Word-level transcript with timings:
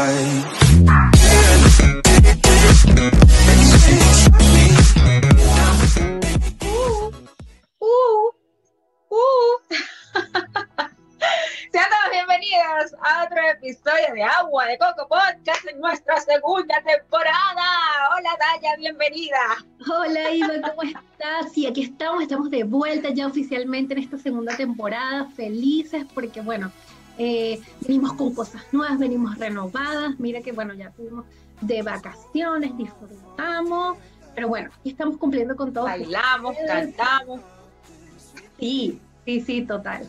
Uh, 0.00 0.04
uh, 7.80 8.30
uh. 9.10 9.58
Sean 11.72 11.90
todos 11.90 12.10
bienvenidos 12.12 12.94
a 13.02 13.24
otro 13.24 13.38
episodio 13.48 14.14
de 14.14 14.22
Agua 14.22 14.66
de 14.66 14.78
Coco 14.78 15.08
Podcast 15.08 15.66
en 15.66 15.80
nuestra 15.80 16.20
segunda 16.20 16.80
temporada. 16.86 17.64
Hola 18.16 18.30
Daya, 18.38 18.76
bienvenida. 18.76 19.64
Hola 19.84 20.30
Iva, 20.30 20.60
¿cómo 20.62 20.84
estás? 20.84 21.52
Sí, 21.52 21.66
aquí 21.66 21.82
estamos, 21.82 22.22
estamos 22.22 22.50
de 22.50 22.62
vuelta 22.62 23.10
ya 23.10 23.26
oficialmente 23.26 23.94
en 23.94 24.04
esta 24.04 24.16
segunda 24.16 24.56
temporada, 24.56 25.28
felices 25.34 26.06
porque 26.14 26.40
bueno, 26.40 26.70
eh, 27.18 27.60
venimos 27.80 28.12
con 28.14 28.34
cosas 28.34 28.62
nuevas, 28.72 28.98
venimos 28.98 29.36
renovadas, 29.38 30.18
mira 30.18 30.40
que 30.40 30.52
bueno, 30.52 30.72
ya 30.74 30.90
tuvimos 30.90 31.24
de 31.60 31.82
vacaciones, 31.82 32.76
disfrutamos, 32.76 33.96
pero 34.34 34.48
bueno, 34.48 34.70
aquí 34.78 34.90
estamos 34.90 35.16
cumpliendo 35.18 35.56
con 35.56 35.72
todo. 35.72 35.84
Bailamos, 35.84 36.56
cantamos. 36.66 37.40
Sí, 38.58 39.00
sí, 39.24 39.40
sí, 39.40 39.62
total. 39.62 40.08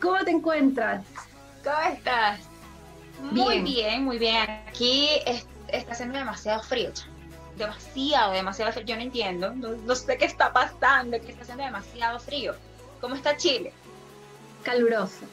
¿Cómo 0.00 0.18
te 0.24 0.30
encuentras? 0.30 1.04
¿Cómo 1.64 1.76
estás? 1.94 2.40
Muy 3.30 3.60
Bien. 3.60 3.64
bien, 3.64 4.04
muy 4.04 4.18
bien. 4.18 4.48
Aquí 4.68 5.08
es- 5.26 5.46
está 5.68 5.92
haciendo 5.92 6.18
demasiado 6.18 6.62
frío. 6.62 6.90
Demasiado, 7.56 8.32
demasiado 8.32 8.72
frío. 8.72 8.86
Yo 8.86 8.96
no 8.96 9.02
entiendo. 9.02 9.54
No, 9.54 9.68
no 9.70 9.94
sé 9.94 10.16
qué 10.18 10.24
está 10.24 10.52
pasando, 10.52 11.20
que 11.20 11.30
está 11.30 11.42
haciendo 11.42 11.64
demasiado 11.64 12.18
frío. 12.18 12.54
¿Cómo 13.00 13.14
está 13.14 13.36
Chile? 13.36 13.72
Caluroso. 14.62 15.24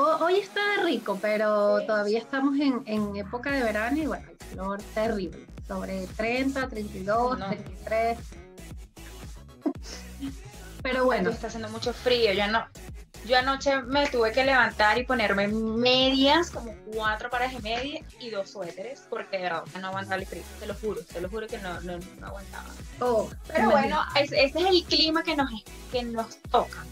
Ho- 0.00 0.24
hoy 0.24 0.38
está 0.38 0.60
rico, 0.82 1.18
pero 1.20 1.82
todavía 1.86 2.18
estamos 2.18 2.58
en, 2.58 2.82
en 2.86 3.16
época 3.16 3.50
de 3.50 3.62
verano 3.62 3.96
y 3.98 4.06
bueno, 4.06 4.26
el 4.30 4.36
calor 4.38 4.82
terrible. 4.94 5.46
Sobre 5.68 6.06
30, 6.16 6.68
32, 6.68 7.38
No. 7.38 7.46
33. 7.48 8.18
Pero 10.82 11.04
bueno, 11.04 11.30
está 11.30 11.48
haciendo 11.48 11.68
mucho 11.68 11.92
frío. 11.92 12.32
Yo 12.32 12.46
no. 12.48 12.66
Yo 13.26 13.36
anoche 13.36 13.82
me 13.82 14.06
tuve 14.08 14.32
que 14.32 14.42
levantar 14.46 14.96
y 14.96 15.04
ponerme 15.04 15.46
medias, 15.46 16.50
como 16.50 16.74
cuatro 16.94 17.28
pares 17.28 17.52
de 17.52 17.60
medias 17.60 18.02
y 18.18 18.30
dos 18.30 18.48
suéteres, 18.48 19.02
porque 19.10 19.36
verdad 19.36 19.62
no 19.78 19.88
aguantaba 19.88 20.16
el 20.22 20.26
frío. 20.26 20.42
Te 20.58 20.66
lo 20.66 20.72
juro, 20.74 21.02
te 21.04 21.20
lo 21.20 21.28
juro 21.28 21.46
que 21.46 21.58
no, 21.58 21.78
no, 21.82 21.98
no 22.18 22.26
aguantaba. 22.26 22.70
oh, 23.00 23.28
Pero 23.54 23.70
bueno, 23.72 24.00
es- 24.18 24.32
ese 24.32 24.58
es 24.60 24.66
el 24.70 24.84
clima 24.84 25.22
que 25.22 25.36
nos, 25.36 25.50
que 25.92 26.02
nos 26.04 26.38
toca. 26.50 26.82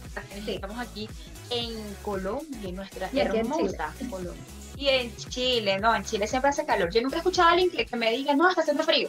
Estamos 0.46 0.78
aquí 0.78 1.08
en 1.50 1.94
Colombia, 2.02 2.68
en 2.68 2.76
nuestra 2.76 3.08
Y 3.12 3.20
aquí 3.20 3.36
en 3.38 3.46
hermosa 3.46 3.92
Colombia. 4.10 4.42
Y 4.76 4.88
en 4.88 5.16
Chile, 5.16 5.78
no, 5.80 5.92
en 5.94 6.04
Chile 6.04 6.28
siempre 6.28 6.50
hace 6.50 6.64
calor. 6.64 6.90
Yo 6.92 7.02
nunca 7.02 7.16
he 7.16 7.18
escuchado 7.18 7.48
a 7.48 7.52
alguien 7.52 7.70
que, 7.70 7.84
que 7.84 7.96
me 7.96 8.12
diga, 8.12 8.34
no, 8.34 8.48
está 8.48 8.60
haciendo 8.60 8.84
frío. 8.84 9.08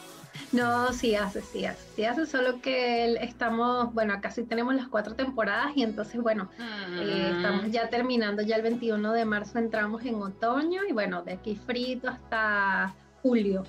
No, 0.51 0.91
sí 0.93 1.15
hace, 1.15 1.41
sí 1.43 1.63
hace, 1.65 1.79
sí 1.95 2.05
hace, 2.05 2.25
solo 2.25 2.59
que 2.59 3.13
estamos, 3.21 3.93
bueno, 3.93 4.13
acá 4.13 4.31
sí 4.31 4.43
tenemos 4.43 4.73
las 4.73 4.87
cuatro 4.87 5.13
temporadas 5.13 5.73
y 5.75 5.83
entonces, 5.83 6.19
bueno, 6.21 6.49
eh, 6.59 7.29
Mm. 7.31 7.35
estamos 7.37 7.71
ya 7.71 7.87
terminando, 7.89 8.41
ya 8.41 8.55
el 8.55 8.63
21 8.63 9.13
de 9.13 9.25
marzo 9.25 9.59
entramos 9.59 10.03
en 10.05 10.15
otoño 10.15 10.81
y 10.89 10.91
bueno, 10.91 11.21
de 11.21 11.33
aquí 11.33 11.55
frito 11.67 12.09
hasta 12.09 12.93
julio. 13.21 13.63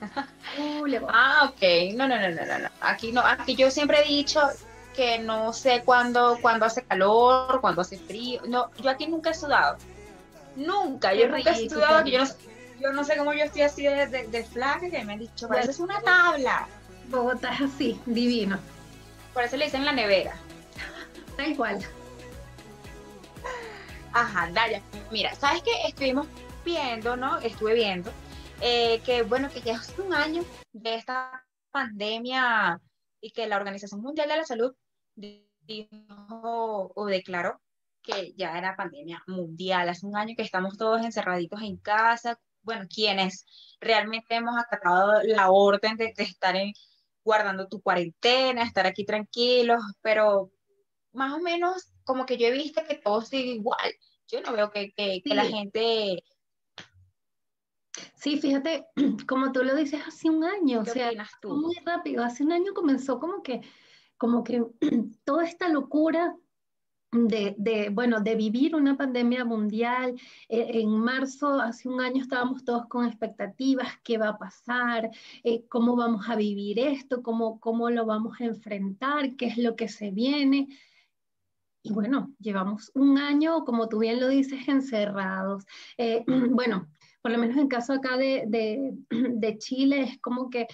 Julio. 0.56 1.06
Ah, 1.08 1.50
ok. 1.50 1.94
No, 1.94 2.08
no, 2.08 2.18
no, 2.18 2.28
no, 2.30 2.44
no, 2.44 2.58
no. 2.58 2.68
Aquí 2.80 3.12
no, 3.12 3.20
aquí 3.20 3.54
yo 3.54 3.70
siempre 3.70 4.00
he 4.04 4.08
dicho 4.08 4.40
que 4.94 5.18
no 5.18 5.52
sé 5.52 5.82
cuándo, 5.84 6.38
cuándo 6.40 6.64
hace 6.64 6.82
calor, 6.84 7.60
cuándo 7.60 7.82
hace 7.82 7.98
frío. 7.98 8.40
No, 8.46 8.70
yo 8.76 8.90
aquí 8.90 9.06
nunca 9.06 9.30
he 9.30 9.34
sudado. 9.34 9.76
Nunca, 10.56 11.10
Qué 11.10 11.20
yo 11.20 11.28
nunca 11.28 11.50
he 11.50 11.68
sudado, 11.68 12.04
que 12.04 12.12
yo 12.12 12.24
no, 12.24 12.30
yo 12.80 12.92
no 12.92 13.04
sé 13.04 13.16
cómo 13.16 13.32
yo 13.32 13.44
estoy 13.44 13.62
así 13.62 13.82
de, 13.84 14.06
de, 14.06 14.28
de 14.28 14.44
flaca, 14.44 14.88
que 14.88 15.04
me 15.04 15.14
han 15.14 15.18
dicho, 15.18 15.48
pareces 15.48 15.80
una 15.80 16.00
tabla. 16.00 16.68
Bogotá 17.08 17.52
es 17.54 17.60
así, 17.62 18.00
divino, 18.06 18.58
Por 19.32 19.42
eso 19.42 19.56
le 19.56 19.66
dicen 19.66 19.84
la 19.84 19.92
nevera. 19.92 20.36
tal 21.36 21.56
cual. 21.56 21.78
Ajá, 24.12 24.48
Daria, 24.52 24.80
mira, 25.10 25.34
¿sabes 25.34 25.62
qué? 25.62 25.72
Estuvimos 25.88 26.28
viendo, 26.64 27.16
¿no? 27.16 27.38
Estuve 27.40 27.74
viendo 27.74 28.12
eh, 28.60 29.00
que, 29.04 29.22
bueno, 29.22 29.48
que 29.50 29.60
ya 29.60 29.76
hace 29.76 30.00
un 30.00 30.14
año 30.14 30.44
de 30.72 30.94
esta 30.94 31.44
pandemia 31.72 32.80
y 33.20 33.32
que 33.32 33.46
la 33.46 33.56
Organización 33.56 34.00
Mundial 34.00 34.28
de 34.28 34.36
la 34.36 34.44
Salud 34.44 34.74
dijo 35.16 36.92
o 36.94 37.06
declaró 37.06 37.60
que 38.02 38.34
ya 38.36 38.58
era 38.58 38.76
pandemia 38.76 39.22
mundial. 39.26 39.88
Hace 39.88 40.06
un 40.06 40.16
año 40.16 40.34
que 40.36 40.42
estamos 40.42 40.76
todos 40.76 41.02
encerraditos 41.04 41.62
en 41.62 41.76
casa. 41.78 42.38
Bueno, 42.62 42.86
quienes 42.92 43.46
realmente 43.80 44.34
hemos 44.34 44.56
acatado 44.58 45.22
la 45.22 45.50
orden 45.50 45.96
de, 45.96 46.12
de 46.16 46.22
estar 46.24 46.56
en, 46.56 46.72
guardando 47.22 47.68
tu 47.68 47.80
cuarentena, 47.80 48.62
estar 48.62 48.86
aquí 48.86 49.04
tranquilos, 49.04 49.80
pero 50.02 50.50
más 51.12 51.32
o 51.32 51.40
menos 51.40 51.92
como 52.04 52.26
que 52.26 52.36
yo 52.36 52.46
he 52.48 52.50
visto 52.52 52.82
que 52.86 52.96
todo 52.96 53.22
sigue 53.22 53.52
igual. 53.52 53.92
Yo 54.28 54.40
no 54.42 54.52
veo 54.52 54.70
que, 54.70 54.92
que, 54.92 55.22
que 55.24 55.34
la 55.34 55.44
Sí. 55.44 55.52
gente... 55.52 56.24
Sí, 58.16 58.38
fíjate, 58.38 58.86
como 59.28 59.52
tú 59.52 59.62
lo 59.62 59.74
dices, 59.74 60.00
hace 60.06 60.28
un 60.28 60.44
año, 60.44 60.80
o 60.80 60.84
¿Qué 60.84 60.90
sea, 60.90 61.12
tú? 61.40 61.50
muy 61.54 61.76
rápido. 61.84 62.24
Hace 62.24 62.42
un 62.42 62.52
año 62.52 62.74
comenzó 62.74 63.20
como 63.20 63.42
que, 63.42 63.60
como 64.24 64.42
que 64.42 64.64
toda 65.26 65.44
esta 65.44 65.68
locura 65.68 66.34
de, 67.12 67.54
de, 67.58 67.90
bueno, 67.90 68.22
de 68.22 68.34
vivir 68.36 68.74
una 68.74 68.96
pandemia 68.96 69.44
mundial. 69.44 70.18
Eh, 70.48 70.80
en 70.80 70.88
marzo, 70.98 71.60
hace 71.60 71.90
un 71.90 72.00
año, 72.00 72.22
estábamos 72.22 72.64
todos 72.64 72.86
con 72.86 73.04
expectativas, 73.04 73.88
qué 74.02 74.16
va 74.16 74.30
a 74.30 74.38
pasar, 74.38 75.10
Eh, 75.42 75.66
cómo 75.68 75.94
vamos 75.94 76.26
a 76.30 76.36
vivir 76.36 76.78
esto, 76.78 77.22
cómo, 77.22 77.60
cómo 77.60 77.90
lo 77.90 78.06
vamos 78.06 78.40
a 78.40 78.46
enfrentar, 78.46 79.36
qué 79.36 79.48
es 79.48 79.58
lo 79.58 79.76
que 79.76 79.88
se 79.88 80.10
viene. 80.10 80.68
Y 81.82 81.92
bueno, 81.92 82.32
llevamos 82.38 82.90
un 82.94 83.18
año, 83.18 83.66
como 83.66 83.90
tú 83.90 83.98
bien 83.98 84.20
lo 84.20 84.28
dices, 84.28 84.66
encerrados. 84.68 85.66
Eh, 85.98 86.24
bueno, 86.50 86.88
por 87.20 87.30
lo 87.30 87.36
menos 87.36 87.58
en 87.58 87.68
caso 87.68 87.92
acá 87.92 88.16
de, 88.16 88.44
de, 88.46 88.94
de 89.10 89.58
Chile, 89.58 90.00
es 90.00 90.18
como 90.18 90.48
que 90.48 90.66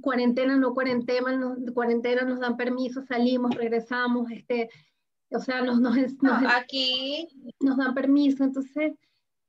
cuarentena, 0.00 0.56
no 0.56 0.74
cuarentena, 0.74 1.36
nos, 1.36 1.58
cuarentena, 1.72 2.22
nos 2.22 2.40
dan 2.40 2.56
permiso, 2.56 3.02
salimos, 3.02 3.54
regresamos, 3.54 4.30
este, 4.30 4.68
o 5.30 5.38
sea, 5.38 5.62
nos, 5.62 5.80
nos, 5.80 5.96
nos, 5.96 6.22
No, 6.22 6.48
aquí, 6.50 7.28
nos 7.60 7.76
dan 7.76 7.94
permiso, 7.94 8.44
entonces 8.44 8.94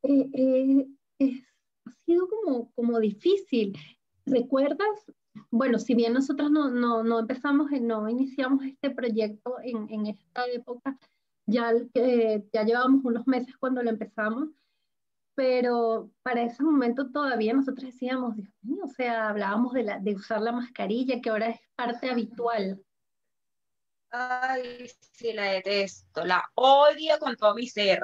eh, 0.03 0.29
eh, 0.33 0.87
es- 1.19 1.43
ha 1.85 1.91
sido 2.05 2.27
como, 2.27 2.71
como 2.73 2.99
difícil. 2.99 3.77
¿Recuerdas? 4.25 5.05
Bueno, 5.51 5.79
si 5.79 5.95
bien 5.95 6.13
nosotros 6.13 6.51
no, 6.51 6.69
no, 6.69 7.03
no 7.03 7.19
empezamos, 7.19 7.71
en- 7.71 7.87
no 7.87 8.09
iniciamos 8.09 8.65
este 8.65 8.89
proyecto 8.89 9.55
en, 9.63 9.89
en 9.89 10.07
esta 10.07 10.45
época, 10.47 10.97
ya, 11.45 11.71
eh, 11.93 12.45
ya 12.51 12.63
llevábamos 12.63 13.05
unos 13.05 13.25
meses 13.25 13.55
cuando 13.57 13.81
lo 13.83 13.89
empezamos, 13.89 14.49
pero 15.37 16.09
para 16.23 16.41
ese 16.41 16.63
momento 16.63 17.11
todavía 17.11 17.53
nosotros 17.53 17.85
decíamos, 17.85 18.35
Dios 18.35 18.49
mío, 18.63 18.81
o 18.83 18.87
sea, 18.87 19.29
hablábamos 19.29 19.71
de, 19.73 19.83
la, 19.83 19.99
de 19.99 20.15
usar 20.15 20.41
la 20.41 20.51
mascarilla, 20.51 21.21
que 21.21 21.29
ahora 21.29 21.49
es 21.49 21.59
parte 21.75 22.09
habitual. 22.09 22.83
ay, 24.09 24.89
sí, 25.11 25.33
la 25.33 25.43
detesto, 25.51 26.25
la 26.25 26.43
odio 26.55 27.19
con 27.19 27.35
todo 27.35 27.53
mi 27.53 27.67
ser, 27.67 28.03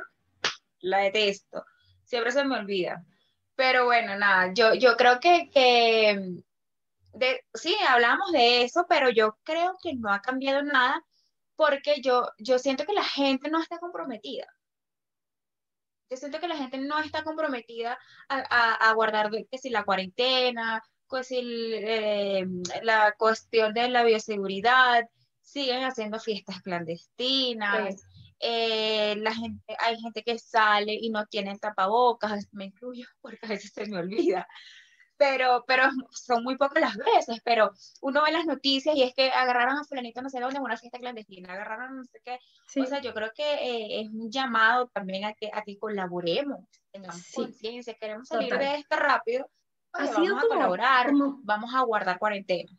la 0.81 0.99
detesto, 0.99 1.65
siempre 2.03 2.31
se 2.31 2.45
me 2.45 2.55
olvida. 2.55 3.03
Pero 3.55 3.85
bueno, 3.85 4.15
nada, 4.15 4.53
yo, 4.53 4.75
yo 4.75 4.95
creo 4.95 5.19
que, 5.19 5.49
que 5.49 6.43
de, 7.13 7.45
sí, 7.55 7.75
hablamos 7.89 8.31
de 8.31 8.61
eso, 8.63 8.85
pero 8.87 9.09
yo 9.09 9.39
creo 9.41 9.75
que 9.81 9.95
no 9.95 10.13
ha 10.13 10.21
cambiado 10.21 10.61
nada 10.61 11.03
porque 11.55 11.99
yo, 11.99 12.29
yo 12.37 12.59
siento 12.59 12.85
que 12.85 12.93
la 12.93 13.03
gente 13.03 13.49
no 13.49 13.59
está 13.59 13.79
comprometida. 13.79 14.45
Yo 16.13 16.17
siento 16.17 16.39
que 16.39 16.47
la 16.47 16.57
gente 16.57 16.77
no 16.77 16.99
está 16.99 17.23
comprometida 17.23 17.97
a, 18.29 18.37
a, 18.37 18.89
a 18.89 18.93
guardar 18.93 19.31
que 19.49 19.57
si 19.57 19.71
la 19.71 19.83
cuarentena, 19.83 20.79
que 21.09 21.23
si 21.23 21.39
eh, 21.41 22.45
la 22.83 23.15
cuestión 23.17 23.73
de 23.73 23.89
la 23.89 24.03
bioseguridad, 24.03 25.09
siguen 25.41 25.83
haciendo 25.83 26.19
fiestas 26.19 26.61
clandestinas, 26.61 27.95
eh, 28.39 29.15
la 29.17 29.33
gente, 29.33 29.75
hay 29.79 29.99
gente 29.99 30.21
que 30.21 30.37
sale 30.37 30.93
y 30.93 31.09
no 31.09 31.25
tiene 31.25 31.57
tapabocas, 31.57 32.47
me 32.51 32.65
incluyo 32.65 33.07
porque 33.21 33.39
a 33.41 33.49
veces 33.49 33.71
se 33.73 33.87
me 33.87 33.97
olvida, 33.97 34.47
pero, 35.23 35.63
pero 35.65 35.83
son 36.11 36.43
muy 36.43 36.57
pocas 36.57 36.81
las 36.81 36.97
veces, 36.97 37.39
pero 37.45 37.71
uno 38.01 38.21
ve 38.23 38.33
las 38.33 38.45
noticias 38.45 38.93
y 38.93 39.03
es 39.03 39.13
que 39.15 39.29
agarraron 39.31 39.77
a 39.77 39.85
fulanito 39.85 40.21
no 40.21 40.29
sé 40.29 40.41
dónde 40.41 40.57
en 40.57 40.63
una 40.63 40.75
fiesta 40.75 40.99
clandestina, 40.99 41.53
agarraron 41.53 41.95
no 41.95 42.03
sé 42.03 42.19
qué, 42.25 42.39
Sí. 42.67 42.81
o 42.81 42.85
sea, 42.85 42.99
yo 42.99 43.13
creo 43.13 43.31
que 43.33 43.43
eh, 43.53 44.01
es 44.01 44.09
un 44.09 44.29
llamado 44.29 44.87
también 44.93 45.23
a 45.23 45.33
que, 45.33 45.49
a 45.53 45.61
que 45.61 45.77
colaboremos, 45.77 46.59
tengamos 46.91 47.21
Sí. 47.21 47.35
conciencia, 47.35 47.93
queremos 47.93 48.27
salir 48.27 48.49
Total. 48.49 48.67
de 48.67 48.75
esto 48.79 48.95
rápido, 48.97 49.49
oye, 49.93 50.11
vamos 50.29 50.43
a 50.43 50.47
colaborar, 50.47 51.05
como- 51.11 51.39
vamos 51.43 51.73
a 51.73 51.81
guardar 51.83 52.19
cuarentena. 52.19 52.69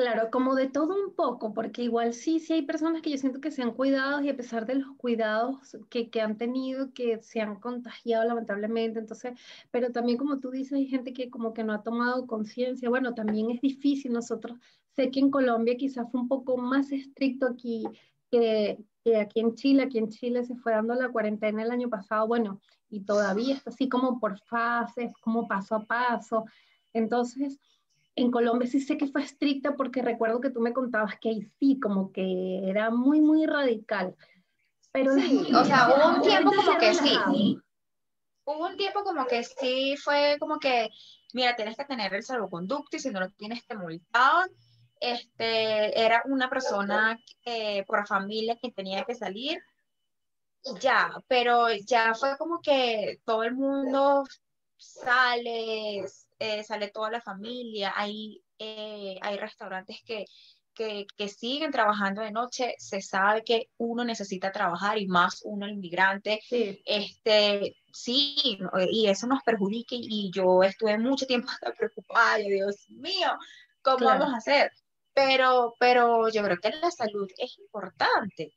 Claro, 0.00 0.30
como 0.30 0.54
de 0.54 0.66
todo 0.66 0.94
un 0.94 1.14
poco, 1.14 1.52
porque 1.52 1.82
igual 1.82 2.14
sí, 2.14 2.40
sí 2.40 2.54
hay 2.54 2.62
personas 2.62 3.02
que 3.02 3.10
yo 3.10 3.18
siento 3.18 3.38
que 3.38 3.50
se 3.50 3.60
han 3.60 3.74
cuidado 3.74 4.22
y 4.22 4.30
a 4.30 4.36
pesar 4.36 4.64
de 4.64 4.76
los 4.76 4.96
cuidados 4.96 5.76
que, 5.90 6.08
han 6.22 6.38
tenido, 6.38 6.94
que 6.94 7.20
se 7.20 7.42
han 7.42 7.60
contagiado 7.60 8.24
lamentablemente, 8.24 8.98
entonces, 8.98 9.38
pero 9.70 9.92
también 9.92 10.16
como 10.16 10.40
tú 10.40 10.50
dices, 10.50 10.72
hay 10.72 10.86
gente 10.86 11.12
que 11.12 11.28
como 11.28 11.52
que 11.52 11.64
no 11.64 11.74
ha 11.74 11.82
tomado 11.82 12.26
conciencia, 12.26 12.88
bueno, 12.88 13.12
también 13.12 13.50
es 13.50 13.60
difícil, 13.60 14.14
nosotros, 14.14 14.58
sé 14.96 15.10
que 15.10 15.20
en 15.20 15.30
Colombia 15.30 15.76
quizás 15.76 16.10
fue 16.10 16.22
un 16.22 16.28
poco 16.28 16.56
más 16.56 16.90
estricto 16.92 17.48
aquí 17.48 17.84
que 18.30 18.78
aquí 19.20 19.40
en 19.40 19.54
Chile, 19.54 19.82
aquí 19.82 19.98
en 19.98 20.08
Chile 20.08 20.44
se 20.44 20.56
fue 20.56 20.72
dando 20.72 20.94
la 20.94 21.10
cuarentena 21.10 21.62
el 21.62 21.72
año 21.72 21.90
pasado, 21.90 22.26
bueno, 22.26 22.58
y 22.88 23.00
todavía 23.00 23.54
está 23.54 23.68
así 23.68 23.86
como 23.90 24.18
por 24.18 24.38
fases, 24.46 25.12
como 25.20 25.46
paso 25.46 25.74
a 25.74 25.84
paso, 25.84 26.46
entonces 26.94 27.60
en 28.16 28.30
Colombia 28.30 28.68
sí 28.68 28.80
sé 28.80 28.96
que 28.96 29.06
fue 29.06 29.22
estricta 29.22 29.74
porque 29.76 30.02
recuerdo 30.02 30.40
que 30.40 30.50
tú 30.50 30.60
me 30.60 30.72
contabas 30.72 31.18
que 31.20 31.30
ahí 31.30 31.50
sí, 31.58 31.78
como 31.80 32.12
que 32.12 32.68
era 32.68 32.90
muy, 32.90 33.20
muy 33.20 33.46
radical. 33.46 34.14
Pero 34.92 35.14
sí, 35.14 35.46
o 35.54 35.64
sea, 35.64 35.88
hubo 35.88 36.16
un 36.16 36.22
tiempo 36.22 36.52
como 36.54 36.78
que 36.78 36.94
sí. 36.94 37.58
Hubo 38.44 38.66
un 38.66 38.76
tiempo 38.76 39.04
como 39.04 39.26
que 39.26 39.44
sí 39.44 39.96
fue 39.96 40.36
como 40.40 40.58
que, 40.58 40.90
mira, 41.32 41.54
tienes 41.54 41.76
que 41.76 41.84
tener 41.84 42.12
el 42.12 42.24
salvoconducto 42.24 42.96
y 42.96 43.00
si 43.00 43.10
no 43.10 43.20
lo 43.20 43.30
tienes 43.30 43.64
te 43.66 43.76
multaban. 43.76 44.50
Este, 44.98 45.98
era 45.98 46.22
una 46.26 46.50
persona 46.50 47.18
eh, 47.44 47.84
por 47.86 48.06
familia 48.06 48.58
que 48.60 48.70
tenía 48.70 49.04
que 49.04 49.14
salir 49.14 49.62
ya, 50.80 51.10
pero 51.28 51.72
ya 51.72 52.14
fue 52.14 52.36
como 52.36 52.60
que 52.60 53.20
todo 53.24 53.42
el 53.44 53.54
mundo 53.54 54.24
sale, 54.76 56.04
eh, 56.40 56.64
sale 56.64 56.88
toda 56.88 57.10
la 57.10 57.20
familia, 57.20 57.92
hay, 57.94 58.42
eh, 58.58 59.18
hay 59.20 59.36
restaurantes 59.36 60.00
que, 60.04 60.24
que, 60.74 61.28
siguen 61.28 61.70
trabajando 61.70 62.22
de 62.22 62.32
noche, 62.32 62.74
se 62.78 63.02
sabe 63.02 63.44
que 63.44 63.68
uno 63.76 64.02
necesita 64.04 64.50
trabajar 64.50 64.96
y 64.96 65.06
más 65.06 65.42
uno 65.44 65.66
el 65.66 65.72
inmigrante, 65.72 66.40
sí. 66.48 66.80
este, 66.86 67.76
sí, 67.92 68.58
y 68.90 69.06
eso 69.08 69.26
nos 69.26 69.42
perjudica 69.42 69.94
y 69.94 70.30
yo 70.34 70.62
estuve 70.62 70.96
mucho 70.96 71.26
tiempo 71.26 71.48
preocupada, 71.78 72.38
Dios 72.38 72.88
mío, 72.88 73.28
¿cómo 73.82 74.06
vamos 74.06 74.32
a 74.32 74.38
hacer? 74.38 74.72
Pero, 75.12 75.74
pero 75.78 76.30
yo 76.30 76.42
creo 76.42 76.56
que 76.56 76.70
la 76.70 76.90
salud 76.90 77.28
es 77.36 77.58
importante. 77.58 78.54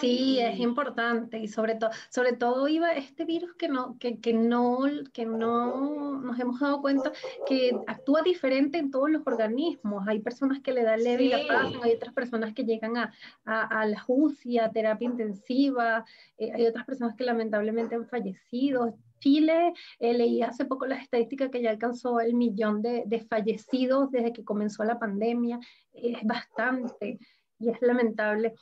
Sí, 0.00 0.38
es 0.40 0.58
importante 0.60 1.38
y 1.38 1.48
sobre 1.48 1.74
todo, 1.74 1.90
sobre 2.08 2.32
todo 2.34 2.68
iba 2.68 2.92
este 2.92 3.24
virus 3.24 3.54
que 3.54 3.68
no, 3.68 3.98
que, 3.98 4.20
que, 4.20 4.32
no, 4.32 4.84
que 5.12 5.26
no 5.26 6.20
nos 6.20 6.38
hemos 6.38 6.60
dado 6.60 6.80
cuenta 6.80 7.12
que 7.46 7.72
actúa 7.86 8.22
diferente 8.22 8.78
en 8.78 8.90
todos 8.90 9.10
los 9.10 9.26
organismos. 9.26 10.06
Hay 10.06 10.20
personas 10.20 10.60
que 10.60 10.72
le 10.72 10.84
dan 10.84 11.02
leve 11.02 11.24
y 11.24 11.28
la 11.28 11.46
pasan, 11.46 11.82
hay 11.82 11.92
otras 11.92 12.14
personas 12.14 12.54
que 12.54 12.64
llegan 12.64 12.96
a, 12.96 13.12
a, 13.44 13.86
la 13.86 14.02
UCI, 14.06 14.58
a 14.58 14.70
terapia 14.70 15.06
intensiva, 15.06 16.04
eh, 16.38 16.52
hay 16.52 16.66
otras 16.66 16.84
personas 16.84 17.16
que 17.16 17.24
lamentablemente 17.24 17.94
han 17.94 18.06
fallecido. 18.06 18.96
Chile, 19.20 19.72
eh, 19.98 20.12
leí 20.12 20.42
hace 20.42 20.66
poco 20.66 20.86
las 20.86 21.02
estadísticas 21.02 21.50
que 21.50 21.62
ya 21.62 21.70
alcanzó 21.70 22.20
el 22.20 22.34
millón 22.34 22.82
de, 22.82 23.04
de 23.06 23.20
fallecidos 23.20 24.10
desde 24.10 24.32
que 24.32 24.44
comenzó 24.44 24.84
la 24.84 24.98
pandemia. 24.98 25.58
Es 25.92 26.22
bastante 26.22 27.18
y 27.58 27.70
es 27.70 27.80
lamentable 27.80 28.54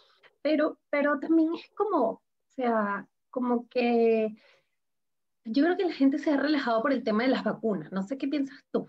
pero, 0.42 0.78
pero 0.90 1.18
también 1.18 1.54
es 1.54 1.70
como, 1.74 2.10
o 2.10 2.22
sea, 2.48 3.06
como 3.30 3.68
que 3.68 4.34
yo 5.44 5.64
creo 5.64 5.76
que 5.76 5.84
la 5.86 5.94
gente 5.94 6.18
se 6.18 6.30
ha 6.30 6.36
relajado 6.36 6.82
por 6.82 6.92
el 6.92 7.02
tema 7.02 7.24
de 7.24 7.30
las 7.30 7.44
vacunas. 7.44 7.90
No 7.92 8.02
sé 8.02 8.18
qué 8.18 8.28
piensas 8.28 8.62
tú. 8.70 8.88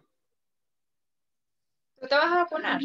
¿Tú 2.00 2.08
te 2.08 2.16
vas 2.16 2.32
a 2.32 2.44
vacunar? 2.44 2.82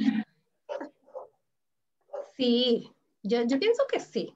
Sí, 2.37 2.93
yo, 3.23 3.43
yo 3.47 3.59
pienso 3.59 3.82
que 3.91 4.00
sí. 4.00 4.35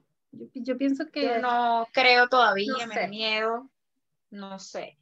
Yo, 0.53 0.77
pienso 0.77 1.05
que... 1.09 1.25
Yo 1.25 1.39
no 1.39 1.87
creo 1.93 2.27
todavía, 2.27 2.85
me 2.87 2.95
da 2.95 3.07
miedo. 3.07 3.69
No 4.29 4.59
sé. 4.59 4.97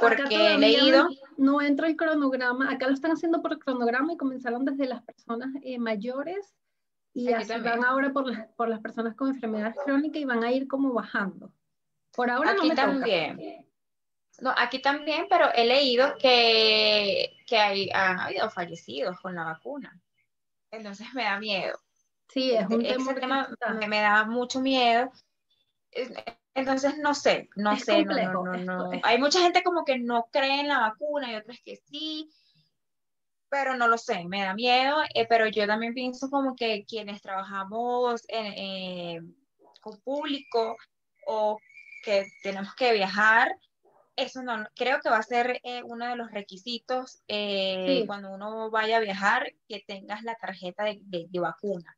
Porque 0.00 0.54
he 0.54 0.58
leído... 0.58 1.08
No, 1.36 1.60
entra 1.60 1.88
el 1.88 1.96
cronograma. 1.96 2.70
Acá 2.70 2.86
lo 2.86 2.94
están 2.94 3.12
haciendo 3.12 3.42
por 3.42 3.58
cronograma 3.58 4.12
y 4.12 4.16
comenzaron 4.16 4.64
desde 4.64 4.86
las 4.86 5.02
personas 5.02 5.50
eh, 5.62 5.78
mayores 5.78 6.54
y 7.18 7.32
así 7.32 7.52
van 7.60 7.84
ahora 7.84 8.12
por 8.12 8.30
las, 8.30 8.46
por 8.52 8.68
las 8.68 8.80
personas 8.80 9.16
con 9.16 9.30
enfermedades 9.30 9.74
crónicas 9.84 10.22
y 10.22 10.24
van 10.24 10.44
a 10.44 10.52
ir 10.52 10.68
como 10.68 10.92
bajando. 10.92 11.52
Por 12.14 12.30
ahora 12.30 12.52
aquí 12.52 12.68
no 12.68 12.74
también. 12.76 13.66
No, 14.40 14.54
aquí 14.56 14.80
también, 14.80 15.26
pero 15.28 15.52
he 15.52 15.66
leído 15.66 16.14
que, 16.16 17.36
que 17.44 17.58
hay, 17.58 17.90
han 17.92 18.20
habido 18.20 18.48
fallecidos 18.50 19.18
con 19.20 19.34
la 19.34 19.42
vacuna. 19.42 20.00
Entonces 20.70 21.08
me 21.12 21.24
da 21.24 21.40
miedo. 21.40 21.76
Sí, 22.28 22.52
es 22.52 22.68
un 22.68 22.84
tema, 23.16 23.48
me, 23.80 23.88
me, 23.88 24.00
da 24.00 24.24
mucho 24.24 24.60
miedo. 24.60 25.10
Entonces, 26.54 26.98
no 26.98 27.14
sé, 27.14 27.48
no 27.56 27.74
sé. 27.76 28.04
no, 28.04 28.44
no, 28.44 28.56
no, 28.58 28.90
Hay 29.02 29.18
mucha 29.18 29.40
gente 29.40 29.64
como 29.64 29.84
que 29.84 29.98
no 29.98 30.28
cree 30.30 30.60
en 30.60 30.68
la 30.68 30.78
vacuna 30.78 31.32
y 31.32 31.34
otras 31.34 31.58
que 31.64 31.76
sí 31.76 32.30
pero 33.50 33.76
no 33.76 33.88
lo 33.88 33.98
sé, 33.98 34.24
me 34.24 34.42
da 34.42 34.54
miedo, 34.54 34.96
eh, 35.14 35.26
pero 35.28 35.46
yo 35.48 35.66
también 35.66 35.94
pienso 35.94 36.30
como 36.30 36.54
que 36.54 36.84
quienes 36.86 37.22
trabajamos 37.22 38.22
eh, 38.28 39.20
con 39.80 39.98
público 40.00 40.76
o 41.26 41.58
que 42.04 42.26
tenemos 42.42 42.74
que 42.74 42.92
viajar, 42.92 43.54
eso 44.16 44.42
no, 44.42 44.66
creo 44.74 45.00
que 45.00 45.10
va 45.10 45.18
a 45.18 45.22
ser 45.22 45.60
eh, 45.62 45.82
uno 45.84 46.06
de 46.08 46.16
los 46.16 46.30
requisitos 46.30 47.22
cuando 48.06 48.32
uno 48.32 48.70
vaya 48.70 48.96
a 48.96 49.00
viajar, 49.00 49.52
que 49.68 49.84
tengas 49.86 50.22
la 50.24 50.34
tarjeta 50.34 50.84
de, 50.84 51.28
vacuna. 51.34 51.96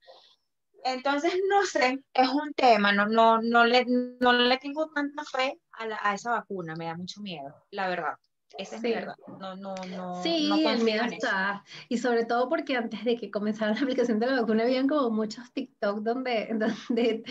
Entonces, 0.85 1.35
no 1.49 1.65
sé, 1.65 2.03
es 2.15 2.29
un 2.29 2.53
tema, 2.55 2.93
no, 2.93 3.07
no, 3.07 3.41
no, 3.41 3.65
le, 3.65 3.85
no 3.87 4.33
le 4.33 4.59
tengo 4.59 4.91
tanta 4.91 5.25
fe 5.25 5.59
a, 5.73 6.11
a 6.11 6.15
esa 6.15 6.33
vacuna, 6.33 6.75
me 6.75 6.87
da 6.87 6.95
mucho 6.95 7.21
miedo, 7.21 7.55
la 7.71 7.89
verdad. 7.89 8.15
Esa 8.59 8.77
es 8.77 8.83
verdad. 8.83 9.17
No, 9.39 9.57
no, 9.57 9.75
no. 9.89 10.23
Sí, 10.23 10.51
el 10.67 10.83
miedo 10.83 11.05
está. 11.05 11.65
Y 11.89 11.99
sobre 11.99 12.25
todo 12.25 12.49
porque 12.49 12.77
antes 12.77 13.05
de 13.05 13.17
que 13.17 13.31
comenzara 13.31 13.73
la 13.75 13.81
aplicación 13.81 14.19
de 14.19 14.27
la 14.27 14.41
vacuna, 14.41 14.65
habían 14.65 14.89
como 14.89 15.11
muchos 15.11 15.53
TikTok 15.53 16.01
donde, 16.01 16.49
donde 16.51 17.23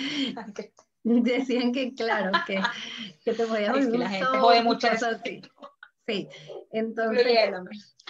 decían 1.04 1.71
que, 1.71 1.94
claro, 1.94 2.31
que, 2.45 2.60
que 3.25 3.33
te 3.33 3.45
podías. 3.45 3.75
Es 3.77 3.88
que 3.88 3.98
la 3.98 4.10
gente 4.10 4.38
jode 4.38 4.63
mucho 4.63 4.88
así. 4.88 5.42
Sí, 6.07 6.27
entonces. 6.71 7.25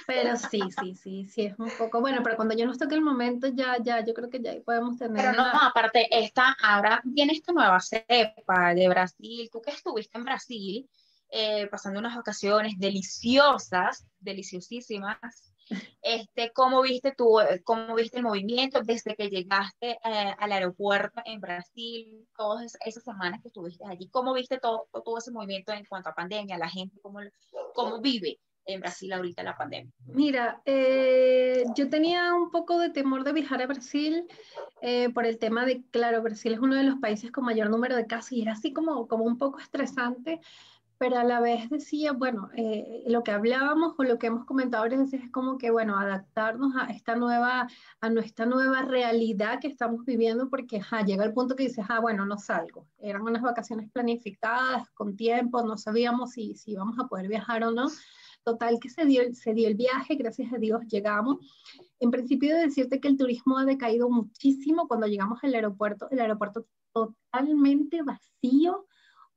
Pero 0.08 0.38
sí, 0.38 0.62
sí, 0.80 0.96
sí, 0.96 1.26
sí, 1.26 1.46
es 1.46 1.60
un 1.60 1.70
poco. 1.78 2.00
Bueno, 2.00 2.22
pero 2.24 2.36
cuando 2.38 2.56
ya 2.56 2.66
nos 2.66 2.78
toque 2.78 2.96
el 2.96 3.02
momento, 3.02 3.48
ya, 3.48 3.78
ya, 3.84 4.04
yo 4.04 4.14
creo 4.14 4.30
que 4.30 4.42
ya 4.42 4.54
podemos 4.66 4.98
tener. 4.98 5.18
Pero 5.18 5.34
no, 5.34 5.46
aparte, 5.46 6.08
esta, 6.10 6.56
ahora 6.64 7.02
viene 7.04 7.34
esta 7.34 7.52
nueva 7.52 7.80
cepa 7.80 8.74
de 8.74 8.88
Brasil. 8.88 9.50
Tú 9.52 9.62
que 9.62 9.72
estuviste 9.72 10.18
en 10.18 10.24
Brasil, 10.24 10.90
eh, 11.32 11.68
pasando 11.68 12.00
unas 12.00 12.16
vacaciones 12.16 12.74
deliciosas, 12.80 14.06
deliciosísimas. 14.20 15.54
Este, 16.02 16.52
¿Cómo 16.52 16.82
viste 16.82 17.14
tú, 17.16 17.38
cómo 17.64 17.94
viste 17.94 18.18
el 18.18 18.24
movimiento 18.24 18.82
desde 18.82 19.16
que 19.16 19.30
llegaste 19.30 19.92
eh, 19.92 20.36
al 20.40 20.52
aeropuerto 20.52 21.22
en 21.26 21.40
Brasil, 21.40 22.28
todas 22.36 22.76
esas 22.84 23.04
semanas 23.04 23.42
que 23.44 23.50
estuviste 23.50 23.84
allí? 23.88 24.10
¿Cómo 24.10 24.34
viste 24.34 24.58
todo, 24.58 24.88
todo 24.92 25.20
ese 25.20 25.32
movimiento 25.32 25.72
en 25.72 25.86
cuanto 25.86 26.10
a 26.10 26.16
pandemia, 26.16 26.58
la 26.58 26.68
gente, 26.68 27.00
cómo, 27.04 27.20
cómo 27.76 28.02
vive 28.02 28.40
en 28.66 28.80
Brasil 28.80 29.14
ahorita 29.14 29.44
la 29.44 29.56
pandemia? 29.56 29.94
Mira, 30.08 30.64
eh, 30.66 31.64
yo 31.76 31.90
tenía 31.92 32.34
un 32.34 32.50
poco 32.50 32.80
de 32.80 32.90
temor 32.90 33.24
de 33.24 33.34
viajar 33.34 33.62
a 33.62 33.68
Brasil 33.68 34.28
por 35.14 35.28
el 35.28 35.38
tema 35.38 35.66
de, 35.66 35.84
claro, 35.92 36.24
Brasil 36.24 36.54
es 36.54 36.60
uno 36.60 36.76
de 36.76 36.84
los 36.84 36.98
países 37.00 37.32
con 37.32 37.46
mayor 37.46 37.70
número 37.70 37.96
de 37.96 38.08
casos 38.08 38.32
y 38.32 38.42
era 38.42 38.54
así 38.54 38.74
como, 38.74 39.08
como 39.08 39.26
un 39.26 39.38
poco 39.38 39.60
estresante 39.60 40.42
pero 41.00 41.18
a 41.18 41.24
la 41.24 41.40
vez 41.40 41.70
decía, 41.70 42.12
bueno, 42.12 42.50
eh, 42.58 43.04
lo 43.08 43.24
que 43.24 43.32
hablábamos 43.32 43.96
o 43.98 44.04
lo 44.04 44.20
que 44.20 44.28
hemos 44.28 44.44
comentado 44.44 44.84
varias 44.84 45.00
veces 45.00 45.24
es 45.24 45.32
como 45.32 45.58
que, 45.58 45.72
bueno, 45.72 45.98
adaptarnos 45.98 46.76
a 46.76 46.88
esta 46.88 47.16
nueva, 47.16 47.70
a 48.02 48.10
nuestra 48.10 48.46
nueva 48.46 48.82
realidad 48.82 49.62
que 49.62 49.70
estamos 49.70 50.04
viviendo, 50.06 50.50
porque 50.50 50.82
llega 51.06 51.24
el 51.24 51.34
punto 51.34 51.56
que 51.56 51.64
dices, 51.64 51.86
ah, 51.88 52.02
bueno, 52.02 52.26
no 52.26 52.38
salgo. 52.38 52.86
Eran 52.98 53.22
unas 53.22 53.42
vacaciones 53.42 53.90
planificadas, 53.92 54.90
con 54.90 55.16
tiempo, 55.16 55.64
no 55.64 55.78
sabíamos 55.78 56.32
si, 56.32 56.54
si 56.56 56.72
íbamos 56.72 57.00
a 57.00 57.08
poder 57.08 57.30
viajar 57.30 57.64
o 57.64 57.72
no. 57.72 57.88
Total 58.44 58.78
que 58.82 58.90
se 58.90 59.06
dio, 59.06 59.22
se 59.34 59.54
dio 59.54 59.70
el 59.70 59.76
viaje, 59.76 60.16
gracias 60.16 60.52
a 60.52 60.58
Dios 60.58 60.86
llegamos. 60.88 61.38
En 62.02 62.12
principio 62.12 62.54
de 62.58 62.64
decirte 62.64 63.00
que 63.00 63.08
el 63.08 63.18
turismo 63.18 63.58
ha 63.58 63.64
decaído 63.64 64.10
muchísimo 64.10 64.90
cuando 64.90 65.08
llegamos 65.08 65.42
al 65.44 65.54
aeropuerto, 65.54 66.10
el 66.12 66.20
aeropuerto 66.20 66.66
totalmente 66.92 68.02
vacío, 68.02 68.86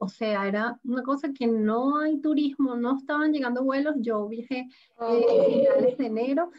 o 0.03 0.09
sea, 0.09 0.49
era 0.49 0.81
una 0.83 1.05
cosa 1.05 1.33
que 1.33 1.47
no 1.47 1.99
hay 1.99 2.21
turismo, 2.21 2.75
no 2.75 2.99
estaban 2.99 3.33
llegando 3.33 3.63
vuelos. 3.63 3.95
Yo 4.01 4.27
viajé 4.27 4.67
eh, 5.01 5.47
finales 5.47 5.97
de 5.97 6.07
enero. 6.07 6.51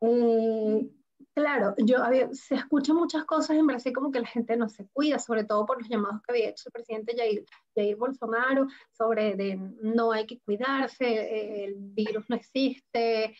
Eh, 0.00 0.88
claro, 1.34 1.74
yo 1.78 1.96
se 2.30 2.54
escuchan 2.54 2.94
muchas 2.94 3.24
cosas 3.24 3.56
en 3.56 3.66
Brasil 3.66 3.92
como 3.92 4.12
que 4.12 4.20
la 4.20 4.28
gente 4.28 4.56
no 4.56 4.68
se 4.68 4.86
cuida, 4.92 5.18
sobre 5.18 5.42
todo 5.42 5.66
por 5.66 5.80
los 5.80 5.88
llamados 5.88 6.22
que 6.22 6.32
había 6.32 6.50
hecho 6.50 6.62
el 6.66 6.72
presidente 6.72 7.16
Jair, 7.16 7.44
Jair 7.74 7.96
Bolsonaro 7.96 8.68
sobre 8.96 9.34
de 9.34 9.56
no 9.56 10.12
hay 10.12 10.24
que 10.24 10.38
cuidarse, 10.38 11.64
el 11.64 11.74
virus 11.76 12.26
no 12.28 12.36
existe. 12.36 13.34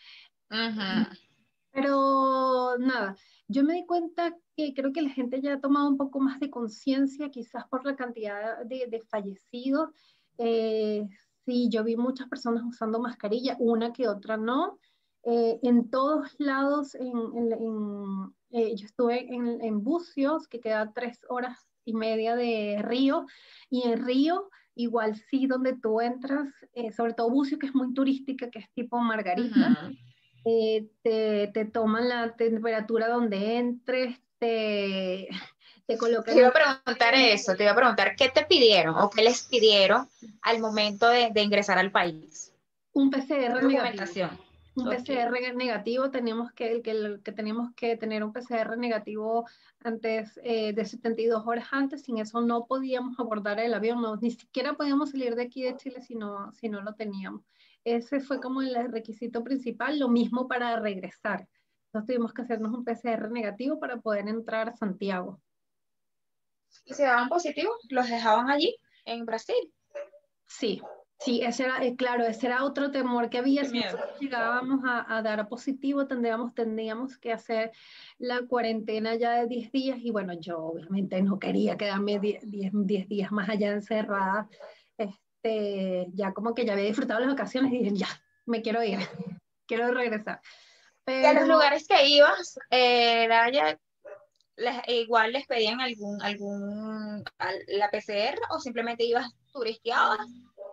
Pero 1.73 2.76
nada, 2.79 3.17
yo 3.49 3.64
me 3.64 3.75
di 3.75 3.87
cuenta 3.87 4.37
que 4.57 4.75
creo 4.75 4.93
que 4.93 5.02
la 5.02 5.11
gente 5.11 5.41
ya 5.41 5.55
ha 5.55 5.61
tomado 5.61 5.88
un 5.88 5.97
poco 5.97 6.21
más 6.21 6.38
de 6.38 6.50
conciencia, 6.50 7.31
quizás 7.31 7.67
por 7.69 7.85
la 7.87 7.97
cantidad 7.97 8.64
de, 8.64 9.02
fallecidos. 9.09 9.91
Eh, 10.38 11.09
sí, 11.47 11.69
yo 11.71 11.83
vi 11.83 11.97
muchas 11.97 12.29
personas 12.29 12.62
usando 12.64 13.00
mascarilla, 13.00 13.57
una 13.59 13.93
que 13.93 14.09
otra 14.09 14.37
no. 14.37 14.79
Eh, 15.25 15.61
en 15.62 15.88
todos 15.88 16.35
lados, 16.38 16.95
en, 16.95 18.35
eh, 18.50 18.75
yo 18.76 18.87
estuve 18.87 19.33
en, 19.33 19.62
en 19.62 19.83
Bucios, 19.83 20.49
que 20.49 20.61
queda 20.61 20.93
tres 20.93 21.21
horas 21.29 21.59
y 21.85 21.95
media 21.95 22.37
de 22.37 22.81
Río, 22.83 23.26
y 23.71 23.88
en 23.88 24.05
Río 24.05 24.50
igual 24.75 25.17
sí, 25.31 25.47
donde 25.47 25.76
tú 25.76 26.00
entras, 26.00 26.49
sobre 26.97 27.12
todo 27.12 27.29
Bucios, 27.29 27.61
que 27.61 27.67
es 27.67 27.75
muy 27.75 27.93
turística, 27.93 28.50
que 28.50 28.61
es 28.61 28.73
tipo 28.73 28.99
Margarita, 28.99 29.91
eh, 30.45 30.89
te, 31.03 31.49
te, 31.49 31.65
toman 31.65 32.09
la 32.09 32.35
temperatura 32.35 33.09
donde 33.09 33.59
entres, 33.59 34.19
te, 34.39 35.29
te 35.87 35.99
colocan... 35.99 36.35
Te 36.35 36.41
iba 36.41 36.49
a 36.49 36.53
preguntar 36.53 37.15
eso, 37.15 37.55
te 37.55 37.65
iba 37.65 37.73
a 37.73 37.77
preguntar, 37.77 38.17
¿qué 38.17 38.29
te 38.29 38.45
pidieron 38.45 38.97
o 38.97 39.11
qué 39.11 39.23
les 39.23 39.43
pidieron 39.45 40.09
al 40.43 40.61
momento 40.61 41.09
de, 41.09 41.31
de 41.31 41.43
ingresar 41.43 41.79
al 41.79 41.91
país? 41.91 42.53
Un 42.93 43.11
PCR 43.11 43.63
negativo. 43.65 44.29
Un 44.75 44.89
PCR 44.89 45.55
negativo, 45.55 46.11
tenemos 46.11 46.51
que, 46.53 46.81
que, 46.81 47.21
que 47.23 47.33
tenemos 47.33 47.75
que 47.75 47.97
tener 47.99 48.25
un 48.25 48.33
PCR 48.33 48.79
negativo 48.79 49.47
antes 49.81 50.41
eh, 50.43 50.73
de 50.73 50.85
72 50.85 51.47
horas 51.47 51.67
antes, 51.73 52.03
sin 52.03 52.19
eso 52.19 52.41
no 52.41 52.65
podíamos 52.65 53.19
abordar 53.21 53.61
el 53.61 53.75
avión, 53.75 54.01
no, 54.01 54.17
ni 54.17 54.31
siquiera 54.31 54.73
podíamos 54.73 55.11
salir 55.11 55.35
de 55.35 55.43
aquí 55.43 55.63
de 55.63 55.77
Chile 55.77 56.01
si 56.01 56.15
no, 56.15 56.53
si 56.53 56.71
no 56.71 56.81
lo 56.81 56.95
teníamos. 56.95 57.43
Ese 57.85 58.21
fue 58.21 58.41
como 58.41 58.62
el 58.62 58.75
requisito 58.93 59.43
principal, 59.43 59.99
lo 59.99 60.09
mismo 60.09 60.47
para 60.47 60.79
regresar. 60.79 61.49
Entonces 61.87 62.15
tuvimos 62.15 62.33
que 62.33 62.43
hacernos 62.43 62.73
un 62.73 62.85
PCR 62.85 63.31
negativo 63.31 63.79
para 63.79 64.01
poder 64.01 64.29
entrar 64.29 64.69
a 64.69 64.77
Santiago. 64.77 65.41
¿Y 66.85 66.95
se 66.95 67.03
daban 67.03 67.29
positivos? 67.29 67.75
¿Los 67.91 68.09
dejaban 68.09 68.51
allí, 68.51 68.75
en 69.05 69.27
Brasil? 69.27 69.73
Sí, 70.47 70.81
sí, 71.19 71.43
ese 71.43 71.65
era, 71.65 71.85
eh, 71.85 71.95
claro, 71.97 72.25
ese 72.25 72.47
era 72.47 72.65
otro 72.65 72.91
temor 72.91 73.29
que 73.29 73.39
había. 73.39 73.65
Si 73.65 73.79
nosotros 73.79 74.19
llegábamos 74.21 74.81
a, 74.85 75.21
dar 75.23 75.49
positivo, 75.49 76.07
tendríamos, 76.07 76.55
tendríamos 76.55 77.19
que 77.19 77.33
hacer 77.33 77.73
la 78.19 78.47
cuarentena 78.47 79.17
ya 79.17 79.33
de 79.41 79.47
10 79.49 79.73
días. 79.73 79.99
Y 80.01 80.11
bueno, 80.11 80.33
yo 80.35 80.59
obviamente 80.59 81.21
no 81.23 81.39
quería 81.39 81.77
quedarme 81.77 82.19
10 82.21 83.09
días 83.09 83.33
más 83.33 83.49
allá 83.49 83.73
encerrada. 83.73 84.49
Este, 84.97 85.21
ya 86.13 86.33
como 86.33 86.55
que 86.55 86.65
ya 86.65 86.73
había 86.73 86.87
disfrutado 86.87 87.21
las 87.21 87.31
vacaciones 87.31 87.73
y 87.73 87.79
dije, 87.79 87.97
ya, 87.97 88.09
me 88.47 88.63
quiero 88.63 88.83
ir, 88.83 88.99
quiero 89.67 89.93
regresar. 89.93 90.41
Pero... 91.05 91.29
a 91.29 91.33
los 91.33 91.49
lugares 91.49 91.87
que 91.87 92.07
ibas, 92.07 92.59
eh, 92.71 93.29
igual 94.87 95.33
les 95.33 95.47
pedían 95.47 95.81
algún, 95.81 96.23
algún, 96.23 97.25
la 97.69 97.91
PCR 97.91 98.39
o 98.51 98.61
simplemente 98.61 99.05
ibas 99.05 99.29
turisteabas, 99.53 100.21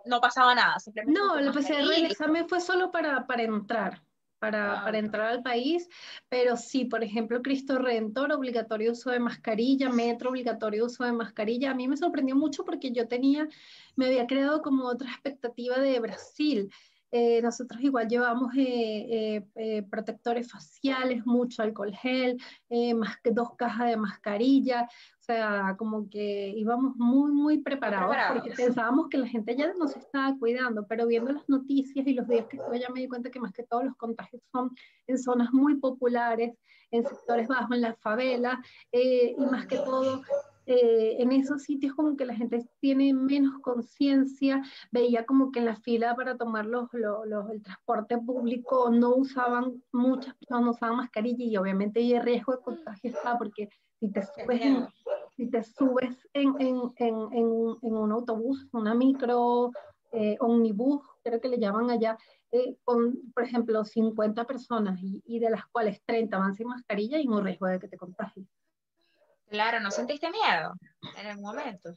no 0.04 0.20
pasaba 0.20 0.54
nada. 0.54 0.78
Simplemente 0.78 1.18
no, 1.18 1.40
la 1.40 1.52
PCR, 1.52 1.92
el 1.92 2.06
examen 2.06 2.48
fue 2.48 2.60
solo 2.60 2.90
para, 2.90 3.26
para 3.26 3.42
entrar 3.42 4.00
para, 4.40 4.82
para, 4.82 4.98
entrar 4.98 5.26
al 5.28 5.42
país, 5.42 5.88
pero 6.28 6.56
sí, 6.56 6.86
por 6.86 7.04
ejemplo, 7.04 7.42
Cristo 7.42 7.78
Redentor, 7.78 8.32
obligatorio 8.32 8.92
uso 8.92 9.10
de 9.10 9.20
mascarilla, 9.20 9.90
Metro, 9.90 10.30
obligatorio 10.30 10.86
uso 10.86 11.04
de 11.04 11.12
mascarilla. 11.12 11.70
A 11.70 11.74
mí 11.74 11.86
me 11.86 11.96
sorprendió 11.96 12.34
mucho 12.34 12.64
porque 12.64 12.90
yo 12.90 13.06
tenía, 13.06 13.48
me 13.94 14.06
había 14.06 14.26
creado 14.26 14.62
como 14.62 14.86
otra 14.86 15.10
expectativa 15.10 15.78
de 15.78 16.00
Brasil. 16.00 16.72
Eh, 17.12 17.42
nosotros 17.42 17.80
igual 17.82 18.08
llevamos 18.08 18.52
eh, 18.56 19.44
eh, 19.56 19.82
protectores 19.90 20.50
faciales, 20.50 21.26
mucho 21.26 21.62
alcohol 21.62 21.92
gel, 21.92 22.38
más 22.96 23.18
que 23.18 23.32
dos 23.32 23.56
cajas 23.56 23.88
de 23.88 23.96
mascarilla, 23.96 24.82
o 24.84 25.22
sea, 25.22 25.74
como 25.76 26.08
que 26.08 26.52
íbamos 26.56 26.94
muy, 26.96 27.32
muy 27.32 27.58
preparados, 27.58 28.16
porque 28.32 28.50
pensábamos 28.56 29.08
que 29.08 29.18
la 29.18 29.26
gente 29.26 29.56
ya 29.56 29.72
nos 29.74 29.96
estaba 29.96 30.36
cuidando, 30.38 30.86
pero 30.86 31.06
viendo 31.06 31.32
las 31.32 31.48
noticias 31.48 32.06
y 32.06 32.14
los 32.14 32.28
días 32.28 32.46
que 32.46 32.58
estuve 32.58 32.78
ya 32.78 32.90
me 32.90 33.00
di 33.00 33.08
cuenta 33.08 33.30
que 33.30 33.40
más 33.40 33.52
que 33.52 33.64
todos 33.64 33.84
los 33.84 33.96
contagios 33.96 34.42
son 34.52 34.70
en 35.08 35.18
zonas 35.18 35.52
muy 35.52 35.78
populares, 35.78 36.54
en 36.92 37.04
sectores 37.04 37.48
bajos, 37.48 37.74
en 37.76 37.82
las 37.82 37.98
favelas, 37.98 38.58
y 38.92 39.34
más 39.50 39.66
que 39.66 39.76
todo 39.76 40.22
eh, 40.72 41.20
en 41.20 41.32
esos 41.32 41.64
sitios 41.64 41.94
como 41.94 42.16
que 42.16 42.24
la 42.24 42.34
gente 42.36 42.64
tiene 42.78 43.12
menos 43.12 43.58
conciencia, 43.60 44.62
veía 44.92 45.26
como 45.26 45.50
que 45.50 45.58
en 45.58 45.64
la 45.64 45.74
fila 45.74 46.14
para 46.14 46.36
tomar 46.36 46.64
los, 46.64 46.88
los, 46.92 47.50
el 47.50 47.60
transporte 47.60 48.16
público 48.18 48.88
no 48.88 49.16
usaban, 49.16 49.82
muchas 49.92 50.36
personas 50.36 50.64
no 50.64 50.70
usaban 50.70 50.98
mascarilla 50.98 51.44
y 51.44 51.56
obviamente 51.56 51.98
hay 51.98 52.20
riesgo 52.20 52.52
de 52.52 52.62
contagio 52.62 53.10
está 53.10 53.36
porque 53.36 53.68
si 53.98 54.12
te 54.12 54.22
subes 54.22 54.60
en, 54.60 54.86
si 55.36 55.50
te 55.50 55.64
subes 55.64 56.16
en, 56.34 56.54
en, 56.60 56.80
en, 56.98 57.14
un, 57.46 57.78
en 57.82 57.96
un, 57.96 58.12
autobús, 58.12 58.68
una 58.70 58.94
micro, 58.94 59.72
eh, 60.12 60.36
omnibus, 60.38 61.02
creo 61.24 61.40
que 61.40 61.48
le 61.48 61.58
llaman 61.58 61.90
allá, 61.90 62.16
eh, 62.52 62.76
con, 62.84 63.32
por 63.34 63.42
ejemplo, 63.42 63.84
50 63.84 64.44
personas 64.44 65.00
y, 65.02 65.20
y, 65.26 65.40
de 65.40 65.50
las 65.50 65.66
cuales 65.66 66.00
30 66.06 66.38
van 66.38 66.54
sin 66.54 66.68
mascarilla 66.68 67.18
y 67.18 67.26
un 67.26 67.44
riesgo 67.44 67.66
de 67.66 67.80
que 67.80 67.88
te 67.88 67.96
contagies. 67.96 68.46
Claro, 69.50 69.80
¿no 69.80 69.90
sentiste 69.90 70.30
miedo 70.30 70.74
en 71.18 71.26
el 71.26 71.38
momento? 71.38 71.92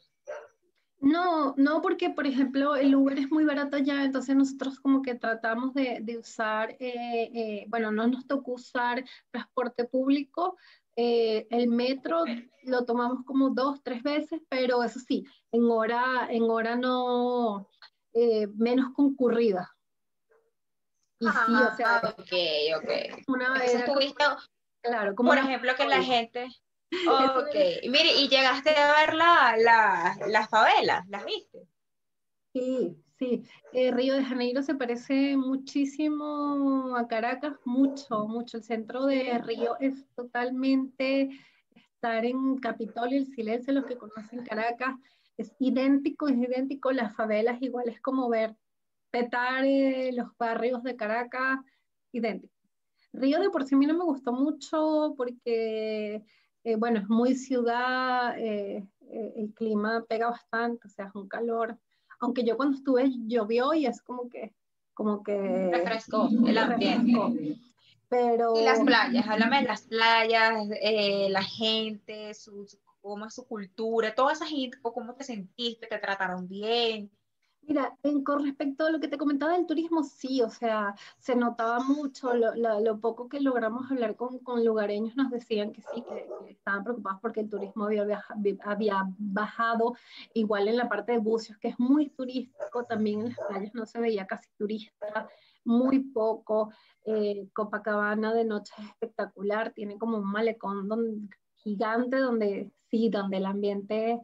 No, 0.98 1.54
no, 1.56 1.82
porque 1.82 2.10
por 2.10 2.26
ejemplo 2.26 2.74
el 2.74 2.94
Uber 2.94 3.16
es 3.18 3.30
muy 3.30 3.44
barato 3.44 3.78
ya, 3.78 4.02
entonces 4.02 4.34
nosotros 4.34 4.80
como 4.80 5.02
que 5.02 5.14
tratamos 5.14 5.72
de, 5.72 5.98
de 6.02 6.18
usar, 6.18 6.70
eh, 6.80 7.30
eh, 7.34 7.64
bueno, 7.68 7.92
no 7.92 8.08
nos 8.08 8.26
tocó 8.26 8.52
usar 8.52 9.04
transporte 9.30 9.84
público, 9.84 10.56
eh, 10.96 11.46
el 11.50 11.68
metro 11.68 12.24
lo 12.62 12.84
tomamos 12.84 13.24
como 13.24 13.50
dos, 13.50 13.82
tres 13.84 14.02
veces, 14.02 14.40
pero 14.48 14.82
eso 14.82 14.98
sí, 14.98 15.24
en 15.52 15.64
hora, 15.70 16.26
en 16.30 16.44
hora 16.44 16.74
no, 16.74 17.68
menos 18.56 18.92
concurrida. 18.94 19.70
Y 21.20 21.26
sí, 21.26 21.54
o 21.54 21.76
sea, 21.76 21.98
ah, 21.98 22.14
ok, 22.18 22.32
ok. 22.78 23.24
Una 23.28 23.52
vez. 23.52 23.84
claro, 24.80 25.14
como 25.14 25.30
por 25.30 25.38
ejemplo, 25.38 25.72
que 25.76 25.86
la 25.86 26.02
gente 26.02 26.48
Ok, 26.90 27.54
mire, 27.88 28.14
¿y 28.16 28.28
llegaste 28.28 28.70
a 28.70 28.92
ver 29.00 29.14
la, 29.14 30.16
las 30.28 30.48
favelas? 30.48 31.06
¿Las 31.08 31.24
viste? 31.24 31.66
Sí, 32.52 32.96
sí. 33.18 33.44
Eh, 33.72 33.90
Río 33.90 34.14
de 34.14 34.24
Janeiro 34.24 34.62
se 34.62 34.74
parece 34.74 35.36
muchísimo 35.36 36.96
a 36.96 37.08
Caracas, 37.08 37.56
mucho, 37.64 38.26
mucho. 38.28 38.58
El 38.58 38.62
centro 38.62 39.06
de 39.06 39.38
Río 39.38 39.76
es 39.80 40.06
totalmente 40.14 41.30
estar 41.74 42.24
en 42.24 42.58
Capitolio, 42.58 43.18
el 43.18 43.26
silencio, 43.26 43.72
los 43.72 43.86
que 43.86 43.96
conocen 43.96 44.44
Caracas, 44.44 44.94
es 45.36 45.52
idéntico, 45.58 46.28
es 46.28 46.36
idéntico. 46.36 46.92
Las 46.92 47.14
favelas 47.16 47.60
igual 47.60 47.88
es 47.88 48.00
como 48.00 48.28
ver 48.28 48.56
Petare, 49.10 50.12
los 50.12 50.36
barrios 50.38 50.82
de 50.82 50.96
Caracas, 50.96 51.58
idéntico. 52.12 52.54
Río 53.12 53.40
de 53.40 53.50
por 53.50 53.64
sí 53.64 53.74
a 53.74 53.78
mí 53.78 53.86
no 53.86 53.94
me 53.94 54.04
gustó 54.04 54.32
mucho 54.32 55.14
porque 55.16 56.22
eh, 56.64 56.76
bueno, 56.76 57.00
es 57.00 57.08
muy 57.08 57.34
ciudad, 57.34 58.38
eh, 58.38 58.88
eh, 59.10 59.32
el 59.36 59.52
clima 59.52 60.04
pega 60.08 60.30
bastante, 60.30 60.88
o 60.88 60.90
sea, 60.90 61.06
es 61.06 61.14
un 61.14 61.28
calor. 61.28 61.78
Aunque 62.20 62.42
yo 62.42 62.56
cuando 62.56 62.78
estuve 62.78 63.12
llovió 63.26 63.74
y 63.74 63.84
es 63.84 64.00
como 64.00 64.30
que, 64.30 64.54
como 64.94 65.22
que... 65.22 65.70
Refrescó 65.70 66.28
el 66.46 66.56
ambiente. 66.56 67.58
Pero... 68.08 68.54
Y 68.58 68.64
las 68.64 68.80
playas, 68.80 69.28
háblame 69.28 69.60
de 69.60 69.68
las 69.68 69.82
playas, 69.82 70.66
la 71.28 71.42
gente, 71.42 72.32
su, 72.32 72.66
cómo 73.02 73.26
es 73.26 73.34
su 73.34 73.46
cultura, 73.46 74.14
toda 74.14 74.32
esa 74.32 74.46
gente, 74.46 74.78
cómo 74.80 75.14
te 75.14 75.24
sentiste, 75.24 75.86
te 75.86 75.98
trataron 75.98 76.48
bien. 76.48 77.10
Mira, 77.66 77.96
con 78.24 78.44
respecto 78.44 78.84
a 78.84 78.90
lo 78.90 79.00
que 79.00 79.08
te 79.08 79.16
comentaba 79.16 79.52
del 79.52 79.66
turismo, 79.66 80.02
sí, 80.02 80.42
o 80.42 80.50
sea, 80.50 80.94
se 81.18 81.34
notaba 81.34 81.80
mucho, 81.80 82.32
lo, 82.34 83.00
poco 83.00 83.28
que 83.28 83.40
logramos 83.40 83.90
hablar 83.90 84.16
con, 84.16 84.38
con, 84.40 84.64
lugareños 84.64 85.16
nos 85.16 85.30
decían 85.30 85.72
que 85.72 85.80
sí, 85.80 86.02
que, 86.02 86.26
estaban 86.50 86.84
preocupados 86.84 87.20
porque 87.20 87.40
el 87.40 87.48
turismo 87.48 87.86
había, 87.86 88.24
había 88.64 89.02
bajado, 89.18 89.94
igual 90.34 90.68
en 90.68 90.76
la 90.76 90.88
parte 90.88 91.12
de 91.12 91.18
bucios, 91.18 91.58
que 91.58 91.68
es 91.68 91.78
muy 91.78 92.10
turístico, 92.10 92.84
también 92.84 93.20
en 93.20 93.28
las 93.30 93.38
playas 93.48 93.74
no 93.74 93.86
se 93.86 94.00
veía 94.00 94.26
casi 94.26 94.48
turista, 94.58 95.28
muy 95.64 96.00
poco, 96.00 96.70
eh, 97.04 97.48
Copacabana 97.52 98.34
de 98.34 98.44
noche 98.44 98.72
es 98.78 98.86
espectacular, 98.86 99.72
tiene 99.72 99.98
como 99.98 100.18
un 100.18 100.30
malecón 100.30 100.88
donde, 100.88 101.28
gigante 101.56 102.18
donde 102.18 102.70
sí, 102.90 103.08
donde 103.08 103.38
el 103.38 103.46
ambiente 103.46 104.20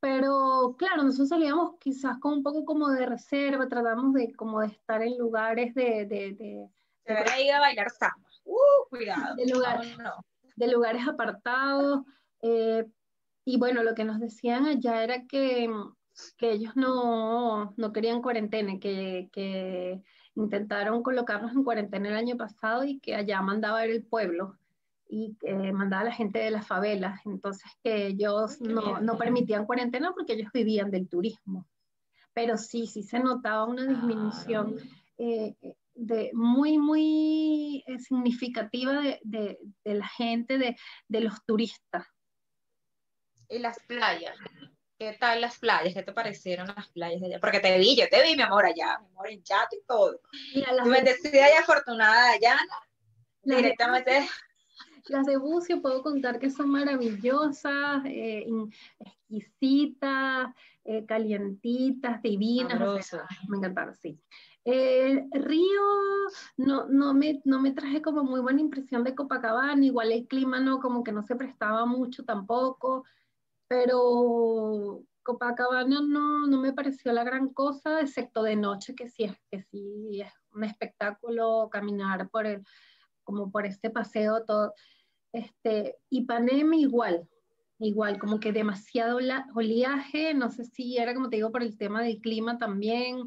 pero 0.00 0.76
claro, 0.78 1.02
nosotros 1.02 1.28
salíamos 1.28 1.76
quizás 1.78 2.18
con 2.18 2.34
un 2.34 2.42
poco 2.42 2.64
como 2.64 2.88
de 2.88 3.06
reserva, 3.06 3.68
tratamos 3.68 4.14
de 4.14 4.32
como 4.34 4.60
de 4.60 4.68
estar 4.68 5.02
en 5.02 5.18
lugares 5.18 5.74
de... 5.74 6.06
de, 6.06 6.32
de 6.34 6.68
Se 7.04 7.42
ido 7.42 7.56
a 7.56 7.60
bailar 7.60 7.90
samba. 7.90 8.28
Uh, 8.44 8.88
cuidado. 8.88 9.34
De, 9.36 9.44
de 10.56 10.72
lugares 10.72 11.06
apartados. 11.06 12.04
Eh, 12.42 12.86
y 13.44 13.58
bueno, 13.58 13.82
lo 13.82 13.94
que 13.94 14.04
nos 14.04 14.20
decían 14.20 14.66
allá 14.66 15.02
era 15.02 15.26
que, 15.26 15.68
que 16.36 16.52
ellos 16.52 16.76
no, 16.76 17.74
no 17.76 17.92
querían 17.92 18.22
cuarentena, 18.22 18.78
que, 18.78 19.28
que 19.32 20.02
intentaron 20.34 21.02
colocarnos 21.02 21.52
en 21.52 21.64
cuarentena 21.64 22.10
el 22.10 22.16
año 22.16 22.36
pasado 22.36 22.84
y 22.84 23.00
que 23.00 23.16
allá 23.16 23.42
mandaba 23.42 23.84
el 23.84 24.04
pueblo 24.04 24.58
y 25.08 25.36
que 25.40 25.72
mandaba 25.72 26.02
a 26.02 26.06
la 26.06 26.12
gente 26.12 26.38
de 26.38 26.50
las 26.50 26.66
favelas. 26.66 27.20
Entonces 27.24 27.70
que 27.82 28.08
ellos 28.08 28.60
no, 28.60 29.00
no, 29.00 29.16
permitían 29.16 29.66
cuarentena 29.66 30.12
porque 30.12 30.34
ellos 30.34 30.50
vivían 30.52 30.90
del 30.90 31.08
turismo. 31.08 31.66
Pero 32.34 32.56
sí, 32.56 32.86
sí 32.86 33.02
se 33.02 33.18
notaba 33.18 33.64
una 33.64 33.84
disminución 33.84 34.76
ah. 34.78 34.84
eh, 35.18 35.54
de, 35.94 36.30
muy, 36.34 36.78
muy 36.78 37.82
eh, 37.86 37.98
significativa 37.98 38.92
de, 39.00 39.18
de, 39.24 39.58
de, 39.84 39.94
la 39.94 40.06
gente, 40.06 40.58
de, 40.58 40.76
de 41.08 41.20
los 41.20 41.44
turistas. 41.44 42.06
¿Y 43.48 43.58
las 43.58 43.78
playas? 43.86 44.36
¿Qué 44.98 45.16
tal 45.18 45.40
las 45.40 45.58
playas? 45.58 45.94
¿Qué 45.94 46.02
te 46.02 46.12
parecieron 46.12 46.66
las 46.74 46.88
playas 46.88 47.20
de 47.20 47.26
allá? 47.28 47.40
Porque 47.40 47.60
te 47.60 47.78
vi, 47.78 47.96
yo 47.96 48.08
te 48.08 48.22
vi, 48.22 48.36
mi 48.36 48.42
amor, 48.42 48.66
allá, 48.66 48.98
mi 48.98 49.06
amor, 49.06 49.30
en 49.30 49.42
chato 49.42 49.76
y 49.76 49.84
todo. 49.86 50.20
Tú 50.82 50.88
me 50.90 51.02
decías 51.02 51.50
afortunada 51.60 52.32
allá, 52.32 52.58
directamente. 53.42 54.28
Las 55.08 55.26
de 55.26 55.36
bucio 55.36 55.80
puedo 55.80 56.02
contar 56.02 56.38
que 56.38 56.50
son 56.50 56.70
maravillosas, 56.70 58.02
eh, 58.04 58.46
exquisitas, 58.98 60.54
eh, 60.84 61.04
calientitas, 61.06 62.22
divinas. 62.22 63.12
me 63.48 63.56
encantaron, 63.56 63.94
sí. 63.94 64.20
El 64.64 65.30
río 65.32 65.82
no, 66.58 66.86
no, 66.88 67.14
me, 67.14 67.40
no 67.44 67.60
me 67.60 67.72
traje 67.72 68.02
como 68.02 68.22
muy 68.22 68.40
buena 68.40 68.60
impresión 68.60 69.02
de 69.02 69.14
Copacabana, 69.14 69.84
igual 69.84 70.12
el 70.12 70.26
clima 70.26 70.60
no, 70.60 70.80
como 70.80 71.02
que 71.02 71.12
no 71.12 71.22
se 71.22 71.36
prestaba 71.36 71.86
mucho 71.86 72.24
tampoco 72.24 73.04
pero 73.68 75.04
Copacabana 75.22 76.00
no, 76.00 76.46
no 76.46 76.58
me 76.58 76.72
pareció 76.72 77.12
la 77.12 77.22
gran 77.22 77.50
cosa, 77.50 78.00
excepto 78.00 78.42
de 78.42 78.56
noche, 78.56 78.94
que 78.94 79.08
sí 79.08 79.24
es, 79.24 79.36
que 79.50 79.62
sí 79.62 80.22
es 80.22 80.32
un 80.54 80.64
espectáculo 80.64 81.68
caminar 81.70 82.30
por 82.30 82.46
el, 82.46 82.64
como 83.22 83.50
por 83.52 83.66
este 83.66 83.90
paseo 83.90 84.44
todo. 84.44 84.72
Este, 85.32 85.96
Ipanema 86.10 86.76
igual, 86.76 87.28
igual, 87.78 88.18
como 88.18 88.40
que 88.40 88.52
demasiado 88.52 89.18
oleaje, 89.54 90.34
no 90.34 90.50
sé 90.50 90.64
si 90.64 90.98
era 90.98 91.14
como 91.14 91.28
te 91.28 91.36
digo 91.36 91.52
por 91.52 91.62
el 91.62 91.76
tema 91.76 92.02
del 92.02 92.20
clima 92.20 92.58
también, 92.58 93.22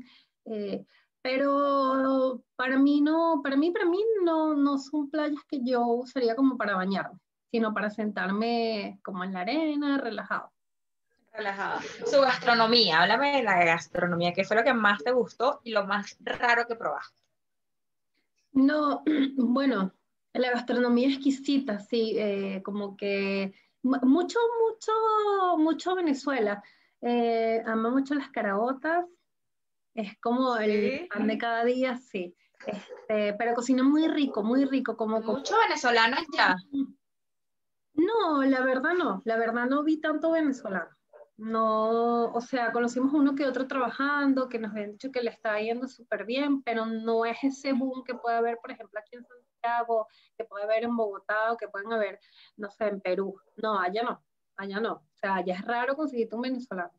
eh, 0.45 0.85
pero 1.21 2.43
para 2.55 2.79
mí 2.79 3.01
no, 3.01 3.41
para 3.43 3.55
mí, 3.55 3.71
para 3.71 3.85
mí 3.85 3.99
no, 4.23 4.55
no 4.55 4.77
son 4.79 5.09
playas 5.09 5.43
que 5.47 5.59
yo 5.63 5.85
usaría 5.85 6.35
como 6.35 6.57
para 6.57 6.75
bañarme 6.75 7.19
sino 7.51 7.73
para 7.73 7.89
sentarme 7.89 8.99
como 9.03 9.25
en 9.25 9.33
la 9.33 9.41
arena, 9.41 9.97
relajado. 9.97 10.51
Relajado. 11.33 11.81
Su 12.05 12.21
gastronomía, 12.21 13.01
háblame 13.01 13.37
de 13.37 13.43
la 13.43 13.63
gastronomía, 13.63 14.33
¿qué 14.33 14.45
fue 14.45 14.55
lo 14.55 14.63
que 14.63 14.73
más 14.73 15.03
te 15.03 15.11
gustó 15.11 15.59
y 15.63 15.71
lo 15.71 15.85
más 15.85 16.17
raro 16.21 16.65
que 16.65 16.75
probaste? 16.75 17.21
No, 18.53 19.03
bueno, 19.35 19.93
la 20.33 20.51
gastronomía 20.51 21.09
exquisita, 21.09 21.79
sí, 21.79 22.15
eh, 22.17 22.61
como 22.63 22.95
que 22.95 23.53
mucho, 23.83 24.39
mucho, 24.63 25.57
mucho 25.57 25.95
Venezuela. 25.95 26.63
Eh, 27.01 27.61
amo 27.65 27.89
mucho 27.91 28.13
las 28.13 28.29
caraotas, 28.29 29.05
es 29.93 30.17
como 30.19 30.55
el 30.57 31.07
pan 31.13 31.27
de 31.27 31.37
cada 31.37 31.65
día, 31.65 31.97
sí. 31.97 32.35
Este, 32.65 33.33
pero 33.33 33.55
cocina 33.55 33.83
muy 33.83 34.07
rico, 34.07 34.43
muy 34.43 34.65
rico. 34.65 34.95
Como, 34.95 35.19
mucho 35.19 35.55
venezolano 35.67 36.17
ya. 36.35 36.55
No, 37.93 38.43
la 38.43 38.61
verdad 38.61 38.93
no, 38.93 39.21
la 39.25 39.35
verdad 39.37 39.65
no 39.65 39.83
vi 39.83 39.99
tanto 39.99 40.31
venezolano. 40.31 40.89
No, 41.41 42.25
o 42.33 42.39
sea, 42.39 42.71
conocimos 42.71 43.11
uno 43.13 43.33
que 43.33 43.47
otro 43.47 43.65
trabajando, 43.65 44.47
que 44.47 44.59
nos 44.59 44.73
habían 44.73 44.91
dicho 44.91 45.11
que 45.11 45.23
le 45.23 45.31
estaba 45.31 45.59
yendo 45.59 45.87
súper 45.87 46.23
bien, 46.23 46.61
pero 46.61 46.85
no 46.85 47.25
es 47.25 47.43
ese 47.43 47.73
boom 47.73 48.03
que 48.03 48.13
puede 48.13 48.37
haber, 48.37 48.59
por 48.61 48.69
ejemplo, 48.69 48.99
aquí 48.99 49.15
en 49.15 49.25
Santiago, 49.25 50.07
que 50.37 50.43
puede 50.45 50.65
haber 50.65 50.83
en 50.83 50.95
Bogotá 50.95 51.51
o 51.51 51.57
que 51.57 51.67
pueden 51.67 51.91
haber, 51.93 52.19
no 52.57 52.69
sé, 52.69 52.85
en 52.89 53.01
Perú. 53.01 53.41
No, 53.55 53.79
allá 53.79 54.03
no, 54.03 54.23
allá 54.55 54.79
no. 54.79 54.93
O 54.93 55.15
sea, 55.15 55.37
allá 55.37 55.55
es 55.55 55.65
raro 55.65 55.95
conseguirte 55.95 56.35
un 56.35 56.43
venezolano. 56.43 56.93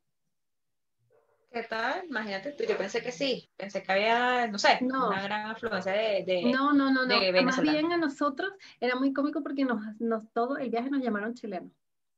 ¿Qué 1.52 1.62
tal? 1.62 2.04
Imagínate 2.06 2.50
tú, 2.50 2.64
yo 2.64 2.76
pensé 2.76 3.00
que 3.00 3.12
sí, 3.12 3.48
pensé 3.56 3.84
que 3.84 3.92
había, 3.92 4.48
no 4.48 4.58
sé, 4.58 4.78
una 4.80 5.22
gran 5.22 5.50
afluencia 5.50 5.92
de, 5.92 6.24
de 6.26 6.50
No, 6.50 6.72
no, 6.72 6.90
no, 6.90 7.06
no. 7.06 7.42
Más 7.44 7.60
bien 7.60 7.92
a 7.92 7.96
nosotros 7.96 8.52
era 8.80 8.96
muy 8.96 9.12
cómico 9.12 9.40
porque 9.40 9.64
nos, 9.64 9.80
nos, 10.00 10.28
todo 10.32 10.56
el 10.56 10.68
viaje 10.68 10.90
nos 10.90 11.00
llamaron 11.00 11.34
chilenos, 11.34 11.70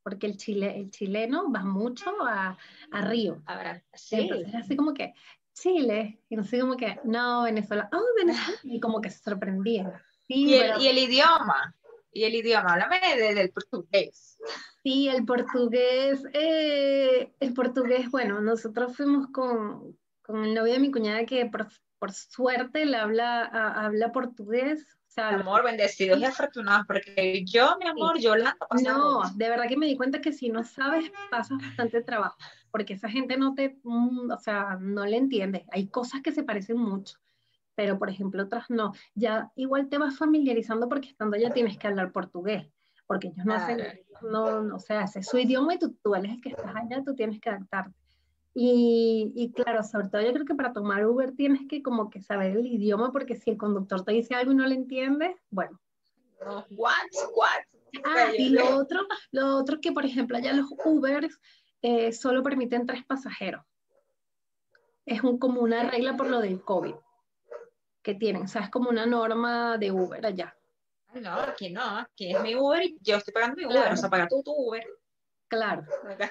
porque 0.05 0.27
el, 0.27 0.37
chile, 0.37 0.79
el 0.79 0.90
chileno 0.90 1.51
va 1.51 1.64
mucho 1.64 2.11
a, 2.25 2.57
a 2.93 3.01
Río. 3.01 3.43
Ahora, 3.47 3.83
sí. 3.95 4.17
Entonces 4.21 4.55
así 4.55 4.77
como 4.77 4.95
que, 4.95 5.14
Chile, 5.55 6.21
y 6.29 6.37
no 6.37 6.45
sé 6.45 6.61
como 6.61 6.77
que, 6.77 7.01
no, 7.05 7.45
Venezuela, 7.45 7.88
oh, 7.93 8.05
Venezuela, 8.17 8.61
y 8.64 8.79
como 8.81 9.01
que 9.01 9.11
se 9.11 9.23
sorprendía. 9.23 10.05
¿Y, 10.29 10.55
el, 10.55 10.81
¿Y 10.81 10.88
el 10.88 10.99
idioma? 10.99 11.75
¿Y 12.12 12.25
el 12.25 12.35
idioma? 12.35 12.75
Háblame 12.75 13.01
del 13.17 13.51
portugués. 13.51 14.38
Sí, 14.83 15.09
el 15.09 15.25
portugués, 15.25 16.23
eh, 16.35 17.33
el 17.40 17.55
portugués, 17.55 18.11
bueno, 18.11 18.40
nosotros 18.40 18.95
fuimos 18.95 19.29
con, 19.29 19.97
con, 20.23 20.45
el 20.45 20.55
novio 20.55 20.75
de 20.75 20.81
mi 20.81 20.90
cuñada 20.90 21.25
que 21.25 21.47
por, 21.47 21.69
por 21.99 22.12
suerte 22.12 22.85
le 22.85 22.99
habla, 22.99 23.45
habla 23.45 24.12
portugués. 24.12 24.87
Sea, 25.14 25.29
amor, 25.29 25.62
bendecidos 25.62 26.18
y 26.18 26.24
afortunados, 26.24 26.87
porque 26.88 27.44
yo, 27.44 27.77
mi 27.79 27.87
amor, 27.87 28.18
yo 28.18 28.35
la 28.35 28.57
No, 28.83 29.22
de 29.37 29.48
verdad 29.48 29.68
que 29.68 29.77
me 29.77 29.87
di 29.87 29.96
cuenta 29.96 30.20
que 30.20 30.33
si 30.33 30.48
no 30.48 30.64
sabes, 30.64 31.12
pasas 31.31 31.59
bastante 31.59 32.03
trabajo, 32.03 32.37
porque 32.72 32.94
esa 32.94 33.09
gente 33.09 33.37
no 33.37 33.55
te, 33.55 33.79
mm, 33.85 34.31
o 34.33 34.38
sea, 34.38 34.77
no 34.81 35.05
le 35.05 35.16
entiende. 35.16 35.66
Hay 35.70 35.87
cosas 35.87 36.20
que 36.20 36.33
se 36.33 36.42
parecen 36.42 36.79
mucho, 36.79 37.18
pero 37.77 37.96
por 37.96 38.11
ejemplo 38.11 38.42
otras 38.42 38.68
no. 38.70 38.92
Ya 39.14 39.53
igual 39.55 39.88
te 39.88 39.98
vas 39.98 40.18
familiarizando 40.18 40.88
porque 40.88 41.11
estando 41.11 41.37
allá 41.37 41.53
tienes 41.53 41.79
que 41.79 41.87
hablar 41.87 42.11
portugués 42.11 42.66
porque 43.07 43.29
ellos 43.29 43.44
no 43.44 43.55
hacen, 43.55 43.79
no, 44.22 44.62
no, 44.62 44.77
o 44.77 44.79
sea, 44.79 45.03
es 45.03 45.27
su 45.27 45.38
idioma 45.38 45.74
y 45.74 45.79
tú, 45.79 45.94
tú 46.03 46.14
eres 46.14 46.33
el 46.33 46.40
que 46.40 46.48
estás 46.50 46.74
allá, 46.74 47.03
tú 47.05 47.14
tienes 47.14 47.40
que 47.40 47.50
adaptarte. 47.50 47.94
Y, 48.57 49.33
y, 49.35 49.53
claro, 49.53 49.83
sobre 49.83 50.09
todo 50.09 50.23
yo 50.23 50.33
creo 50.33 50.47
que 50.47 50.55
para 50.55 50.73
tomar 50.73 51.05
Uber 51.05 51.33
tienes 51.33 51.62
que 51.69 51.83
como 51.83 52.09
que 52.09 52.21
saber 52.21 52.57
el 52.57 52.67
idioma, 52.67 53.11
porque 53.11 53.35
si 53.35 53.51
el 53.51 53.57
conductor 53.57 54.05
te 54.05 54.12
dice 54.12 54.35
algo 54.35 54.53
y 54.53 54.55
no 54.55 54.67
le 54.67 54.77
entiendes, 54.77 55.37
bueno. 55.51 55.81
what, 56.71 56.93
what? 57.35 57.64
Ah, 58.05 58.31
y 58.37 58.51
lo 58.51 58.77
otro, 58.77 59.07
lo 59.33 59.57
otro 59.57 59.81
que, 59.81 59.93
por 59.93 60.05
ejemplo, 60.05 60.37
allá 60.37 60.53
los 60.53 60.69
Ubers 60.85 61.40
eh, 61.83 62.12
solo 62.12 62.43
permiten 62.43 62.87
tres 62.87 63.05
pasajeros. 63.05 63.64
Es 65.05 65.23
un, 65.23 65.38
como 65.38 65.61
una 65.61 65.90
regla 65.90 66.17
por 66.17 66.29
lo 66.29 66.40
del 66.40 66.62
COVID 66.62 66.95
que 68.03 68.14
tienen, 68.14 68.43
o 68.43 68.49
sea, 68.49 68.62
es 68.62 68.71
como 68.71 68.90
una 68.90 69.07
norma 69.07 69.79
de 69.79 69.90
Uber 69.90 70.25
allá. 70.25 70.57
No, 71.14 71.33
aquí 71.33 71.71
no, 71.71 71.99
aquí 71.99 72.35
es 72.35 72.40
mi 72.43 72.55
Uber 72.55 72.83
y 72.83 72.99
yo 73.01 73.17
estoy 73.17 73.33
pagando 73.33 73.57
mi 73.57 73.67
Uber, 73.67 73.93
o 73.93 73.97
sea, 73.97 74.11
paga 74.11 74.29
tú 74.29 74.43
tu 74.43 74.53
Uber. 74.53 74.85
Claro. 75.48 75.85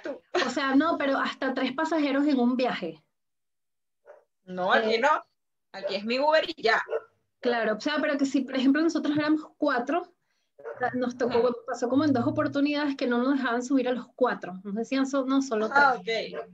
Tú. 0.03 0.19
O 0.45 0.49
sea, 0.49 0.75
no, 0.75 0.97
pero 0.97 1.17
hasta 1.17 1.53
tres 1.53 1.73
pasajeros 1.73 2.25
en 2.27 2.39
un 2.39 2.55
viaje. 2.55 3.01
No, 4.45 4.73
aquí 4.73 4.95
eh, 4.95 4.99
no. 4.99 5.23
Aquí 5.71 5.95
es 5.95 6.05
mi 6.05 6.19
Uber 6.19 6.43
y 6.47 6.61
ya. 6.61 6.81
Claro, 7.39 7.75
o 7.75 7.79
sea, 7.79 7.97
pero 8.01 8.17
que 8.17 8.25
si, 8.25 8.41
por 8.41 8.55
ejemplo, 8.55 8.81
nosotros 8.81 9.17
éramos 9.17 9.41
cuatro, 9.57 10.13
nos 10.93 11.17
tocó, 11.17 11.55
pasó 11.67 11.89
como 11.89 12.05
en 12.05 12.13
dos 12.13 12.25
oportunidades 12.25 12.95
que 12.95 13.07
no 13.07 13.17
nos 13.17 13.37
dejaban 13.37 13.63
subir 13.63 13.87
a 13.89 13.93
los 13.93 14.07
cuatro. 14.15 14.59
Nos 14.63 14.75
decían, 14.75 15.05
no, 15.27 15.41
solo 15.41 15.67
tres. 15.67 15.83
Ah, 15.83 15.95
ok. 15.97 16.53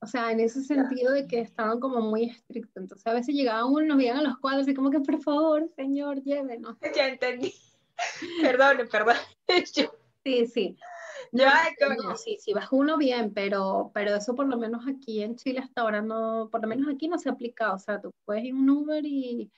O 0.00 0.06
sea, 0.06 0.32
en 0.32 0.40
ese 0.40 0.64
sentido 0.64 1.12
de 1.12 1.28
que 1.28 1.40
estaban 1.40 1.78
como 1.78 2.00
muy 2.00 2.24
estrictos. 2.24 2.76
Entonces 2.76 3.06
a 3.06 3.12
veces 3.12 3.34
llegaban 3.34 3.66
uno, 3.66 3.86
nos 3.86 3.96
veían 3.98 4.16
a 4.16 4.22
los 4.22 4.38
cuadros 4.38 4.66
y 4.66 4.74
como 4.74 4.90
que, 4.90 5.00
por 5.00 5.20
favor, 5.22 5.68
señor, 5.76 6.22
llévenos. 6.22 6.76
Ya 6.96 7.08
entendí. 7.08 7.54
perdón, 8.40 8.88
perdón. 8.90 9.16
sí, 10.24 10.46
sí. 10.46 10.76
No, 11.32 11.44
como... 11.96 12.16
sí, 12.16 12.36
sí, 12.38 12.52
bajo 12.52 12.76
uno 12.76 12.98
bien, 12.98 13.32
pero, 13.32 13.90
pero 13.94 14.14
eso 14.14 14.34
por 14.34 14.46
lo 14.46 14.58
menos 14.58 14.86
aquí 14.86 15.22
en 15.22 15.36
Chile 15.36 15.60
hasta 15.60 15.80
ahora 15.80 16.02
no, 16.02 16.48
por 16.52 16.60
lo 16.60 16.68
menos 16.68 16.92
aquí 16.94 17.08
no 17.08 17.18
se 17.18 17.30
ha 17.30 17.32
aplicado. 17.32 17.74
O 17.74 17.78
sea, 17.78 18.00
tú 18.00 18.12
puedes 18.26 18.44
ir 18.44 18.54
un 18.54 18.68
Uber 18.68 19.02
y, 19.04 19.50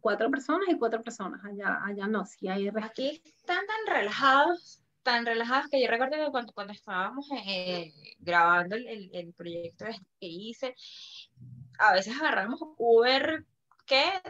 cuatro 0.00 0.30
personas 0.30 0.68
y 0.68 0.78
cuatro 0.78 1.02
personas. 1.02 1.44
Allá, 1.44 1.80
allá 1.84 2.06
no, 2.06 2.24
sí 2.24 2.48
hay 2.48 2.68
Aquí 2.68 3.20
están 3.24 3.66
tan 3.66 3.96
relajados 3.96 4.80
tan 5.02 5.24
relajadas 5.24 5.70
que 5.70 5.80
yo 5.80 5.88
recuerdo 5.88 6.16
que 6.16 6.30
cuando, 6.30 6.52
cuando 6.52 6.74
estábamos 6.74 7.26
eh, 7.46 7.94
grabando 8.18 8.76
el, 8.76 9.08
el, 9.10 9.32
proyecto 9.32 9.86
este 9.86 10.04
que 10.20 10.26
hice, 10.26 10.74
a 11.78 11.94
veces 11.94 12.14
agarramos 12.20 12.60
Uber, 12.76 13.46
¿qué? 13.86 14.20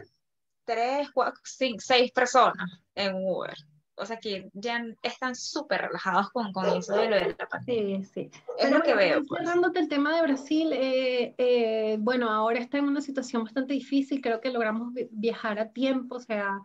Tres, 0.65 1.11
cuatro, 1.13 1.41
cinco, 1.43 1.81
seis 1.81 2.13
personas 2.13 2.71
en 2.95 3.17
Uber. 3.17 3.57
O 4.01 4.07
sea 4.07 4.19
que 4.19 4.51
ya 4.55 4.85
están 5.03 5.35
súper 5.35 5.83
relajados 5.83 6.31
con, 6.31 6.53
con 6.53 6.67
eso 6.77 6.97
de 6.97 7.09
lo 7.09 7.17
de 7.17 7.37
la 7.39 7.49
pandemia. 7.49 8.03
Sí, 8.05 8.31
sí. 8.31 8.31
Es 8.59 8.71
lo 8.71 8.83
que 8.83 8.95
veo. 8.95 9.23
Pues. 9.27 9.43
Cerrándote 9.43 9.81
el 9.81 9.89
tema 9.89 10.15
de 10.17 10.23
Brasil, 10.23 10.73
eh, 10.73 11.35
eh, 11.39 11.97
bueno, 12.01 12.31
ahora 12.31 12.59
está 12.59 12.79
en 12.79 12.85
una 12.85 13.01
situación 13.01 13.45
bastante 13.45 13.75
difícil, 13.75 14.21
creo 14.21 14.41
que 14.41 14.51
logramos 14.51 14.93
viajar 15.11 15.59
a 15.59 15.71
tiempo, 15.73 16.17
o 16.17 16.21
sea, 16.21 16.61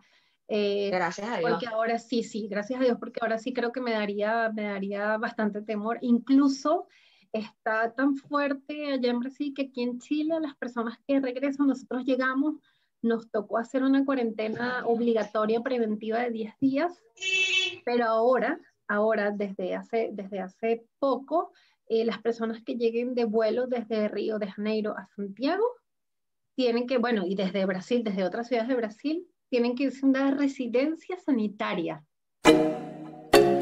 eh, 0.48 0.90
gracias 0.90 1.28
a 1.28 1.38
Dios. 1.38 1.50
Porque 1.50 1.66
ahora 1.66 1.98
sí, 1.98 2.22
sí, 2.22 2.48
gracias 2.48 2.80
a 2.80 2.84
Dios, 2.84 2.98
porque 2.98 3.20
ahora 3.22 3.38
sí 3.38 3.52
creo 3.52 3.72
que 3.72 3.80
me 3.80 3.92
daría, 3.92 4.50
me 4.54 4.64
daría 4.64 5.16
bastante 5.16 5.62
temor. 5.62 5.98
Incluso 6.02 6.86
está 7.32 7.92
tan 7.94 8.16
fuerte 8.16 8.92
allá 8.92 9.10
en 9.10 9.20
Brasil 9.20 9.52
que 9.54 9.62
aquí 9.62 9.82
en 9.82 9.98
Chile 9.98 10.38
las 10.40 10.54
personas 10.54 10.98
que 11.06 11.20
regresan, 11.20 11.66
nosotros 11.66 12.04
llegamos, 12.04 12.56
nos 13.04 13.30
tocó 13.30 13.58
hacer 13.58 13.82
una 13.82 14.04
cuarentena 14.04 14.82
obligatoria 14.86 15.60
preventiva 15.60 16.20
de 16.20 16.30
10 16.30 16.58
días, 16.58 17.02
pero 17.84 18.06
ahora, 18.06 18.58
ahora 18.88 19.30
desde 19.30 19.74
hace, 19.74 20.10
desde 20.12 20.40
hace 20.40 20.84
poco, 20.98 21.52
eh, 21.88 22.04
las 22.04 22.20
personas 22.22 22.62
que 22.64 22.76
lleguen 22.76 23.14
de 23.14 23.24
vuelo 23.24 23.66
desde 23.66 24.08
Río 24.08 24.38
de 24.38 24.50
Janeiro 24.50 24.96
a 24.96 25.06
Santiago 25.14 25.64
tienen 26.56 26.86
que, 26.86 26.98
bueno, 26.98 27.24
y 27.26 27.34
desde 27.34 27.66
Brasil, 27.66 28.02
desde 28.04 28.24
otras 28.24 28.48
ciudades 28.48 28.68
de 28.68 28.76
Brasil, 28.76 29.26
tienen 29.50 29.74
que 29.74 29.84
irse 29.84 30.06
a 30.06 30.08
una 30.08 30.30
residencia 30.30 31.18
sanitaria. 31.18 32.02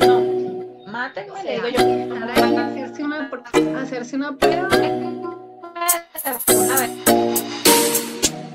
No, 0.07 0.87
mátenme, 0.87 1.43
le 1.43 1.55
digo 1.55 1.69
yo. 1.69 1.81
Hacerse 2.59 3.03
una, 3.03 3.31
hacerse 3.81 4.17
una 4.17 4.37
prueba. 4.37 4.69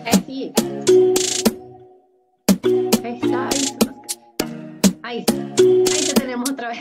Ahí 0.07 0.53
está, 3.21 3.49
ahí, 3.49 3.61
ahí, 5.03 5.25
ahí 5.29 6.05
te 6.05 6.13
tenemos 6.13 6.49
otra 6.49 6.69
vez. 6.69 6.79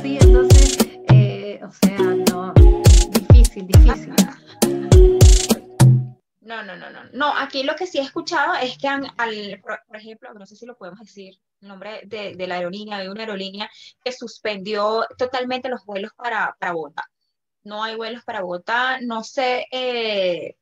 Sí, 0.00 0.18
entonces, 0.20 0.78
eh, 1.12 1.60
o 1.62 1.70
sea, 1.70 1.98
no, 2.30 2.54
difícil, 3.10 3.66
difícil. 3.66 4.14
No, 6.40 6.62
no, 6.62 6.76
no, 6.76 6.88
no. 6.90 7.00
No, 7.12 7.36
aquí 7.36 7.62
lo 7.62 7.76
que 7.76 7.86
sí 7.86 7.98
he 7.98 8.02
escuchado 8.02 8.54
es 8.54 8.78
que 8.78 8.88
han, 8.88 9.02
por, 9.60 9.96
ejemplo, 9.96 10.32
no 10.32 10.46
sé 10.46 10.56
si 10.56 10.64
lo 10.64 10.78
podemos 10.78 11.00
decir, 11.00 11.34
el 11.60 11.68
nombre 11.68 12.00
de, 12.06 12.36
de 12.36 12.46
la 12.46 12.54
aerolínea, 12.54 13.00
de 13.00 13.10
una 13.10 13.20
aerolínea 13.20 13.70
que 14.02 14.12
suspendió 14.12 15.04
totalmente 15.18 15.68
los 15.68 15.84
vuelos 15.84 16.12
para, 16.16 16.56
para 16.58 16.72
Bogotá. 16.72 17.04
No 17.62 17.82
hay 17.82 17.96
vuelos 17.96 18.24
para 18.24 18.42
Bogotá, 18.42 19.00
no 19.00 19.22
sé 19.22 19.66
eh, 19.70 20.56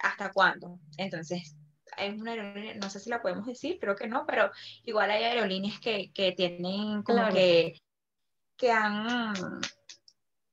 hasta 0.00 0.32
cuándo. 0.32 0.78
Entonces, 0.96 1.56
es 1.96 2.20
una 2.20 2.32
aerolínea, 2.32 2.74
no 2.74 2.90
sé 2.90 3.00
si 3.00 3.10
la 3.10 3.22
podemos 3.22 3.46
decir, 3.46 3.78
creo 3.80 3.96
que 3.96 4.08
no, 4.08 4.26
pero 4.26 4.50
igual 4.84 5.10
hay 5.10 5.24
aerolíneas 5.24 5.78
que, 5.80 6.10
que 6.12 6.32
tienen 6.32 7.02
como 7.02 7.28
que, 7.32 7.80
que 8.56 8.70
han 8.70 9.34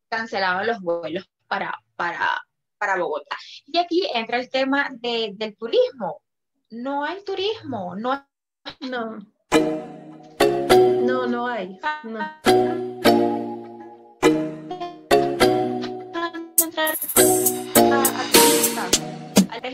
cancelado 0.10 0.64
los 0.64 0.80
vuelos 0.82 1.30
para, 1.48 1.74
para, 1.96 2.42
para 2.78 2.98
Bogotá. 2.98 3.38
Y 3.66 3.78
aquí 3.78 4.08
entra 4.14 4.40
el 4.40 4.50
tema 4.50 4.90
de, 4.92 5.32
del 5.36 5.56
turismo. 5.56 6.22
No 6.72 7.04
hay 7.04 7.24
turismo, 7.24 7.96
no 7.96 8.28
No. 8.82 9.18
No, 11.02 11.26
no 11.26 11.48
hay. 11.48 11.80
No. 12.04 12.89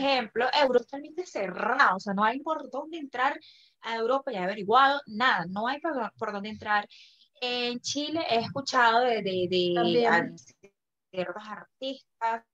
Ejemplo, 0.06 0.46
Europa 0.52 0.84
totalmente 0.84 1.26
cerrado, 1.26 1.96
o 1.96 2.00
sea, 2.00 2.14
no 2.14 2.24
hay 2.24 2.40
por 2.40 2.70
dónde 2.70 2.98
entrar 2.98 3.38
a 3.82 3.96
Europa, 3.96 4.32
ya 4.32 4.40
he 4.40 4.44
averiguado, 4.44 5.00
nada, 5.06 5.44
no 5.48 5.68
hay 5.68 5.80
por, 5.80 6.12
por 6.18 6.32
dónde 6.32 6.48
entrar. 6.48 6.88
En 7.40 7.80
Chile 7.80 8.24
he 8.30 8.40
escuchado 8.40 9.00
de, 9.00 9.22
de, 9.22 9.48
de 9.50 10.34
ciertos 11.10 11.42
artistas 11.48 12.44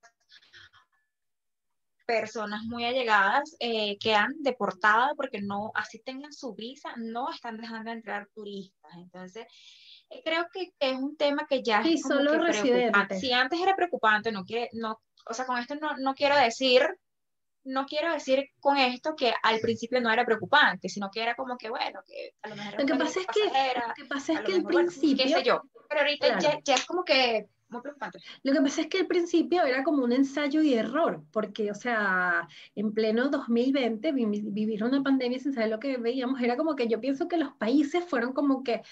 personas 2.05 2.63
muy 2.65 2.85
allegadas 2.85 3.57
eh, 3.59 3.97
que 3.99 4.15
han 4.15 4.35
deportado 4.43 5.15
porque 5.17 5.41
no, 5.41 5.71
así 5.75 6.01
tengan 6.01 6.33
su 6.33 6.55
visa, 6.55 6.93
no 6.97 7.31
están 7.31 7.57
dejando 7.57 7.91
entrar 7.91 8.29
turistas. 8.35 8.93
Entonces, 8.97 9.47
eh, 10.11 10.21
creo 10.25 10.47
que 10.53 10.73
es 10.79 10.97
un 10.99 11.17
tema 11.17 11.47
que 11.49 11.63
ya 11.63 11.83
sí, 11.83 11.95
es 11.95 12.03
como 12.03 12.17
solo 12.17 12.33
que 12.33 12.39
residentes. 12.39 13.21
Si 13.21 13.33
antes 13.33 13.61
era 13.61 13.77
preocupante, 13.77 14.33
no 14.33 14.45
quiere, 14.45 14.69
no, 14.73 15.01
o 15.27 15.35
sea, 15.35 15.47
con 15.47 15.59
esto 15.59 15.75
no, 15.77 15.97
no 15.99 16.15
quiero 16.15 16.37
decir, 16.37 16.83
no 17.65 17.87
quiero 17.87 18.13
decir 18.13 18.49
con 18.61 18.77
esto 18.77 19.15
que 19.17 19.33
al 19.43 19.61
principio 19.61 20.01
no 20.01 20.11
era 20.11 20.25
preocupante, 20.25 20.89
sino 20.89 21.11
que 21.11 21.23
era 21.23 21.35
como 21.35 21.57
que, 21.57 21.71
bueno, 21.71 22.01
que 22.07 22.35
a 22.43 22.49
lo 22.49 22.57
mejor... 22.57 22.81
Lo 22.81 22.87
que 22.87 22.95
pasa 22.95 23.21
es 23.21 23.27
que, 23.27 23.41
lo 23.45 23.95
que, 23.95 24.05
pasa 24.07 24.33
es 24.35 24.41
que 24.41 24.55
al 24.55 24.65
principio... 24.65 25.25
qué 25.25 25.31
sé 25.31 25.43
yo, 25.43 25.63
pero 25.89 26.01
ahorita 26.01 26.27
claro. 26.27 26.41
ya, 26.41 26.59
ya 26.65 26.75
es 26.75 26.85
como 26.87 27.05
que 27.05 27.49
muy 27.73 27.81
preocupante. 27.81 28.19
Lo 28.43 28.53
que 28.53 28.61
pasa 28.61 28.83
es 28.83 28.87
que 28.87 28.99
al 28.99 29.07
principio 29.07 29.65
era 29.65 29.83
como 29.83 30.05
un 30.05 30.13
ensayo 30.13 30.63
y 30.63 30.75
error, 30.75 31.25
porque, 31.33 31.71
o 31.71 31.75
sea, 31.75 32.47
en 32.75 32.93
pleno 32.93 33.29
2020, 33.31 34.13
vivir 34.13 34.85
una 34.85 35.03
pandemia 35.03 35.39
sin 35.39 35.55
saber 35.55 35.71
lo 35.71 35.81
que 35.81 35.97
veíamos, 35.97 36.41
era 36.41 36.57
como 36.57 36.77
que 36.77 36.87
yo 36.87 37.01
pienso 37.01 37.29
que 37.29 37.39
los 37.39 37.53
países 37.55 38.05
fueron 38.05 38.33
como 38.33 38.63
que 38.63 38.83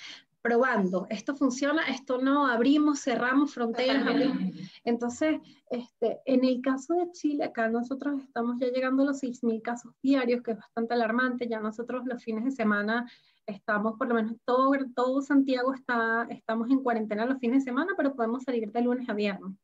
probando, 0.43 1.07
esto 1.11 1.35
funciona, 1.37 1.83
esto 1.89 2.19
no, 2.19 2.47
abrimos, 2.47 3.01
cerramos 3.01 3.53
fronteras. 3.53 4.07
Abrimos. 4.07 4.39
Entonces, 4.85 5.41
este, 5.71 6.21
en 6.25 6.45
el 6.45 6.63
caso 6.63 6.95
de 6.95 7.11
Chile, 7.13 7.45
acá 7.45 7.69
nosotros 7.69 8.23
estamos 8.23 8.59
ya 8.59 8.69
llegando 8.69 9.03
a 9.03 9.07
los 9.07 9.23
6.000 9.23 9.61
casos 9.63 9.93
diarios, 10.03 10.43
que 10.43 10.53
es 10.53 10.59
bastante 10.59 10.95
alarmante, 10.95 11.49
ya 11.49 11.61
nosotros 11.61 12.05
los 12.07 12.23
fines 12.23 12.45
de 12.45 12.51
semana 12.53 13.11
estamos, 13.47 13.97
por 13.99 14.09
lo 14.09 14.15
menos 14.15 14.37
todo, 14.45 14.73
todo 14.95 15.21
Santiago 15.21 15.75
está, 15.75 16.27
estamos 16.31 16.71
en 16.71 16.83
cuarentena 16.83 17.27
los 17.27 17.39
fines 17.39 17.65
de 17.65 17.71
semana, 17.71 17.93
pero 17.97 18.15
podemos 18.15 18.43
salir 18.43 18.71
de 18.71 18.83
lunes 18.83 19.09
a 19.09 19.15
viernes. 19.15 19.57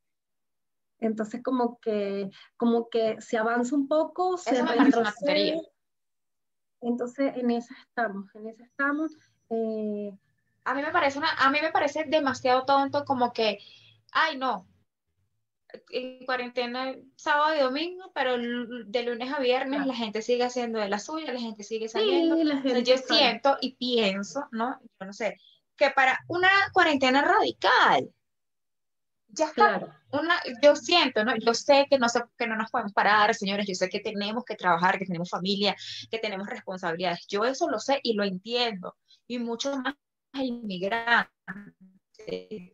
Entonces, 0.99 1.43
como 1.43 1.79
que, 1.81 2.31
como 2.57 2.89
que 2.89 3.21
se 3.21 3.39
avanza 3.39 3.75
un 3.75 3.87
poco, 3.87 4.37
se 4.37 4.63
retrocede. 4.63 5.61
Entonces, 6.81 7.37
en 7.37 7.51
eso 7.51 7.75
estamos, 7.87 8.35
en 8.35 8.49
eso 8.49 8.63
estamos. 8.63 9.17
Eh, 9.51 10.17
a 10.67 10.75
mí 10.75 10.83
me 10.83 10.91
parece 10.91 11.19
una, 11.19 11.31
a 11.31 11.51
mí 11.51 11.59
me 11.63 11.71
parece 11.71 12.05
demasiado 12.05 12.65
tonto 12.65 13.05
como 13.05 13.33
que, 13.33 13.61
ay 14.13 14.37
no, 14.37 14.67
en 15.91 16.27
cuarentena 16.27 16.95
sábado 17.15 17.55
y 17.55 17.61
domingo, 17.61 18.11
pero 18.15 18.37
de 18.37 19.03
lunes 19.05 19.33
a 19.33 19.39
viernes 19.39 19.87
la 19.87 19.95
gente 19.95 20.23
sigue 20.23 20.45
haciendo 20.45 20.81
de 20.81 20.89
la 20.89 20.99
suya, 20.99 21.33
la 21.33 21.41
gente 21.41 21.63
sigue 21.63 21.89
saliendo. 21.89 22.37
Sí, 22.37 22.83
yo 22.83 22.99
siento 22.99 23.57
y 23.61 23.77
pienso, 23.77 24.49
¿no? 24.51 24.81
Yo 25.01 25.07
no 25.07 25.13
sé, 25.13 25.39
que 25.77 25.91
para 25.91 26.19
una 26.27 26.51
cuarentena 26.73 27.23
radical, 27.23 28.11
ya 29.29 29.47
está. 29.47 29.79
Claro. 29.79 29.93
Una, 30.13 30.41
yo 30.63 30.75
siento, 30.75 31.25
¿no? 31.25 31.37
Yo 31.37 31.53
sé 31.53 31.87
que 31.91 31.99
no, 31.99 32.09
sé 32.09 32.23
que 32.39 32.47
no 32.47 32.57
nos 32.57 32.71
podemos 32.71 32.93
parar, 32.93 33.35
señores, 33.35 33.67
yo 33.69 33.75
sé 33.75 33.89
que 33.89 34.01
tenemos 34.01 34.45
que 34.45 34.57
trabajar, 34.57 34.99
que 34.99 35.05
tenemos 35.05 35.29
familia, 35.29 35.77
que 36.11 36.19
tenemos 36.19 36.49
responsabilidades. 36.49 37.27
Yo 37.29 37.45
eso 37.45 37.69
lo 37.69 37.79
sé 37.79 38.01
y 38.03 38.15
lo 38.15 38.25
entiendo. 38.25 38.97
Y 39.27 39.39
mucho 39.39 39.77
más 39.79 39.95
inmigrantes, 40.45 41.33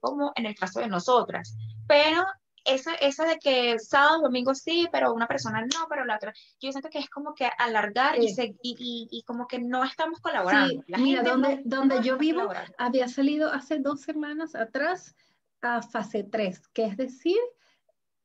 como 0.01 0.33
en 0.35 0.47
el 0.47 0.55
caso 0.55 0.81
de 0.81 0.89
nosotras. 0.89 1.57
Pero 1.87 2.25
esa, 2.65 2.95
esa 2.95 3.25
de 3.25 3.39
que 3.39 3.79
sábado, 3.79 4.23
domingo 4.23 4.55
sí, 4.55 4.89
pero 4.93 5.13
una 5.13 5.27
persona 5.27 5.63
no, 5.63 5.87
pero 5.89 6.05
la 6.05 6.17
otra, 6.17 6.33
yo 6.61 6.71
siento 6.71 6.91
que 6.91 6.99
es 6.99 7.11
como 7.11 7.35
que 7.35 7.51
alargar 7.59 8.17
sí. 8.17 8.57
y, 8.63 8.77
y, 8.79 9.09
y, 9.11 9.23
como 9.25 9.47
que 9.47 9.59
no 9.59 9.85
estamos 9.85 10.21
colaborando. 10.21 10.69
Sí, 10.69 10.81
la 10.87 10.99
mira, 10.99 11.23
donde, 11.23 11.57
no, 11.57 11.63
donde 11.65 11.97
no 11.97 12.03
yo 12.03 12.19
vivo 12.19 12.49
había 12.79 13.09
salido 13.09 13.53
hace 13.53 13.79
dos 13.79 14.03
semanas 14.03 14.55
atrás 14.55 15.15
a 15.61 15.83
fase 15.83 16.25
3, 16.25 16.69
que 16.69 16.85
es 16.85 16.97
decir, 16.97 17.39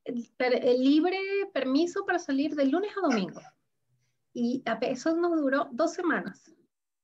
el, 0.04 0.28
el 0.38 0.84
libre 0.84 1.18
permiso 1.52 2.04
para 2.04 2.18
salir 2.18 2.54
de 2.54 2.66
lunes 2.66 2.92
a 2.96 3.00
domingo. 3.00 3.40
Y 4.32 4.62
eso 4.82 5.16
nos 5.16 5.36
duró 5.40 5.68
dos 5.72 5.92
semanas. 5.92 6.52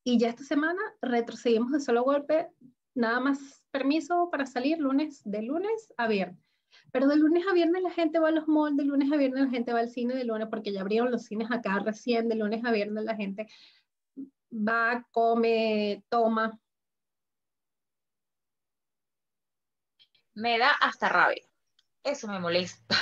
Y 0.07 0.19
ya 0.19 0.29
esta 0.29 0.45
semana 0.45 0.81
retrocedimos 1.01 1.73
de 1.73 1.81
solo 1.81 2.05
golpe, 2.05 2.49
nada 2.95 3.21
más 3.21 3.63
permiso 3.71 4.29
para 4.31 4.45
salir 4.45 4.79
lunes, 4.79 5.23
de 5.25 5.43
lunes 5.43 5.93
a 5.97 6.07
viernes. 6.07 6.39
Pero 6.93 7.09
de 7.09 7.17
lunes 7.17 7.47
a 7.49 7.55
viernes 7.55 7.83
la 7.83 7.91
gente 7.91 8.19
va 8.19 8.29
a 8.29 8.33
los 8.33 8.47
malls, 8.47 8.77
de 8.77 8.85
lunes 8.85 9.11
a 9.11 9.17
viernes 9.17 9.45
la 9.45 9.51
gente 9.51 9.73
va 9.73 9.81
al 9.81 9.89
cine, 9.89 10.15
de 10.15 10.25
lunes, 10.25 10.49
porque 10.51 10.73
ya 10.73 10.83
abrieron 10.83 11.11
los 11.11 11.25
cines 11.25 11.51
acá 11.51 11.79
recién, 11.79 12.29
de 12.29 12.35
lunes 12.35 12.63
a 12.65 12.71
viernes 12.71 13.05
la 13.05 13.17
gente 13.17 13.49
va, 14.53 15.07
come, 15.11 16.05
toma. 16.11 16.59
Me 20.35 20.59
da 20.59 20.71
hasta 20.71 21.09
rabia. 21.09 21.45
Eso 22.03 22.29
me 22.29 22.39
molesta. 22.41 22.97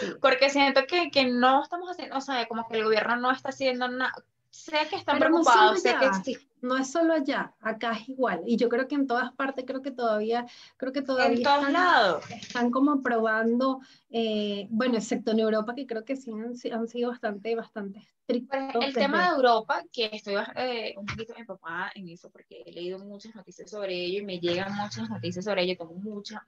Sí. 0.00 0.06
Porque 0.20 0.50
siento 0.50 0.82
que, 0.86 1.10
que 1.10 1.24
no 1.24 1.62
estamos 1.62 1.88
haciendo, 1.90 2.16
o 2.16 2.20
sea, 2.20 2.46
como 2.46 2.68
que 2.68 2.76
el 2.76 2.84
gobierno 2.84 3.16
no 3.16 3.30
está 3.30 3.50
haciendo 3.50 3.88
nada 3.88 4.12
sé 4.54 4.86
que 4.88 4.96
están 4.96 5.18
Pero 5.18 5.30
preocupados, 5.30 5.72
no 5.72 5.78
sé 5.78 5.96
que 5.98 6.06
existe. 6.06 6.48
No 6.62 6.78
es 6.78 6.90
solo 6.90 7.12
allá, 7.12 7.52
acá 7.60 7.92
es 7.92 8.08
igual. 8.08 8.42
Y 8.46 8.56
yo 8.56 8.70
creo 8.70 8.88
que 8.88 8.94
en 8.94 9.06
todas 9.06 9.32
partes, 9.32 9.66
creo 9.66 9.82
que 9.82 9.90
todavía, 9.90 10.46
creo 10.78 10.92
que 10.92 11.02
todavía 11.02 11.36
en 11.36 11.42
todos 11.42 11.58
están, 11.58 11.72
lados. 11.74 12.24
están 12.30 12.70
como 12.70 13.02
probando, 13.02 13.80
eh, 14.08 14.66
bueno, 14.70 14.96
excepto 14.96 15.32
en 15.32 15.40
Europa, 15.40 15.74
que 15.74 15.86
creo 15.86 16.04
que 16.04 16.16
sí 16.16 16.30
han, 16.30 16.54
han 16.72 16.88
sido 16.88 17.10
bastante, 17.10 17.54
bastante 17.54 17.98
estrictos. 17.98 18.58
Pues 18.72 18.86
el 18.86 18.94
tema 18.94 19.28
de 19.28 19.36
Europa, 19.36 19.82
que 19.92 20.08
estoy 20.12 20.36
eh, 20.56 20.94
un 20.96 21.04
poquito 21.04 21.34
empapada 21.36 21.92
en 21.96 22.08
eso, 22.08 22.30
porque 22.30 22.62
he 22.64 22.72
leído 22.72 22.98
muchas 23.00 23.34
noticias 23.34 23.70
sobre 23.70 23.94
ello 23.94 24.20
y 24.20 24.24
me 24.24 24.38
llegan 24.38 24.74
muchas 24.74 25.10
noticias 25.10 25.44
sobre 25.44 25.64
ello, 25.64 25.76
tengo 25.76 25.94
muchos 25.94 26.38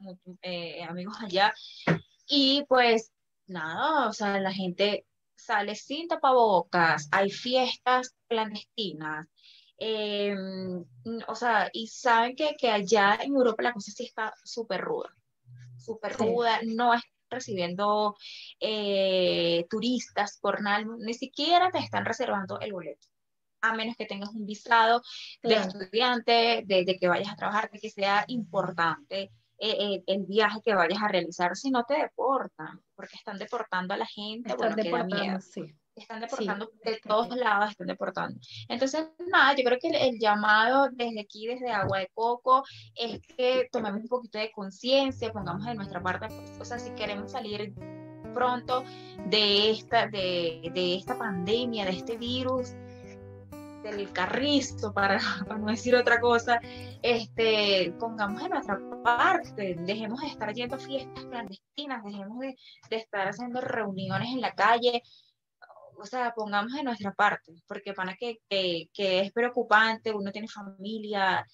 eh, 0.40 0.82
amigos 0.84 1.16
allá. 1.20 1.52
Y 2.26 2.64
pues 2.68 3.12
nada, 3.48 4.08
o 4.08 4.12
sea, 4.14 4.40
la 4.40 4.52
gente 4.52 5.04
sale 5.36 5.74
sin 5.74 6.08
tapabocas, 6.08 7.08
hay 7.12 7.30
fiestas 7.30 8.14
clandestinas, 8.28 9.26
eh, 9.78 10.34
o 11.28 11.34
sea, 11.34 11.68
y 11.72 11.88
saben 11.88 12.34
que, 12.34 12.54
que, 12.58 12.70
allá 12.70 13.18
en 13.22 13.34
Europa 13.34 13.62
la 13.62 13.72
cosa 13.72 13.92
sí 13.92 14.04
está 14.04 14.32
súper 14.42 14.80
ruda, 14.80 15.10
súper 15.76 16.14
sí. 16.14 16.24
ruda, 16.24 16.60
no 16.64 16.94
es 16.94 17.02
recibiendo 17.28 18.16
eh, 18.60 19.66
turistas 19.68 20.38
por 20.40 20.62
nada, 20.62 20.84
ni 20.98 21.14
siquiera 21.14 21.70
te 21.70 21.78
están 21.78 22.04
reservando 22.04 22.58
el 22.60 22.72
boleto 22.72 23.06
a 23.60 23.74
menos 23.74 23.96
que 23.96 24.06
tengas 24.06 24.30
un 24.30 24.46
visado 24.46 25.02
de 25.42 25.54
estudiante, 25.54 26.62
de, 26.66 26.96
que 26.98 27.08
vayas 27.08 27.32
a 27.32 27.36
trabajar, 27.36 27.70
de 27.70 27.78
que 27.78 27.90
sea 27.90 28.24
importante 28.28 29.32
eh, 29.58 29.76
eh, 29.78 30.02
el 30.06 30.26
viaje 30.26 30.60
que 30.62 30.74
vayas 30.74 31.02
a 31.02 31.08
realizar, 31.08 31.56
si 31.56 31.70
no 31.70 31.84
te 31.84 31.94
deportan, 31.94 32.80
porque 32.94 33.16
están 33.16 33.38
deportando 33.38 33.94
a 33.94 33.96
la 33.96 34.06
gente, 34.06 34.50
están 34.50 34.74
bueno, 34.90 35.06
miedo. 35.06 35.38
Están 35.94 36.20
deportando 36.20 36.70
de 36.84 37.00
todos 37.02 37.34
lados, 37.34 37.70
están 37.70 37.86
deportando. 37.86 38.38
Entonces, 38.68 39.08
nada, 39.28 39.54
yo 39.56 39.64
creo 39.64 39.78
que 39.80 39.88
el, 39.88 40.18
llamado 40.18 40.90
desde 40.92 41.20
aquí, 41.20 41.46
desde 41.46 41.70
Agua 41.70 42.00
de 42.00 42.10
Coco, 42.12 42.64
es 42.94 43.18
que 43.34 43.66
tomemos 43.72 44.02
un 44.02 44.08
poquito 44.08 44.38
de 44.38 44.52
conciencia, 44.52 45.32
pongamos 45.32 45.64
de 45.64 45.74
nuestra 45.74 46.02
parte, 46.02 46.26
o 46.60 46.64
sea, 46.66 46.78
si 46.78 46.90
queremos 46.90 47.32
salir 47.32 47.72
pronto 48.34 48.84
de 49.30 49.70
esta, 49.70 50.06
de, 50.08 50.70
de 50.74 50.96
esta 50.96 51.16
pandemia, 51.16 51.86
de 51.86 51.92
este 51.92 52.18
virus, 52.18 52.74
del 53.82 54.12
carrizo, 54.12 54.92
para, 54.94 55.20
no 55.58 55.66
decir 55.66 55.94
otra 55.94 56.20
cosa, 56.20 56.60
este, 57.02 57.94
pongamos 57.98 58.42
de 58.42 58.48
nuestra 58.48 58.78
parte, 59.02 59.76
dejemos 59.80 60.20
de 60.20 60.28
estar 60.28 60.52
yendo 60.52 60.76
a 60.76 60.78
fiestas 60.78 61.24
clandestinas, 61.26 62.04
dejemos 62.04 62.38
de, 62.40 62.56
estar 62.90 63.28
haciendo 63.28 63.60
reuniones 63.60 64.28
en 64.28 64.40
la 64.40 64.54
calle, 64.54 65.02
o 65.98 66.04
sea, 66.04 66.34
pongamos 66.34 66.72
de 66.72 66.82
nuestra 66.82 67.12
parte, 67.12 67.54
porque 67.66 67.94
para 67.94 68.14
que, 68.14 68.38
que, 68.48 68.90
que 68.92 69.20
es 69.20 69.32
preocupante, 69.32 70.12
uno 70.12 70.30
tiene 70.30 70.48
familia, 70.48 71.46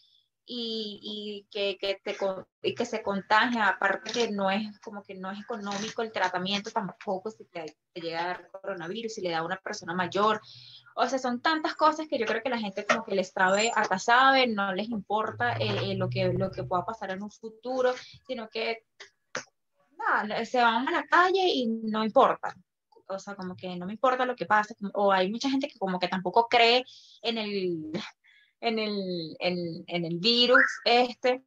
y, 0.44 1.00
y 1.02 1.46
que, 1.50 1.78
que, 1.78 2.00
te, 2.02 2.16
y 2.62 2.74
que 2.74 2.84
se 2.84 3.02
contagia, 3.02 3.68
aparte 3.68 4.12
que 4.12 4.30
no 4.30 4.50
es 4.50 4.78
como 4.80 5.02
que 5.02 5.14
no 5.14 5.30
es 5.30 5.40
económico 5.40 6.02
el 6.02 6.12
tratamiento 6.12 6.70
tampoco 6.70 7.30
si 7.30 7.44
te, 7.44 7.76
te, 7.92 8.00
llega 8.00 8.22
a 8.22 8.26
dar 8.26 8.50
coronavirus, 8.50 9.14
si 9.14 9.20
le 9.20 9.30
da 9.30 9.38
a 9.38 9.44
una 9.44 9.56
persona 9.56 9.94
mayor 9.94 10.40
o 10.94 11.06
sea, 11.06 11.18
son 11.18 11.40
tantas 11.40 11.74
cosas 11.74 12.06
que 12.08 12.18
yo 12.18 12.26
creo 12.26 12.42
que 12.42 12.50
la 12.50 12.58
gente 12.58 12.86
como 12.86 13.04
que 13.04 13.14
les 13.14 13.30
sabe, 13.30 13.72
acá 13.74 13.98
sabe, 13.98 14.46
no 14.46 14.74
les 14.74 14.88
importa 14.88 15.54
eh, 15.54 15.92
eh, 15.92 15.94
lo, 15.94 16.08
que, 16.08 16.32
lo 16.32 16.50
que 16.50 16.64
pueda 16.64 16.84
pasar 16.84 17.10
en 17.10 17.22
un 17.22 17.30
futuro, 17.30 17.92
sino 18.26 18.48
que 18.48 18.84
nada, 19.96 20.44
se 20.44 20.58
van 20.58 20.88
a 20.88 20.90
la 20.90 21.04
calle 21.04 21.46
y 21.46 21.66
no 21.66 22.04
importa. 22.04 22.54
O 23.08 23.18
sea, 23.18 23.34
como 23.34 23.56
que 23.56 23.76
no 23.76 23.86
me 23.86 23.92
importa 23.92 24.24
lo 24.24 24.36
que 24.36 24.46
pase. 24.46 24.74
O 24.94 25.12
hay 25.12 25.30
mucha 25.30 25.50
gente 25.50 25.68
que 25.68 25.78
como 25.78 25.98
que 25.98 26.08
tampoco 26.08 26.48
cree 26.48 26.84
en 27.20 27.38
el, 27.38 27.92
en 28.60 28.78
el, 28.78 29.36
en, 29.38 29.84
en 29.86 30.04
el 30.04 30.18
virus 30.18 30.64
este. 30.84 31.42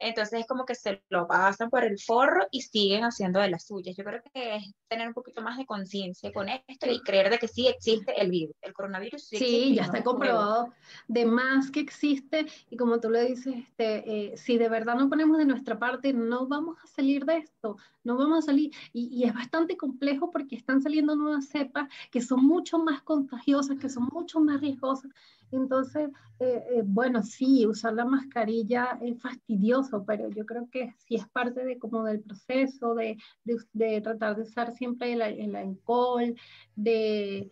Entonces 0.00 0.40
es 0.40 0.46
como 0.46 0.64
que 0.64 0.74
se 0.74 1.02
lo 1.10 1.26
pasan 1.28 1.68
por 1.68 1.84
el 1.84 1.98
forro 1.98 2.46
y 2.50 2.62
siguen 2.62 3.04
haciendo 3.04 3.38
de 3.38 3.50
las 3.50 3.66
suyas. 3.66 3.94
Yo 3.96 4.02
creo 4.02 4.22
que 4.32 4.56
es 4.56 4.74
tener 4.88 5.06
un 5.06 5.14
poquito 5.14 5.42
más 5.42 5.58
de 5.58 5.66
conciencia 5.66 6.32
con 6.32 6.48
esto 6.48 6.90
y 6.90 7.00
creer 7.00 7.30
de 7.30 7.38
que 7.38 7.48
sí 7.48 7.68
existe 7.68 8.20
el 8.20 8.30
virus, 8.30 8.56
el 8.62 8.72
coronavirus. 8.72 9.22
Sí, 9.22 9.36
sí 9.36 9.74
ya 9.74 9.82
está 9.82 10.02
comprobado 10.02 10.72
de 11.06 11.26
más 11.26 11.70
que 11.70 11.80
existe 11.80 12.46
y 12.70 12.76
como 12.76 12.98
tú 12.98 13.10
le 13.10 13.26
dices, 13.26 13.54
este, 13.54 14.32
eh, 14.32 14.36
si 14.36 14.56
de 14.56 14.68
verdad 14.68 14.94
no 14.94 15.08
ponemos 15.08 15.36
de 15.36 15.44
nuestra 15.44 15.78
parte, 15.78 16.12
no 16.12 16.46
vamos 16.46 16.78
a 16.82 16.86
salir 16.86 17.26
de 17.26 17.36
esto, 17.36 17.76
no 18.02 18.16
vamos 18.16 18.38
a 18.38 18.46
salir. 18.46 18.72
Y, 18.92 19.08
y 19.08 19.24
es 19.24 19.34
bastante 19.34 19.76
complejo 19.76 20.30
porque 20.30 20.56
están 20.56 20.80
saliendo 20.80 21.14
nuevas 21.14 21.48
cepas 21.48 21.88
que 22.10 22.22
son 22.22 22.44
mucho 22.44 22.78
más 22.78 23.02
contagiosas, 23.02 23.78
que 23.78 23.90
son 23.90 24.08
mucho 24.10 24.40
más 24.40 24.60
riesgosas. 24.60 25.10
Entonces, 25.52 26.10
eh, 26.38 26.64
eh, 26.70 26.82
bueno, 26.84 27.22
sí, 27.22 27.66
usar 27.66 27.94
la 27.94 28.04
mascarilla 28.04 28.98
es 29.02 29.20
fastidioso, 29.20 30.04
pero 30.06 30.28
yo 30.28 30.46
creo 30.46 30.68
que 30.70 30.94
sí 30.98 31.16
es 31.16 31.28
parte 31.28 31.64
de 31.64 31.78
como 31.78 32.04
del 32.04 32.22
proceso, 32.22 32.94
de, 32.94 33.16
de, 33.44 34.00
tratar 34.00 34.36
de 34.36 34.42
usar 34.42 34.74
siempre 34.74 35.12
el, 35.12 35.22
el, 35.22 35.56
alcohol, 35.56 36.34
de, 36.76 37.50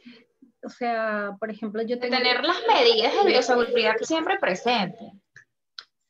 o 0.62 0.68
sea, 0.68 1.36
por 1.40 1.50
ejemplo, 1.50 1.82
yo 1.82 1.98
tengo... 1.98 2.16
Tener 2.16 2.42
las 2.44 2.56
medidas 2.66 3.12
de 3.12 3.30
bioseguridad 3.30 3.96
siempre 4.00 4.38
presente. 4.38 5.12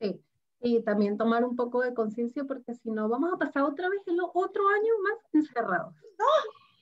Sí, 0.01 0.21
y 0.61 0.83
también 0.83 1.17
tomar 1.17 1.45
un 1.45 1.57
poco 1.57 1.81
de 1.81 1.95
conciencia 1.95 2.45
porque 2.45 2.75
si 2.75 2.91
no 2.91 3.09
vamos 3.09 3.33
a 3.33 3.39
pasar 3.39 3.63
otra 3.63 3.89
vez 3.89 4.03
el 4.07 4.19
otro 4.21 4.69
año 4.69 4.93
más 5.03 5.19
encerrados. 5.33 5.95
No, 6.19 6.27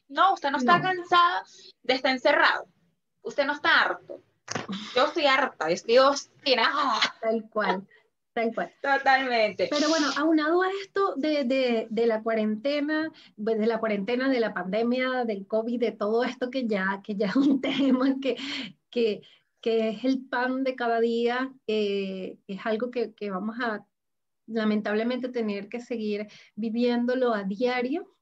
no, 0.09 0.35
usted 0.35 0.51
no 0.51 0.59
está 0.59 0.81
cansado 0.81 1.45
de 1.83 1.95
estar 1.95 2.13
encerrado. 2.13 2.67
Usted 3.23 3.47
no 3.47 3.53
está 3.53 3.81
harto 3.81 4.23
yo 4.95 5.07
estoy 5.07 5.27
harta, 5.27 5.71
estoy 5.71 5.99
obstinada. 5.99 7.01
Tal 7.21 7.49
cual, 7.51 7.87
tal 8.33 8.55
cual. 8.55 8.73
Totalmente. 8.81 9.69
Pero 9.71 9.89
bueno, 9.89 10.09
aunado 10.17 10.63
a 10.63 10.71
esto 10.83 11.15
de, 11.17 11.45
de, 11.45 11.87
de, 11.91 12.07
la 12.07 12.23
cuarentena, 12.23 13.11
pues, 13.43 13.59
de 13.59 13.67
la 13.67 13.79
cuarentena, 13.79 14.29
de 14.29 14.41
la 14.41 14.55
pandemia, 14.55 15.25
del 15.25 15.47
COVID, 15.47 15.81
de 15.81 15.93
todo 15.93 16.25
esto 16.25 16.51
que 16.51 16.67
ya, 16.67 17.01
que 17.05 17.17
ya 17.17 17.27
es 17.27 17.37
un 17.37 17.61
tema 17.61 18.17
que, 18.21 18.37
que, 18.91 19.23
que 19.61 19.91
es 19.91 20.05
el 20.05 20.27
pan 20.27 20.65
de 20.65 20.77
cada 20.77 21.01
día, 21.01 21.53
que 21.67 22.39
es 22.47 22.65
algo 22.65 22.91
que, 22.91 23.15
que 23.15 23.31
vamos 23.31 23.57
a 23.61 23.85
lamentablemente 24.47 25.29
tener 25.29 25.69
que 25.69 25.81
seguir 25.81 26.29
viviéndolo 26.55 27.35
a 27.35 27.43
diario. 27.43 28.13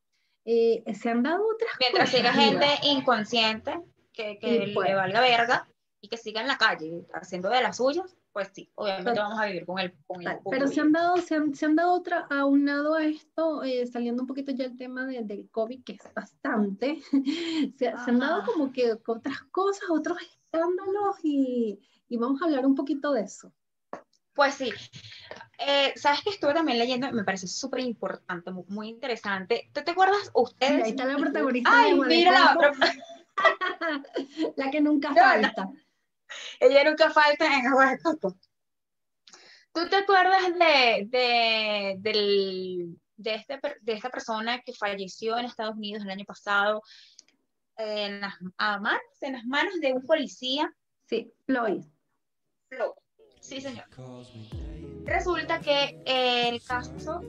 Eh, 0.46 0.82
se 0.94 1.10
han 1.10 1.22
dado 1.22 1.42
otras 1.54 1.70
Mientras 1.80 2.10
siga 2.10 2.32
gente 2.32 2.66
inconsciente, 2.82 3.80
que, 4.12 4.38
que 4.38 4.66
le 4.66 4.74
pues 4.74 4.94
valga 4.94 5.20
verga, 5.20 5.68
y 6.04 6.08
que 6.08 6.18
siga 6.18 6.42
en 6.42 6.48
la 6.48 6.58
calle 6.58 7.06
haciendo 7.14 7.48
de 7.48 7.62
las 7.62 7.78
suyas, 7.78 8.14
pues 8.30 8.50
sí, 8.52 8.70
obviamente 8.74 9.18
vamos 9.18 9.40
a 9.40 9.46
vivir 9.46 9.64
con 9.64 9.78
el, 9.78 9.94
con 10.06 10.22
Pero 10.50 10.68
se 10.68 10.82
han 10.82 10.92
dado, 10.92 11.16
se 11.16 11.34
han, 11.34 11.54
se 11.54 11.64
han 11.64 11.76
dado 11.76 11.94
otra, 11.94 12.26
aunado 12.28 12.94
a 12.94 13.04
esto, 13.06 13.62
eh, 13.62 13.86
saliendo 13.86 14.22
un 14.22 14.26
poquito 14.26 14.52
ya 14.52 14.66
el 14.66 14.76
tema 14.76 15.06
de, 15.06 15.22
del 15.22 15.48
COVID, 15.50 15.82
que 15.82 15.92
es 15.92 16.14
bastante, 16.14 17.00
se, 17.78 17.88
han 17.88 18.18
dado 18.18 18.44
como 18.44 18.70
que 18.70 18.92
otras 19.06 19.40
cosas, 19.50 19.88
otros 19.88 20.18
escándalos 20.20 21.16
y, 21.22 21.80
y 22.06 22.18
vamos 22.18 22.42
a 22.42 22.44
hablar 22.44 22.66
un 22.66 22.74
poquito 22.74 23.12
de 23.12 23.22
eso. 23.22 23.50
Pues 24.34 24.56
sí. 24.56 24.70
Eh, 25.58 25.94
Sabes 25.96 26.20
que 26.22 26.30
estuve 26.30 26.52
también 26.52 26.78
leyendo, 26.78 27.10
me 27.12 27.24
parece 27.24 27.48
súper 27.48 27.80
importante, 27.80 28.50
muy, 28.50 28.88
interesante. 28.88 29.70
¿Tú 29.72 29.80
te 29.82 29.92
acuerdas 29.92 30.30
ustedes? 30.34 30.84
ahí 30.84 30.90
está 30.90 31.06
la 31.06 31.16
protagonista. 31.16 31.70
Ay, 31.72 31.98
mira 31.98 32.32
la 32.32 32.72
la 34.56 34.70
que 34.70 34.80
nunca 34.80 35.14
falta. 35.14 35.70
Ella 36.60 36.84
nunca 36.84 37.10
falta 37.10 37.46
en 37.46 37.66
Agua 37.66 37.90
de 37.90 37.98
Coco. 37.98 38.36
¿Tú 39.72 39.88
te 39.88 39.96
acuerdas 39.96 40.54
de, 40.54 41.06
de, 41.08 41.96
del, 41.98 42.96
de, 43.16 43.34
este, 43.34 43.60
de 43.80 43.92
esta 43.92 44.08
persona 44.08 44.60
que 44.60 44.72
falleció 44.72 45.36
en 45.36 45.46
Estados 45.46 45.76
Unidos 45.76 46.04
el 46.04 46.10
año 46.10 46.24
pasado 46.24 46.80
en 47.76 48.20
las, 48.20 48.34
manos, 48.58 49.00
en 49.20 49.32
las 49.32 49.44
manos 49.44 49.80
de 49.80 49.92
un 49.92 50.02
policía? 50.02 50.72
Sí, 51.08 51.32
Floyd. 51.44 51.82
Floyd. 52.68 52.92
Sí, 53.40 53.60
señor. 53.60 53.84
Resulta 55.04 55.60
que 55.60 56.00
el 56.06 56.62
caso, 56.62 57.20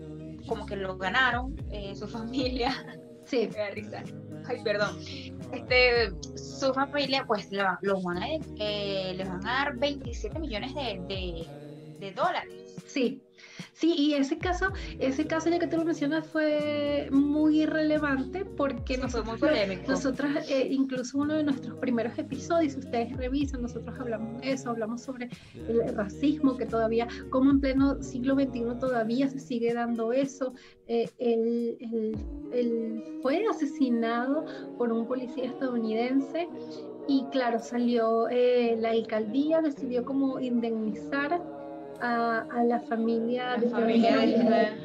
como 0.48 0.66
que 0.66 0.76
lo 0.76 0.98
ganaron, 0.98 1.56
eh, 1.72 1.96
su 1.96 2.08
familia. 2.08 2.86
Sí. 3.26 3.50
Ay, 4.48 4.62
perdón 4.64 4.96
este, 5.52 6.12
su 6.36 6.74
familia, 6.74 7.26
pues 7.28 7.48
los 7.82 8.04
van 8.04 8.18
a, 8.18 8.28
eh, 8.60 9.14
les 9.16 9.28
van 9.28 9.46
a 9.46 9.52
dar 9.66 9.78
27 9.78 10.40
millones 10.40 10.74
de, 10.74 11.02
de, 11.08 11.48
de 12.00 12.12
dólares. 12.14 12.76
Sí, 12.88 13.22
Sí, 13.76 13.94
y 13.98 14.14
ese 14.14 14.38
caso, 14.38 14.68
ese 15.00 15.28
caso 15.28 15.50
ya 15.50 15.60
que 15.60 15.68
tú 15.68 15.76
lo 15.76 15.84
mencionas 15.84 16.26
fue 16.26 17.10
muy 17.12 17.66
relevante 17.66 18.46
porque 18.46 18.98
nosotros, 18.98 19.38
nosotros 19.86 20.32
eh, 20.50 20.70
incluso 20.72 21.18
uno 21.18 21.34
de 21.34 21.44
nuestros 21.44 21.78
primeros 21.80 22.18
episodios, 22.18 22.72
si 22.72 22.80
ustedes 22.80 23.18
revisan, 23.18 23.62
nosotros 23.62 24.00
hablamos 24.00 24.40
de 24.40 24.54
eso, 24.54 24.70
hablamos 24.70 25.02
sobre 25.02 25.30
el 25.68 25.94
racismo 25.94 26.56
que 26.56 26.66
todavía, 26.66 27.10
como 27.30 27.52
en 27.52 27.60
pleno 27.60 28.02
siglo 28.02 28.36
XXI 28.36 28.80
todavía 28.80 29.28
se 29.28 29.40
sigue 29.40 29.74
dando 29.74 30.14
eso. 30.14 30.54
Eh, 30.88 31.10
él, 31.18 32.16
fue 33.22 33.46
asesinado 33.46 34.46
por 34.78 34.94
un 34.94 35.06
policía 35.06 35.48
estadounidense 35.48 36.48
y 37.10 37.26
claro, 37.26 37.60
salió, 37.60 38.30
eh, 38.30 38.78
la 38.80 38.92
alcaldía 38.92 39.62
decidió 39.62 40.06
como 40.06 40.40
indemnizar 40.40 41.42
a, 42.02 42.64
la 42.66 42.80
familia, 42.82 43.58
de 43.58 43.70
familia 43.70 44.76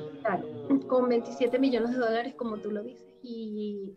con 0.87 1.09
27 1.09 1.59
millones 1.59 1.93
de 1.93 1.99
dólares, 1.99 2.35
como 2.35 2.59
tú 2.59 2.71
lo 2.71 2.83
dices. 2.83 3.07
Y 3.23 3.97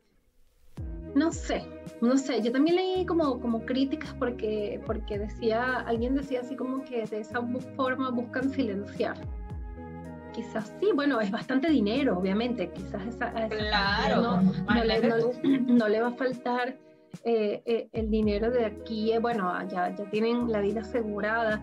no 1.15 1.31
sé, 1.31 1.63
no 2.01 2.17
sé, 2.17 2.41
yo 2.41 2.51
también 2.51 2.77
leí 2.77 3.05
como, 3.05 3.39
como 3.39 3.65
críticas 3.65 4.13
porque, 4.17 4.81
porque 4.85 5.19
decía, 5.19 5.79
alguien 5.81 6.15
decía 6.15 6.41
así 6.41 6.55
como 6.55 6.83
que 6.83 7.05
de 7.05 7.19
esa 7.19 7.41
forma 7.75 8.09
buscan 8.09 8.49
silenciar. 8.49 9.17
Quizás 10.33 10.73
sí, 10.79 10.89
bueno, 10.95 11.21
es 11.21 11.29
bastante 11.29 11.69
dinero, 11.69 12.17
obviamente, 12.17 12.71
quizás 12.71 13.05
esa, 13.05 13.31
claro, 13.49 14.41
no, 14.41 15.87
le, 15.87 16.01
va 16.01 16.07
a 16.07 16.11
faltar 16.11 16.75
eh, 17.23 17.61
eh, 17.65 17.87
el 17.93 18.09
dinero 18.09 18.49
de 18.49 18.65
aquí, 18.65 19.11
eh, 19.11 19.19
bueno, 19.19 19.53
ya, 19.67 19.95
ya 19.95 20.09
tienen 20.09 20.51
la 20.51 20.61
vida 20.61 20.81
asegurada, 20.81 21.61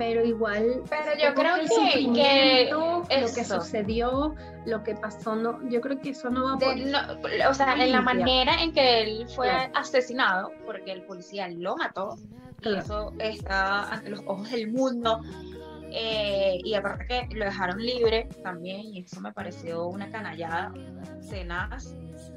pero 0.00 0.24
igual 0.24 0.82
pero 0.88 1.12
yo 1.22 1.34
creo 1.34 1.56
que, 2.14 2.70
lo 2.70 3.34
que 3.34 3.44
sucedió 3.44 4.34
lo 4.64 4.82
que 4.82 4.94
pasó 4.94 5.36
no 5.36 5.60
yo 5.68 5.82
creo 5.82 6.00
que 6.00 6.10
eso 6.10 6.30
no 6.30 6.44
va 6.44 6.52
a 6.54 6.58
poder, 6.58 7.46
o 7.46 7.52
sea 7.52 7.74
en 7.74 7.92
la 7.92 8.00
manera 8.00 8.62
en 8.62 8.72
que 8.72 9.02
él 9.02 9.26
fue 9.28 9.50
asesinado 9.74 10.52
porque 10.64 10.92
el 10.92 11.02
policía 11.02 11.48
lo 11.48 11.76
mató 11.76 12.16
y 12.62 12.76
eso 12.76 13.12
está 13.18 13.92
ante 13.92 14.08
los 14.08 14.20
ojos 14.20 14.50
del 14.50 14.72
mundo 14.72 15.20
eh, 15.92 16.58
y 16.62 16.74
aparte 16.74 17.26
que 17.28 17.36
lo 17.36 17.44
dejaron 17.44 17.78
libre 17.78 18.28
también 18.42 18.82
y 18.94 19.00
eso 19.00 19.20
me 19.20 19.32
pareció 19.32 19.86
una 19.86 20.10
canallada 20.10 20.72
tenaz 21.28 21.94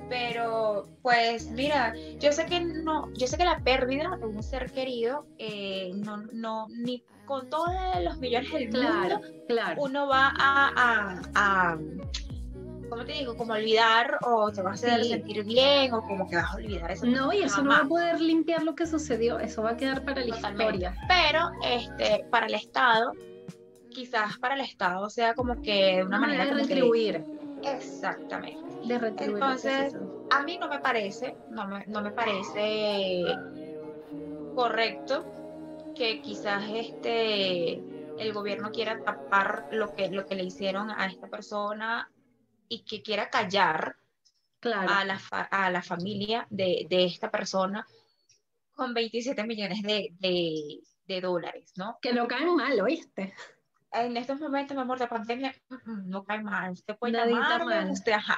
pero 0.10 0.88
pues 1.02 1.50
mira, 1.50 1.94
yo 2.20 2.32
sé 2.32 2.46
que 2.46 2.60
no, 2.60 3.12
yo 3.14 3.28
sé 3.28 3.38
que 3.38 3.46
la 3.46 3.60
pérdida 3.60 4.18
de 4.18 4.26
un 4.26 4.44
ser 4.44 4.72
querido, 4.72 5.26
eh, 5.38 5.92
no, 5.96 6.18
no, 6.32 6.68
ni 6.70 7.04
con 7.26 7.50
todos 7.50 7.72
los 8.04 8.18
millones 8.18 8.52
del 8.52 8.72
mundo, 8.72 9.22
claro. 9.48 9.82
uno 9.82 10.08
va 10.08 10.34
a, 10.38 10.72
a, 10.76 11.22
a, 11.36 11.78
¿cómo 12.90 13.06
te 13.06 13.14
digo? 13.14 13.36
Como 13.38 13.54
olvidar 13.54 14.20
o 14.24 14.52
te 14.52 14.62
vas 14.62 14.84
a 14.84 14.88
hacer 14.88 15.06
sentir 15.06 15.44
bien 15.46 15.94
o 15.94 16.02
como 16.02 16.30
que 16.30 16.36
vas 16.36 16.52
a 16.52 16.58
olvidar 16.58 16.92
eso. 16.92 17.06
No, 17.06 17.32
y 17.32 17.42
eso 17.44 17.64
no 17.64 17.72
va 17.72 17.80
a 17.80 17.88
poder 17.88 18.20
limpiar 18.20 18.64
lo 18.64 18.76
que 18.76 18.86
sucedió, 18.86 19.40
eso 19.40 19.64
va 19.64 19.72
a 19.72 19.78
quedar 19.78 20.04
para 20.04 20.22
la 20.22 20.36
historia. 20.36 20.96
Pero 21.08 21.50
este, 21.66 22.26
para 22.30 22.48
el 22.48 22.56
Estado, 22.56 23.14
quizás 23.94 24.38
para 24.40 24.56
el 24.56 24.62
Estado 24.62 25.10
sea 25.10 25.34
como 25.34 25.62
que 25.62 25.98
de 25.98 26.04
una, 26.04 26.20
manera, 26.20 26.46
de 26.46 26.54
retribuir. 26.54 27.24
Exactamente. 27.64 28.62
Entonces, 29.20 29.96
a 30.30 30.44
mí 30.44 30.58
no 30.60 30.68
me 30.68 30.80
parece, 30.80 31.36
no 31.50 31.68
me, 31.68 31.86
no 31.88 32.02
me 32.02 32.12
parece 32.12 33.24
correcto 34.56 35.26
que 35.96 36.22
quizás 36.22 36.64
este 36.74 37.74
el 38.20 38.34
gobierno 38.34 38.72
quiera 38.72 39.02
tapar 39.04 39.68
lo 39.72 39.94
que, 39.94 40.10
lo 40.10 40.26
que 40.26 40.36
le 40.36 40.44
hicieron 40.44 40.92
a 40.92 41.08
esta 41.08 41.28
persona 41.28 42.10
y 42.70 42.84
que 42.84 43.02
quiera 43.02 43.30
callar 43.30 43.96
a, 44.62 45.04
la 45.04 45.20
a 45.52 45.70
la 45.72 45.82
familia 45.82 46.48
de, 46.50 46.86
de, 46.90 47.06
esta 47.06 47.30
persona 47.30 47.86
con 48.74 48.94
27 48.94 49.44
millones 49.44 49.82
de, 49.82 50.14
de, 50.20 51.22
dólares, 51.22 51.74
¿no? 51.76 51.98
Que 52.02 52.14
no 52.14 52.28
caen 52.28 52.56
mal, 52.56 52.80
¿oíste? 52.82 53.34
En 53.94 54.18
estos 54.18 54.40
momentos, 54.40 54.76
mi 54.76 54.82
amor, 54.82 55.00
de 55.00 55.08
pandemia, 55.08 55.54
mm, 55.70 55.92
mm, 55.92 56.10
no 56.10 56.24
cae 56.24 56.42
mal. 56.42 56.72
Usted 56.72 56.98
puede 56.98 57.14
llamarme, 57.14 57.92
usted, 57.92 58.14
ajá. 58.14 58.38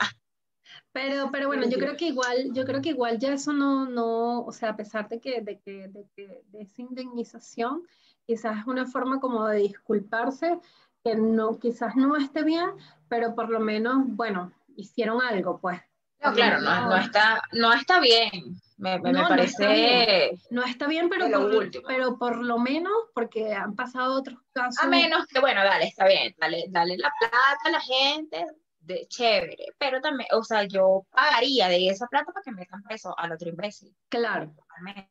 Pero, 0.92 1.30
pero 1.32 1.48
bueno, 1.48 1.68
yo 1.70 1.78
creo 1.78 1.96
que 1.96 2.08
igual, 2.08 2.52
yo 2.54 2.66
creo 2.66 2.82
que 2.82 2.90
igual 2.90 3.20
ya 3.20 3.34
eso 3.34 3.54
no, 3.54 3.86
no, 3.86 4.42
o 4.42 4.52
sea, 4.52 4.70
a 4.70 4.76
pesar 4.76 5.08
de 5.10 5.20
que, 5.20 5.42
de 5.42 5.60
que, 5.60 5.88
de 5.88 6.08
que 6.16 6.44
de 6.48 6.62
esa 6.62 6.82
indemnización, 6.82 7.84
quizás 8.26 8.60
es 8.60 8.68
una 8.68 8.86
forma 8.86 9.20
como 9.20 9.46
de 9.48 9.60
disculparse, 9.60 10.60
que 11.04 11.16
no, 11.16 11.60
quizás 11.60 11.96
no 11.96 12.16
esté 12.16 12.44
bien, 12.44 12.72
pero 13.08 13.36
por 13.36 13.50
lo 13.50 13.60
menos, 13.60 14.04
bueno, 14.08 14.52
hicieron 14.76 15.22
algo, 15.22 15.60
pues. 15.60 15.80
No, 16.26 16.34
claro, 16.34 16.62
no, 16.62 16.90
no, 16.90 16.98
está, 16.98 17.42
no 17.52 17.74
está 17.74 18.00
bien. 18.00 18.32
Me, 18.78 19.00
me, 19.00 19.14
parece. 19.14 20.38
No 20.50 20.64
está 20.64 20.88
bien, 20.88 21.08
pero, 21.10 21.30
por, 21.30 21.70
pero 21.88 22.18
por 22.18 22.44
lo 22.44 22.58
menos, 22.58 22.94
porque 23.14 23.54
han 23.54 23.74
pasado 23.74 24.16
otros 24.16 24.38
casos. 24.52 24.84
A 24.84 24.88
menos 24.88 25.26
que, 25.28 25.40
bueno, 25.40 25.64
dale, 25.64 25.86
está 25.86 26.06
bien, 26.06 26.36
dale, 26.38 26.66
dale 26.70 26.98
la 26.98 27.12
plata 27.20 27.58
a 27.64 27.70
la 27.70 27.80
gente, 27.80 28.46
de 28.86 29.08
chévere, 29.08 29.66
pero 29.78 30.00
también, 30.00 30.30
o 30.34 30.44
sea, 30.44 30.64
yo 30.66 31.06
pagaría 31.10 31.68
de 31.70 31.88
esa 31.88 32.08
plata 32.08 32.32
para 32.32 32.44
que 32.44 32.52
me 32.52 32.62
metan 32.62 32.84
preso 32.84 33.18
al 33.18 33.32
otro 33.32 33.50
imbécil. 33.50 33.96
Claro, 34.10 34.54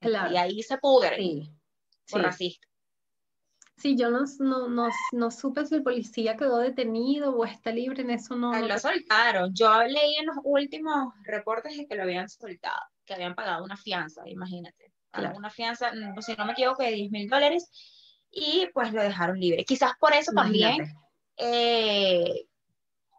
claro. 0.00 0.32
Y 0.32 0.36
ahí 0.36 0.62
se 0.62 0.78
pudre 0.78 1.16
sí, 1.16 1.50
por 2.10 2.20
sí. 2.20 2.26
racista. 2.26 2.68
Sí, 3.76 3.96
yo 3.96 4.10
no, 4.10 4.24
no, 4.38 4.88
no, 5.12 5.30
supe 5.30 5.66
si 5.66 5.74
el 5.74 5.82
policía 5.82 6.36
quedó 6.36 6.58
detenido 6.58 7.34
o 7.34 7.44
está 7.44 7.72
libre, 7.72 8.02
en 8.02 8.10
eso 8.10 8.36
no. 8.36 8.56
lo 8.56 8.78
soltaron. 8.78 9.52
Yo 9.52 9.82
leí 9.82 10.16
en 10.16 10.26
los 10.26 10.36
últimos 10.44 11.12
reportes 11.24 11.76
de 11.76 11.86
que 11.86 11.96
lo 11.96 12.04
habían 12.04 12.28
soltado, 12.28 12.80
que 13.04 13.14
habían 13.14 13.34
pagado 13.34 13.64
una 13.64 13.76
fianza, 13.76 14.22
imagínate. 14.26 14.92
Una 15.36 15.50
fianza, 15.50 15.92
si 16.20 16.34
no 16.34 16.44
me 16.44 16.52
equivoco, 16.52 16.82
de 16.82 16.90
10 16.90 17.10
mil 17.10 17.28
dólares 17.28 17.70
y 18.30 18.68
pues 18.74 18.92
lo 18.92 19.02
dejaron 19.02 19.38
libre. 19.38 19.64
Quizás 19.64 19.92
por 19.98 20.12
eso 20.12 20.32
también 20.32 20.92
eh, 21.36 22.46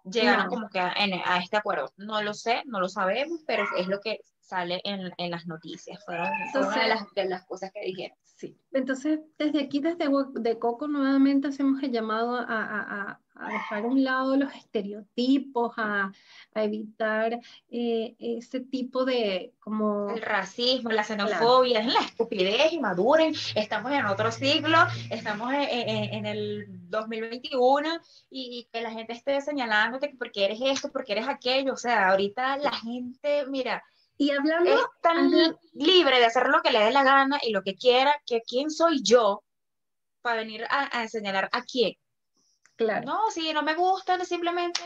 llegaron 0.04 0.48
como 0.48 0.70
que 0.70 0.80
a, 0.80 1.38
este 1.38 1.58
acuerdo. 1.58 1.94
No 1.98 2.22
lo 2.22 2.34
sé, 2.34 2.64
no 2.66 2.80
lo 2.80 2.90
sabemos, 2.90 3.42
pero 3.48 3.66
es 3.78 3.88
lo 3.88 4.00
que 4.02 4.20
sale 4.40 4.82
en, 4.84 5.12
en 5.18 5.32
las 5.32 5.48
noticias. 5.48 6.04
Fueron, 6.06 6.30
una 6.54 6.82
de 6.82 6.88
las, 6.88 7.14
de 7.14 7.26
las, 7.26 7.46
cosas 7.46 7.72
que 7.74 7.82
dijeron. 7.82 8.18
Sí. 8.36 8.58
Entonces, 8.72 9.20
desde 9.38 9.64
aquí, 9.64 9.80
desde 9.80 10.10
de 10.34 10.60
Coco, 10.60 10.88
nuevamente 10.88 11.48
hacemos 11.48 11.82
el 11.82 11.92
llamado 11.92 12.36
a, 12.36 12.44
a, 12.48 13.20
a 13.36 13.50
dejar 13.50 13.84
a 13.84 13.88
un 13.88 14.04
lado 14.04 14.36
los 14.38 14.54
estereotipos, 14.56 15.74
a, 15.78 16.12
evitar 16.56 17.40
eh, 17.70 18.16
ese 18.18 18.62
tipo 18.62 19.04
de 19.04 19.54
como... 19.60 20.10
El 20.10 20.22
racismo, 20.22 20.90
la 20.92 21.04
xenofobia, 21.04 21.82
es 21.82 21.94
la 21.94 22.00
estupidez 22.00 22.72
y 22.72 22.80
maduren. 22.80 23.34
Estamos 23.56 23.92
en 23.92 24.06
otro 24.06 24.32
siglo, 24.32 24.78
estamos 25.10 25.54
en, 25.54 26.26
el 26.26 26.66
2021 26.90 28.00
y, 28.30 28.68
que 28.72 28.82
la 28.82 28.92
gente 28.92 29.14
esté 29.14 29.42
señalándote 29.42 30.10
que 30.10 30.16
porque 30.18 30.46
eres 30.46 30.60
esto, 30.62 30.92
porque 30.92 31.12
eres 31.14 31.28
aquello. 31.28 31.74
O 31.74 31.78
sea, 31.78 32.10
ahorita 32.10 32.58
la 32.58 32.72
gente, 32.72 33.46
mira... 33.48 33.84
Y 34.18 34.32
hablando... 34.32 34.72
Es 34.72 34.86
tan 35.02 35.32
libre 35.74 36.20
de 36.20 36.26
hacer 36.26 36.48
lo 36.48 36.62
que 36.62 36.72
le 36.72 36.80
dé 36.80 36.92
la 36.92 37.04
gana 37.04 37.40
y 37.42 37.52
lo 37.52 37.64
que 37.64 37.76
quiera, 37.76 38.16
que 38.26 38.42
quién 38.42 38.70
soy 38.70 39.02
yo 39.04 39.44
para 40.22 40.38
venir 40.38 40.66
a, 40.70 40.84
a 40.84 41.08
señalar 41.08 41.50
a 41.52 41.62
quién. 41.64 41.94
Claro. 42.76 43.06
No, 43.06 43.32
si 43.32 43.54
no 43.54 43.64
me 43.64 43.76
gusta, 43.76 44.24
simplemente 44.26 44.82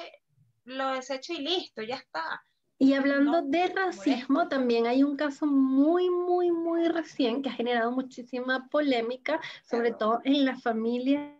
lo 0.65 0.91
desecho 0.93 1.33
y 1.33 1.39
listo, 1.39 1.81
ya 1.81 1.95
está. 1.95 2.43
Y 2.77 2.93
hablando 2.93 3.41
de 3.41 3.67
racismo, 3.67 4.47
también 4.47 4.87
hay 4.87 5.03
un 5.03 5.17
caso 5.17 5.45
muy, 5.45 6.09
muy, 6.09 6.49
muy 6.51 6.87
recién 6.87 7.41
que 7.41 7.49
ha 7.49 7.53
generado 7.53 7.91
muchísima 7.91 8.69
polémica, 8.69 9.41
sobre 9.69 9.91
todo 9.91 10.21
en 10.23 10.45
la 10.45 10.57
familia. 10.57 11.35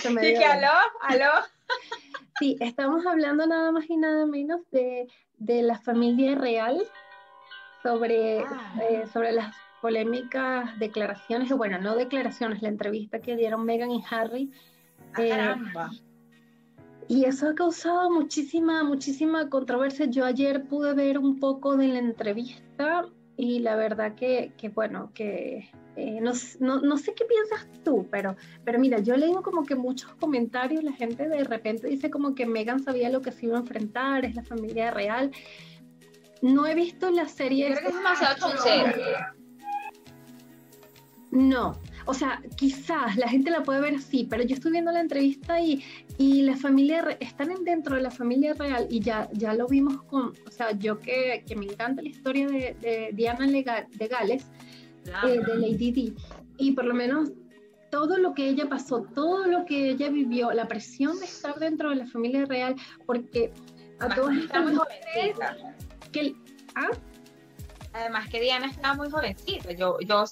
Se 0.00 0.10
me 0.10 0.26
dio. 0.26 0.40
¿Aló? 0.50 0.68
¿Aló? 1.02 1.30
Sí, 2.38 2.56
estamos 2.60 3.04
hablando 3.04 3.46
nada 3.46 3.72
más 3.72 3.88
y 3.90 3.96
nada 3.96 4.24
menos 4.26 4.60
de 4.70 5.08
de 5.38 5.62
la 5.62 5.78
familia 5.78 6.34
real 6.34 6.82
sobre, 7.82 8.40
ah. 8.40 8.74
eh, 8.90 9.04
sobre 9.12 9.32
las 9.32 9.54
polémicas 9.80 10.76
declaraciones, 10.78 11.50
bueno, 11.50 11.78
no 11.78 11.94
declaraciones, 11.94 12.62
la 12.62 12.68
entrevista 12.68 13.20
que 13.20 13.36
dieron 13.36 13.64
Meghan 13.64 13.92
y 13.92 14.04
Harry. 14.10 14.50
Ah, 15.14 15.22
eh, 15.22 15.28
caramba. 15.28 15.90
Y 17.06 17.24
eso 17.24 17.48
ha 17.48 17.54
causado 17.54 18.10
muchísima, 18.10 18.82
muchísima 18.82 19.48
controversia. 19.48 20.06
Yo 20.06 20.26
ayer 20.26 20.64
pude 20.64 20.92
ver 20.92 21.18
un 21.18 21.40
poco 21.40 21.76
de 21.76 21.88
la 21.88 22.00
entrevista 22.00 23.06
y 23.38 23.60
la 23.60 23.76
verdad 23.76 24.16
que, 24.16 24.52
que 24.58 24.68
bueno, 24.68 25.12
que 25.14 25.70
eh, 25.94 26.20
no, 26.20 26.32
no, 26.58 26.80
no, 26.80 26.98
sé 26.98 27.14
qué 27.14 27.24
piensas 27.24 27.68
tú, 27.84 28.08
pero, 28.10 28.34
pero 28.64 28.80
mira, 28.80 28.98
yo 28.98 29.16
leo 29.16 29.44
como 29.44 29.64
que 29.64 29.76
muchos 29.76 30.12
comentarios, 30.16 30.82
la 30.82 30.92
gente 30.92 31.28
de 31.28 31.44
repente 31.44 31.86
dice 31.86 32.10
como 32.10 32.34
que 32.34 32.46
Megan 32.46 32.82
sabía 32.82 33.08
lo 33.10 33.22
que 33.22 33.30
se 33.30 33.46
iba 33.46 33.56
a 33.56 33.60
enfrentar, 33.60 34.24
es 34.24 34.34
la 34.34 34.42
familia 34.42 34.90
real. 34.90 35.30
No 36.42 36.66
he 36.66 36.74
visto 36.74 37.12
la 37.12 37.28
serie. 37.28 37.66
Creo 37.66 37.78
que 37.78 37.86
es 37.86 37.94
demasiado 37.94 38.48
No, 41.30 41.80
o 42.08 42.14
sea, 42.14 42.40
quizás 42.56 43.16
la 43.16 43.28
gente 43.28 43.50
la 43.50 43.62
puede 43.62 43.82
ver 43.82 43.96
así, 43.96 44.26
pero 44.30 44.42
yo 44.42 44.54
estoy 44.54 44.72
viendo 44.72 44.90
la 44.90 45.00
entrevista 45.00 45.60
y, 45.60 45.84
y 46.16 46.40
la 46.40 46.56
familia, 46.56 47.18
están 47.20 47.50
dentro 47.64 47.96
de 47.96 48.02
la 48.02 48.10
familia 48.10 48.54
real 48.54 48.86
y 48.88 49.00
ya, 49.00 49.28
ya 49.34 49.52
lo 49.52 49.66
vimos 49.66 50.02
con, 50.04 50.32
o 50.46 50.50
sea, 50.50 50.72
yo 50.72 50.98
que, 50.98 51.44
que 51.46 51.54
me 51.54 51.66
encanta 51.66 52.00
la 52.00 52.08
historia 52.08 52.46
de, 52.46 52.74
de 52.80 53.10
Diana 53.12 53.46
de 53.46 54.08
Gales, 54.08 54.46
eh, 55.26 55.38
de 55.46 55.54
Lady 55.58 55.92
Di. 55.92 56.14
Y 56.56 56.72
por 56.72 56.86
lo 56.86 56.94
menos 56.94 57.30
todo 57.90 58.16
lo 58.16 58.32
que 58.32 58.48
ella 58.48 58.70
pasó, 58.70 59.02
todo 59.14 59.46
lo 59.46 59.66
que 59.66 59.90
ella 59.90 60.08
vivió, 60.08 60.50
la 60.52 60.66
presión 60.66 61.18
de 61.18 61.26
estar 61.26 61.58
dentro 61.58 61.90
de 61.90 61.96
la 61.96 62.06
familia 62.06 62.46
real, 62.46 62.74
porque 63.04 63.52
a 64.00 64.14
todas 64.14 64.34
estas 64.34 64.64
mujeres 64.64 65.36
que 66.10 66.34
¿ah? 66.74 66.88
Además 67.98 68.28
que 68.28 68.40
Diana 68.40 68.68
está 68.68 68.94
muy 68.94 69.10
jovencita. 69.10 69.72
Yo, 69.72 69.98
yo, 70.00 70.24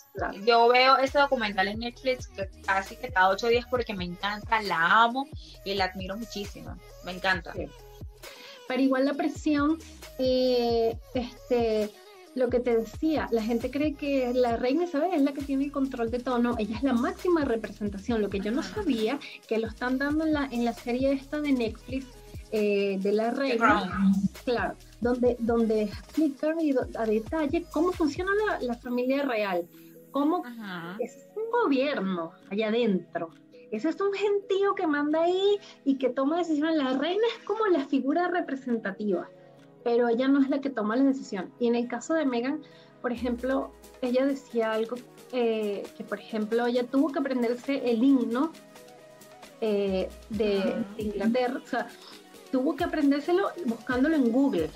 yo 0.45 0.69
veo 0.69 0.99
ese 0.99 1.19
documental 1.19 1.67
en 1.67 1.81
Netflix 1.81 2.31
casi 2.65 2.95
que 2.97 3.09
cada 3.09 3.29
ocho 3.29 3.49
días 3.49 3.67
porque 3.69 3.93
me 3.93 4.05
encanta, 4.05 4.63
la 4.63 5.03
amo 5.03 5.29
y 5.65 5.75
la 5.75 5.87
admiro 5.87 6.17
muchísimo. 6.17 6.77
Me 7.05 7.13
encanta. 7.13 7.53
Pero 8.69 8.83
igual 8.83 9.05
la 9.05 9.15
presión, 9.15 9.79
eh, 10.19 10.97
este, 11.15 11.91
lo 12.37 12.51
que 12.51 12.61
te 12.61 12.77
decía, 12.77 13.27
la 13.33 13.43
gente 13.43 13.71
cree 13.71 13.95
que 13.95 14.33
la 14.33 14.57
reina 14.57 14.85
Isabel 14.85 15.15
es 15.15 15.23
la 15.23 15.33
que 15.33 15.43
tiene 15.43 15.65
el 15.65 15.73
control 15.73 16.11
de 16.13 16.21
todo, 16.21 16.39
no, 16.39 16.57
ella 16.59 16.77
es 16.77 16.83
la 16.85 16.93
máxima 16.93 17.45
representación, 17.45 18.23
lo 18.23 18.31
que 18.31 18.41
yo 18.41 18.53
no 18.53 18.63
sabía, 18.63 19.19
que 19.49 19.59
lo 19.59 19.69
están 19.69 19.99
dando 19.99 20.25
en 20.25 20.33
la, 20.33 20.49
en 20.53 20.65
la 20.65 20.73
serie 20.73 21.13
esta 21.13 21.41
de 21.41 21.53
Netflix, 21.53 22.07
eh, 22.53 22.99
de 23.01 23.13
la 23.13 23.31
reina, 23.31 24.13
claro, 24.45 24.77
donde, 25.01 25.37
donde 25.39 25.83
explica 25.83 26.55
a 26.97 27.07
detalle 27.07 27.67
cómo 27.73 27.93
funciona 27.93 28.33
la, 28.61 28.75
familia 28.75 29.23
real, 29.25 29.67
cómo 30.11 30.43
es 30.99 31.29
un 31.37 31.51
gobierno 31.51 32.33
allá 32.51 32.69
adentro. 32.69 33.31
Ese 33.71 33.89
es 33.89 34.01
un 34.01 34.13
gentío 34.13 34.75
que 34.75 34.87
manda 34.87 35.23
ahí 35.23 35.59
y 35.85 35.99
que 35.99 36.09
toma 36.09 36.39
decisiones. 36.39 36.77
La 36.77 36.97
reina 36.97 37.23
es 37.37 37.45
como 37.45 37.67
la 37.67 37.85
figura 37.87 38.29
representativa, 38.29 39.29
pero 39.83 40.09
ella 40.09 40.29
no 40.29 40.41
es 40.41 40.49
la 40.49 40.61
que 40.61 40.71
toma 40.71 40.97
la 40.97 41.05
decisión. 41.05 41.53
Y 41.59 41.67
en 41.67 41.75
el 41.75 41.89
caso 41.89 42.15
de 42.15 42.25
Meghan, 42.25 42.63
por 43.03 43.13
ejemplo, 43.13 43.73
ella 44.03 44.25
decía 44.25 44.73
algo 44.73 44.97
eh, 45.33 45.83
que, 45.97 46.05
por 46.05 46.19
ejemplo, 46.19 46.67
ella 46.67 46.87
tuvo 46.87 47.11
que 47.11 47.19
aprenderse 47.19 47.91
el 47.91 48.03
himno 48.03 48.53
eh, 49.61 50.09
de, 50.31 50.85
Inglaterra, 50.99 51.61
o 51.63 51.67
sea, 51.67 51.89
tuvo 52.51 52.77
que 52.77 52.85
aprendérselo 52.85 53.51
buscándolo 53.65 54.17
en 54.17 54.31
Google, 54.31 54.71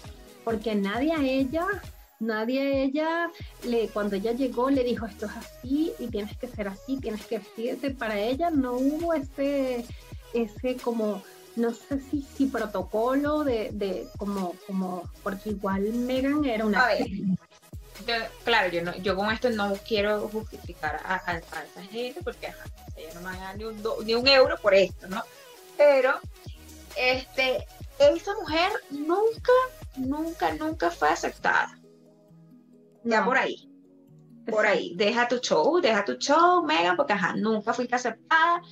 porque 0.44 0.74
nadie 0.74 1.12
a 1.12 1.22
ella, 1.22 1.66
nadie 2.18 2.60
a 2.60 2.84
ella, 2.84 3.30
le, 3.64 3.88
cuando 3.88 4.16
ella 4.16 4.32
llegó 4.32 4.70
le 4.70 4.84
dijo 4.84 5.06
esto 5.06 5.26
es 5.26 5.32
así 5.36 5.92
y 5.98 6.08
tienes 6.08 6.36
que 6.36 6.48
ser 6.48 6.68
así, 6.68 6.98
tienes 6.98 7.24
que 7.26 7.38
vestirte. 7.38 7.90
Para 7.90 8.18
ella 8.18 8.50
no 8.50 8.72
hubo 8.74 9.14
ese, 9.14 9.84
ese 10.34 10.76
como, 10.76 11.22
no 11.56 11.72
sé 11.72 12.00
si, 12.10 12.22
si 12.22 12.46
protocolo 12.46 13.44
de, 13.44 13.70
de 13.72 14.08
como, 14.16 14.54
como, 14.66 15.10
porque 15.22 15.50
igual 15.50 15.82
Megan 15.92 16.44
era 16.44 16.64
una 16.64 16.84
claro, 18.44 18.70
yo 18.70 18.82
no, 18.82 18.96
yo 18.96 19.16
con 19.16 19.30
esto 19.30 19.50
no 19.50 19.74
quiero 19.86 20.28
justificar 20.28 21.00
a, 21.04 21.16
esa 21.36 21.82
gente 21.90 22.20
porque 22.22 22.52
ellos 22.96 23.14
no 23.14 23.20
me 23.20 23.36
van 23.36 23.58
ni 23.58 23.64
un, 23.64 23.82
ni 24.04 24.14
un 24.14 24.26
euro 24.26 24.56
por 24.60 24.74
esto, 24.74 25.06
¿no? 25.08 25.22
Pero 25.76 26.18
este, 27.00 27.66
esa 27.98 28.34
mujer 28.34 28.70
nunca, 28.90 29.52
nunca, 29.96 30.54
nunca 30.54 30.90
fue 30.90 31.08
aceptada. 31.08 31.78
Ya 33.04 33.24
por 33.24 33.38
ahí. 33.38 33.68
Por 34.46 34.66
ahí. 34.66 34.94
Deja 34.96 35.28
tu 35.28 35.38
show, 35.38 35.80
deja 35.80 36.04
tu 36.04 36.14
show, 36.14 36.62
Megan, 36.62 36.96
porque 36.96 37.14
ajá, 37.14 37.34
nunca 37.36 37.72
fuiste 37.72 37.94
aceptada. 37.94 38.62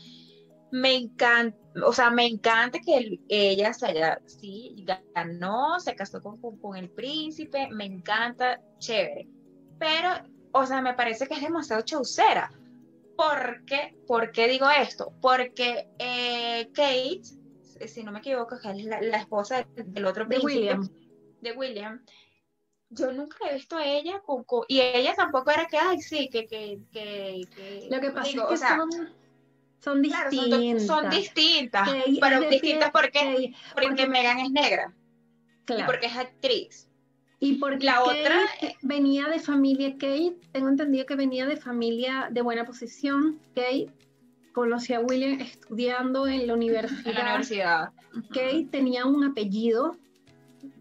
Me 0.71 0.95
encanta, 0.95 1.57
o 1.87 1.93
sea, 1.93 2.11
me 2.11 2.27
encanta 2.27 2.79
que 2.85 3.19
ella 3.29 3.73
se 3.73 3.87
haya, 3.87 4.21
sí, 4.27 4.85
ganó, 5.15 5.81
se 5.81 5.95
casó 5.95 6.21
con, 6.23 6.39
con, 6.59 6.77
el 6.77 6.91
príncipe, 6.91 7.69
me 7.71 7.87
encanta, 7.87 8.61
chévere. 8.79 9.29
Pero, 9.79 10.11
o 10.53 10.67
sea, 10.67 10.83
me 10.83 10.93
parece 10.93 11.27
que 11.27 11.35
es 11.35 11.41
demasiado 11.41 11.83
chaucera. 11.83 12.51
¿Por 13.17 13.65
qué? 13.65 13.97
¿Por 14.07 14.31
qué 14.31 14.47
digo 14.47 14.69
esto? 14.71 15.13
Porque 15.23 15.89
eh, 15.99 16.69
Kate, 16.75 17.38
si 17.87 18.03
no 18.03 18.13
me 18.13 18.19
equivoco, 18.19 18.57
es 18.57 18.85
la, 18.85 18.99
esposa 18.99 19.67
del, 19.75 20.05
otro 20.05 20.27
príncipe, 20.27 20.53
de 20.53 20.59
William. 20.59 20.89
de 21.41 21.53
William, 21.53 22.05
yo 22.91 23.13
nunca 23.13 23.37
he 23.49 23.55
visto 23.55 23.77
a 23.77 23.85
ella 23.85 24.21
con, 24.21 24.45
y 24.67 24.81
ella 24.81 25.15
tampoco 25.15 25.51
era 25.51 25.67
que, 25.67 25.77
ay, 25.79 26.01
sí, 26.01 26.29
que, 26.31 26.47
que, 26.47 26.81
que, 26.93 27.89
lo 27.91 28.01
que 28.01 28.11
pasa 28.11 28.31
es 28.31 28.35
que 28.35 28.57
son, 28.57 28.91
son 29.81 30.03
distintas. 30.03 30.87
son, 30.87 31.11
distintas, 31.11 31.89
pero 32.21 32.41
distintas 32.49 32.91
porque, 32.91 33.53
porque, 33.75 34.07
Megan 34.07 34.41
es 34.41 34.51
negra. 34.51 34.95
Y 35.69 35.83
porque 35.83 36.07
es 36.07 36.17
actriz. 36.17 36.89
Y 37.41 37.55
porque 37.55 37.85
la 37.85 38.03
otra 38.03 38.41
venía 38.83 39.29
de 39.29 39.39
familia 39.39 39.93
Kate, 39.93 40.37
tengo 40.51 40.69
entendido 40.69 41.07
que 41.07 41.15
venía 41.15 41.47
de 41.47 41.57
familia 41.57 42.29
de 42.33 42.43
buena 42.43 42.65
posición. 42.65 43.39
Kate 43.55 43.93
conocía 44.59 44.99
a 44.99 45.01
William 45.01 45.41
estudiando 45.41 46.27
en 46.27 46.47
la 46.47 46.55
universidad. 46.55 47.07
En 47.07 47.15
la 47.15 47.21
universidad. 47.23 47.91
Kate 48.29 48.69
tenía 48.71 49.07
un 49.07 49.25
apellido, 49.25 49.97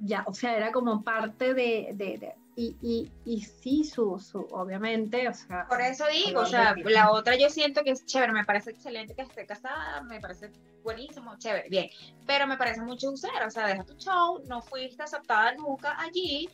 ya, 0.02 0.24
o 0.26 0.34
sea, 0.34 0.58
era 0.58 0.72
como 0.72 1.04
parte 1.04 1.54
de, 1.54 1.92
de, 1.94 2.34
y, 2.56 2.76
y, 2.82 3.12
y, 3.24 3.42
sí, 3.42 3.84
su, 3.84 4.18
su, 4.18 4.40
obviamente, 4.52 5.28
o 5.28 5.34
sea. 5.34 5.68
Por 5.70 5.80
eso 5.80 6.06
digo, 6.12 6.42
o 6.42 6.46
sea, 6.46 6.76
la 6.86 7.12
otra 7.12 7.36
yo 7.36 7.50
siento 7.50 7.84
que 7.84 7.92
es 7.92 8.04
chévere, 8.06 8.34
me 8.34 8.46
parece 8.46 8.72
excelente 8.72 9.14
que 9.14 9.22
esté 9.22 9.46
casada, 9.46 10.02
me 10.02 10.20
parece 10.20 10.52
buenísimo, 10.84 11.38
chévere, 11.38 11.70
bien, 11.70 11.90
pero 12.26 12.48
me 12.48 12.58
parece 12.58 12.82
mucho 12.82 13.12
usar, 13.12 13.46
o 13.46 13.52
sea, 13.52 13.68
deja 13.68 13.84
tu 13.84 13.94
show, 13.98 14.42
no 14.48 14.64
fuiste 14.64 15.04
aceptada 15.04 15.54
nunca 15.54 16.02
allí, 16.02 16.50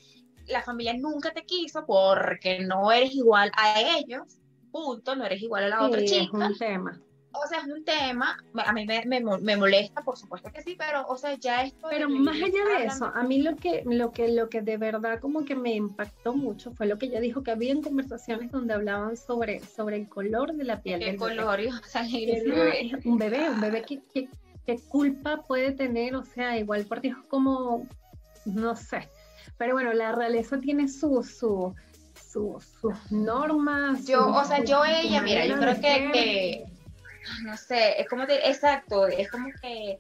la 0.48 0.62
familia 0.62 0.94
nunca 0.94 1.32
te 1.32 1.46
quiso 1.46 1.86
porque 1.86 2.60
no 2.60 2.92
eres 2.92 3.14
igual 3.14 3.50
a 3.56 3.80
ellos, 3.80 4.40
punto, 4.74 5.16
no 5.16 5.24
eres 5.26 5.42
igual 5.42 5.64
a 5.66 5.68
la 5.70 5.84
otra 5.86 6.04
chica. 6.04 6.24
Es 6.24 6.34
un 6.34 6.58
tema 6.58 7.02
o 7.34 7.48
sea, 7.48 7.60
es 7.60 7.66
un 7.66 7.84
tema, 7.84 8.38
a 8.66 8.74
mí 8.74 8.86
me, 8.86 9.22
me, 9.42 9.58
molesta, 9.58 10.02
por 10.04 10.18
supuesto 10.18 10.52
que 10.52 10.62
sí, 10.62 10.76
pero, 10.78 11.06
o 11.08 11.18
sea, 11.18 11.36
ya 11.36 11.64
esto... 11.64 11.88
Pero 11.90 12.10
más 12.10 12.36
allá 12.36 12.64
de 12.78 12.86
eso, 12.86 13.06
a 13.06 13.24
mí 13.24 13.42
lo 13.42 13.56
que, 13.56 13.84
lo, 13.86 14.12
que, 14.12 14.28
lo 14.30 14.50
que 14.50 14.62
de 14.62 14.78
verdad 14.78 15.20
como 15.20 15.44
que 15.44 15.56
me 15.56 15.74
impactó 15.74 16.34
mucho 16.34 16.72
fue 16.74 16.86
lo 16.86 16.98
que 16.98 17.08
ella 17.08 17.20
dijo, 17.20 17.44
que 17.44 17.52
había 17.52 17.74
conversaciones 17.82 18.52
donde 18.52 18.74
hablaban 18.74 19.18
sobre, 19.18 19.60
sobre 19.62 19.98
el 19.98 20.08
color 20.08 20.54
de 20.54 20.64
la 20.64 20.82
piel. 20.82 21.02
El 21.02 21.18
color, 21.18 21.60
o 21.60 21.88
sea, 21.88 22.04
un 23.04 23.18
bebé, 23.18 23.50
un 23.50 23.62
bebé 23.62 23.82
que, 23.84 24.02
que, 24.14 24.30
que, 24.66 24.80
culpa 24.90 25.44
puede 25.48 25.72
tener, 25.72 26.16
o 26.16 26.24
sea, 26.24 26.58
igual 26.58 26.86
por 26.86 27.02
Dios 27.02 27.18
como, 27.30 27.88
no 28.46 28.76
sé, 28.76 29.10
pero 29.58 29.74
bueno, 29.74 29.94
la 29.94 30.12
realeza 30.12 30.60
tiene 30.60 30.88
su... 30.88 31.24
su 31.24 31.74
sus 32.34 33.12
normas. 33.12 34.06
Yo, 34.06 34.28
o 34.28 34.44
sea, 34.44 34.64
yo 34.64 34.84
ella, 34.86 35.22
mira, 35.22 35.46
yo 35.46 35.58
creo 35.60 35.80
que, 35.80 36.66
no 37.44 37.58
sé, 37.58 38.00
es 38.02 38.08
como, 38.08 38.26
de, 38.26 38.36
exacto, 38.38 39.08
es 39.08 39.30
como 39.30 39.50
que 39.62 39.98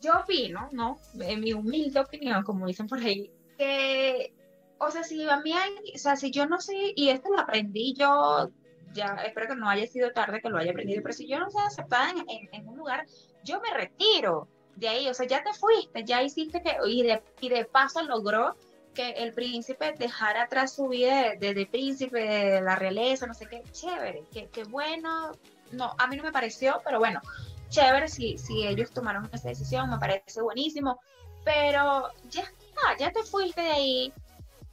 yo 0.00 0.12
opino, 0.20 0.68
¿no? 0.72 0.98
En 1.20 1.40
mi 1.40 1.52
humilde 1.52 2.00
opinión, 2.00 2.42
como 2.44 2.66
dicen 2.66 2.86
por 2.86 2.98
ahí, 2.98 3.30
que, 3.56 4.32
o 4.78 4.90
sea, 4.90 5.02
si 5.02 5.28
a 5.28 5.40
mí 5.40 5.52
hay, 5.52 5.72
o 5.94 5.98
sea, 5.98 6.16
si 6.16 6.30
yo 6.30 6.46
no 6.46 6.60
sé, 6.60 6.92
y 6.94 7.08
esto 7.10 7.30
lo 7.30 7.40
aprendí 7.40 7.94
yo, 7.94 8.50
ya 8.92 9.16
espero 9.26 9.48
que 9.48 9.56
no 9.56 9.68
haya 9.68 9.86
sido 9.86 10.12
tarde 10.12 10.40
que 10.40 10.48
lo 10.48 10.58
haya 10.58 10.70
aprendido, 10.70 11.02
pero 11.02 11.14
si 11.14 11.26
yo 11.26 11.38
no 11.38 11.50
sé 11.50 11.58
aceptada 11.58 12.10
en, 12.10 12.48
en, 12.52 12.68
un 12.68 12.76
lugar, 12.76 13.06
yo 13.44 13.60
me 13.60 13.70
retiro 13.76 14.48
de 14.76 14.88
ahí, 14.88 15.08
o 15.08 15.14
sea, 15.14 15.26
ya 15.26 15.42
te 15.42 15.52
fuiste, 15.52 16.04
ya 16.04 16.22
hiciste 16.22 16.62
que, 16.62 16.76
y 16.86 17.02
de, 17.02 17.22
y 17.40 17.48
de 17.48 17.64
paso 17.64 18.02
logró 18.02 18.56
que 18.98 19.10
el 19.10 19.32
príncipe 19.32 19.94
dejara 19.96 20.42
atrás 20.42 20.72
su 20.74 20.88
vida 20.88 21.36
de, 21.38 21.68
príncipe, 21.70 22.18
de 22.18 22.60
la 22.60 22.74
realeza, 22.74 23.28
no 23.28 23.34
sé 23.34 23.46
qué, 23.46 23.62
chévere, 23.70 24.24
qué, 24.32 24.48
qué 24.48 24.64
bueno, 24.64 25.30
no, 25.70 25.94
a 25.96 26.08
mí 26.08 26.16
no 26.16 26.24
me 26.24 26.32
pareció, 26.32 26.80
pero 26.84 26.98
bueno, 26.98 27.20
chévere 27.68 28.08
si, 28.08 28.38
si 28.38 28.66
ellos 28.66 28.90
tomaron 28.90 29.30
esa 29.32 29.50
decisión, 29.50 29.88
me 29.88 29.98
parece 29.98 30.42
buenísimo, 30.42 30.98
pero 31.44 32.08
ya 32.28 32.40
está, 32.40 32.96
ya 32.98 33.12
te 33.12 33.22
fuiste 33.22 33.60
de 33.60 33.70
ahí, 33.70 34.12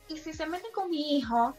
y 0.07 0.17
si 0.17 0.34
se 0.34 0.47
meten 0.47 0.71
con 0.71 0.89
mi 0.89 1.19
hijo, 1.19 1.55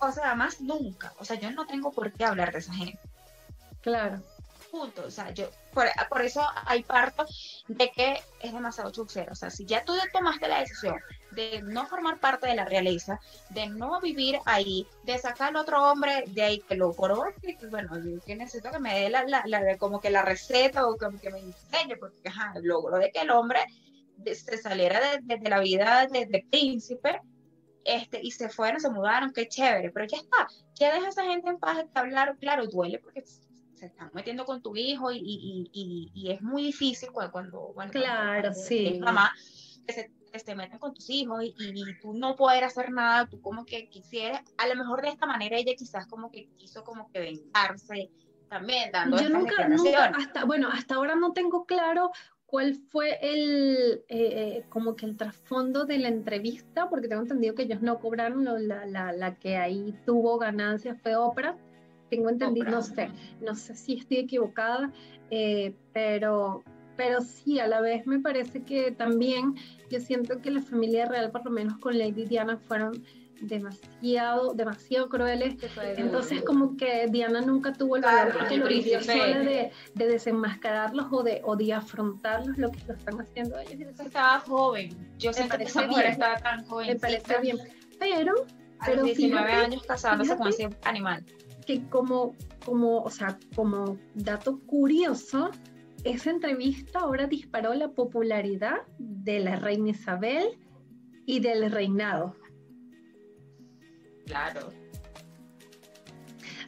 o 0.00 0.10
sea, 0.10 0.34
más 0.34 0.60
nunca, 0.60 1.12
o 1.20 1.24
sea, 1.24 1.38
yo 1.38 1.48
no 1.52 1.64
tengo 1.64 1.92
por 1.92 2.12
qué 2.12 2.24
hablar 2.24 2.52
de 2.52 2.58
esa 2.58 2.74
gente. 2.74 2.98
Claro. 3.82 4.20
O 4.74 5.10
sea, 5.10 5.30
yo, 5.30 5.48
por, 5.72 6.22
eso 6.22 6.42
hay 6.66 6.82
parto 6.82 7.24
de 7.68 7.90
que 7.90 8.20
es 8.40 8.52
demasiado 8.52 8.90
chuxero. 8.90 9.32
O 9.32 9.34
sea, 9.36 9.50
si 9.50 9.64
ya 9.64 9.84
tú 9.84 9.92
tomaste 10.12 10.48
la 10.48 10.60
decisión 10.60 10.96
de 11.30 11.62
no 11.62 11.86
formar 11.86 12.18
parte 12.18 12.48
de 12.48 12.56
la 12.56 12.64
realeza, 12.64 13.20
de 13.50 13.68
no 13.68 14.00
vivir 14.00 14.38
ahí, 14.44 14.86
de 15.04 15.18
sacar 15.18 15.50
al 15.50 15.56
otro 15.56 15.90
hombre 15.90 16.24
de 16.26 16.42
ahí 16.42 16.58
que 16.60 16.74
lo 16.74 16.92
conozca, 16.92 17.40
bueno, 17.70 17.98
yo 17.98 18.20
que 18.20 18.34
necesito 18.36 18.70
que 18.70 18.80
me 18.80 19.00
dé 19.00 19.10
la, 19.10 19.24
la, 19.24 19.78
como 19.78 20.00
que 20.00 20.10
la 20.10 20.22
receta 20.22 20.86
o 20.86 20.96
como 20.96 21.20
que 21.20 21.30
me 21.30 21.38
enseñe, 21.38 21.96
porque 21.98 22.28
ajá, 22.28 22.54
logro 22.62 22.98
de 22.98 23.10
que 23.10 23.20
el 23.20 23.30
hombre 23.30 23.60
se 24.24 24.58
saliera 24.58 25.00
de, 25.00 25.38
de, 25.38 25.48
la 25.48 25.60
vida 25.60 26.06
de, 26.06 26.46
príncipe 26.50 27.20
este, 27.84 28.20
y 28.22 28.30
se 28.30 28.48
fueron, 28.48 28.80
se 28.80 28.90
mudaron, 28.90 29.32
qué 29.32 29.48
chévere, 29.48 29.90
pero 29.90 30.06
ya 30.06 30.18
está, 30.18 30.48
ya 30.74 30.94
deja 30.94 31.06
a 31.06 31.10
esa 31.10 31.24
gente 31.24 31.50
en 31.50 31.58
paz 31.58 31.76
de 31.76 31.86
hablar, 31.94 32.36
claro, 32.38 32.66
duele 32.66 32.98
porque 32.98 33.24
se 33.84 33.92
están 33.92 34.10
metiendo 34.14 34.44
con 34.44 34.62
tu 34.62 34.74
hijo 34.76 35.12
y, 35.12 35.18
y, 35.18 35.70
y, 35.72 36.10
y 36.14 36.30
es 36.30 36.40
muy 36.42 36.62
difícil 36.62 37.10
cuando, 37.12 37.72
bueno, 37.74 37.92
claro, 37.92 38.52
sí. 38.54 38.98
mamá, 39.02 39.30
que 39.86 39.92
se, 39.92 40.10
que 40.44 40.54
meten 40.54 40.78
con 40.78 40.94
tus 40.94 41.08
hijos 41.10 41.44
y, 41.44 41.84
tú 42.00 42.14
no 42.14 42.34
poder 42.34 42.64
hacer 42.64 42.90
nada, 42.90 43.26
tú 43.26 43.40
como 43.40 43.64
que 43.64 43.88
quisieras, 43.88 44.42
a 44.56 44.66
lo 44.66 44.74
mejor 44.74 45.02
de 45.02 45.10
esta 45.10 45.26
manera 45.26 45.56
ella 45.56 45.74
quizás 45.76 46.06
como 46.06 46.30
que 46.30 46.48
quiso 46.56 46.82
como 46.82 47.10
que 47.12 47.20
vengarse 47.20 48.10
también 48.48 48.90
dando 48.90 49.18
Yo 49.18 49.28
nunca, 49.28 49.68
nunca, 49.68 50.06
hasta, 50.06 50.44
bueno, 50.44 50.68
hasta 50.72 50.94
ahora 50.94 51.14
no 51.14 51.32
tengo 51.32 51.66
claro 51.66 52.10
cuál 52.46 52.74
fue 52.90 53.18
el, 53.20 54.04
eh, 54.08 54.58
eh, 54.58 54.66
como 54.68 54.96
que 54.96 55.06
el 55.06 55.16
trasfondo 55.16 55.84
de 55.84 55.98
la 55.98 56.08
entrevista, 56.08 56.88
porque 56.88 57.08
tengo 57.08 57.22
entendido 57.22 57.54
que 57.54 57.64
ellos 57.64 57.82
no 57.82 57.98
cobraron, 57.98 58.44
la, 58.66 58.86
la, 58.86 59.12
la 59.12 59.34
que 59.36 59.56
ahí 59.56 59.94
tuvo 60.06 60.38
ganancias 60.38 61.00
fue 61.02 61.16
Oprah, 61.16 61.56
tengo 62.14 62.30
entendido, 62.30 62.70
no 62.70 62.82
sé, 62.82 63.10
no 63.40 63.54
sé 63.54 63.74
si 63.74 63.94
estoy 63.94 64.18
equivocada, 64.18 64.92
eh, 65.30 65.74
pero, 65.92 66.62
pero 66.96 67.20
sí, 67.20 67.58
a 67.58 67.66
la 67.66 67.80
vez 67.80 68.06
me 68.06 68.20
parece 68.20 68.62
que 68.62 68.92
también 68.92 69.56
yo 69.90 69.98
siento 69.98 70.40
que 70.40 70.50
la 70.50 70.62
familia 70.62 71.06
real, 71.06 71.30
por 71.32 71.44
lo 71.44 71.50
menos 71.50 71.78
con 71.78 71.98
Lady 71.98 72.24
Diana, 72.24 72.56
fueron 72.56 73.02
demasiado, 73.40 74.54
demasiado 74.54 75.08
crueles. 75.08 75.56
Entonces 75.96 76.42
como 76.42 76.76
que 76.76 77.08
Diana 77.10 77.40
nunca 77.40 77.72
tuvo 77.72 77.96
el 77.96 78.02
valor 78.02 78.48
de, 78.48 79.72
de, 79.94 80.06
desenmascararlos 80.06 81.06
o 81.10 81.22
de, 81.24 81.40
o 81.44 81.56
de 81.56 81.72
afrontarlos 81.72 82.56
lo 82.58 82.70
que 82.70 82.78
lo 82.86 82.94
están 82.94 83.20
haciendo 83.20 83.58
ellos. 83.58 83.98
Estaba 83.98 84.38
joven, 84.38 84.96
yo 85.18 85.32
sé 85.32 85.48
que 85.48 85.64
esa 85.64 85.86
mujer 85.86 86.06
estaba 86.06 86.36
tan 86.36 86.64
joven. 86.64 86.86
Me 86.86 86.96
parece 86.96 87.40
bien, 87.40 87.58
pero... 87.98 88.34
A 88.80 88.90
los 88.90 89.04
19 89.04 89.50
años 89.50 89.82
casándose 89.86 90.36
con 90.36 90.48
ese 90.48 90.68
animal. 90.82 91.24
Que 91.66 91.88
como, 91.88 92.34
como, 92.64 93.02
o 93.02 93.10
sea, 93.10 93.38
como 93.54 93.98
dato 94.14 94.60
curioso, 94.66 95.50
esa 96.04 96.30
entrevista 96.30 97.00
ahora 97.00 97.26
disparó 97.26 97.74
la 97.74 97.88
popularidad 97.88 98.82
de 98.98 99.40
la 99.40 99.56
reina 99.56 99.90
Isabel 99.90 100.58
y 101.26 101.40
del 101.40 101.70
reinado. 101.70 102.36
Claro. 104.26 104.72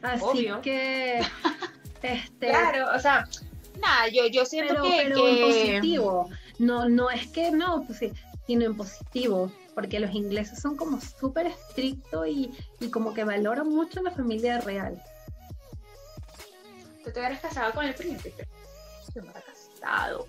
Así 0.01 0.47
que, 0.61 1.19
este, 2.01 2.47
claro, 2.47 2.87
o 2.95 2.99
sea, 2.99 3.25
nada, 3.79 4.07
yo, 4.09 4.27
yo 4.27 4.45
siento 4.45 4.81
que, 4.81 5.03
pero 5.03 5.27
en 5.27 5.41
positivo, 5.41 6.29
no, 6.59 6.87
no 6.87 7.09
es 7.09 7.27
que 7.27 7.51
no, 7.51 7.83
pues 7.85 7.99
sí, 7.99 8.11
sino 8.47 8.65
en 8.65 8.75
positivo, 8.75 9.51
porque 9.75 9.99
los 9.99 10.11
ingleses 10.15 10.59
son 10.59 10.75
como 10.75 10.99
súper 10.99 11.47
estrictos 11.47 12.27
y, 12.27 12.51
y 12.79 12.89
como 12.89 13.13
que 13.13 13.23
valoran 13.23 13.69
mucho 13.69 14.01
la 14.01 14.11
familia 14.11 14.59
real. 14.61 14.99
¿Tú 17.03 17.11
te 17.11 17.19
hubieras 17.19 17.39
casado 17.41 17.73
con 17.73 17.85
el 17.85 17.93
príncipe? 17.93 18.47
Yo 19.13 19.21
me 19.21 19.33
casado. 19.33 20.27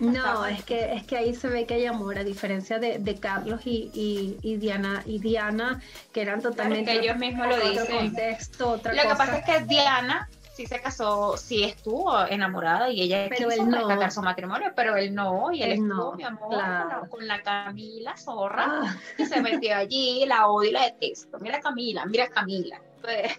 No, 0.00 0.44
es 0.46 0.64
que, 0.64 0.92
es 0.92 1.04
que 1.04 1.16
ahí 1.16 1.34
se 1.34 1.48
ve 1.48 1.66
que 1.66 1.74
hay 1.74 1.86
amor, 1.86 2.18
a 2.18 2.24
diferencia 2.24 2.78
de, 2.78 2.98
de 2.98 3.14
Carlos 3.16 3.60
y, 3.64 4.36
y, 4.42 4.56
Diana, 4.56 5.02
y 5.06 5.18
Diana, 5.18 5.80
que 6.12 6.22
eran 6.22 6.42
totalmente 6.42 6.92
que 6.92 6.98
ellos 6.98 7.16
mismos 7.16 7.46
lo 7.46 7.70
dicen. 7.70 7.96
contexto, 7.96 8.70
otra 8.70 8.92
lo 8.94 9.02
que 9.02 9.14
pasa 9.14 9.38
es 9.38 9.44
que 9.44 9.64
Diana 9.66 10.28
sí 10.58 10.66
se 10.66 10.80
casó, 10.80 11.36
sí 11.36 11.62
estuvo 11.62 12.26
enamorada 12.26 12.90
y 12.90 13.02
ella 13.02 13.28
pero 13.28 13.48
quiso 13.48 13.62
él 13.62 13.70
no. 13.70 14.10
su 14.10 14.22
matrimonio, 14.22 14.72
pero 14.74 14.96
él 14.96 15.14
no, 15.14 15.52
y 15.52 15.62
él, 15.62 15.70
estuvo, 15.70 16.16
mi 16.16 16.24
amor, 16.24 17.08
con, 17.08 17.28
la, 17.28 17.40
Camila 17.44 18.16
Zorra, 18.16 18.80
ah. 18.82 18.96
que 19.16 19.24
se 19.24 19.40
metió 19.40 19.76
allí, 19.76 20.24
la 20.26 20.48
odio 20.48 20.70
y 20.70 20.72
la 20.72 20.84
detesto. 20.86 21.38
Mira 21.38 21.60
Camila, 21.60 22.06
mira 22.06 22.26
Camila. 22.26 22.82
Pues, 23.00 23.38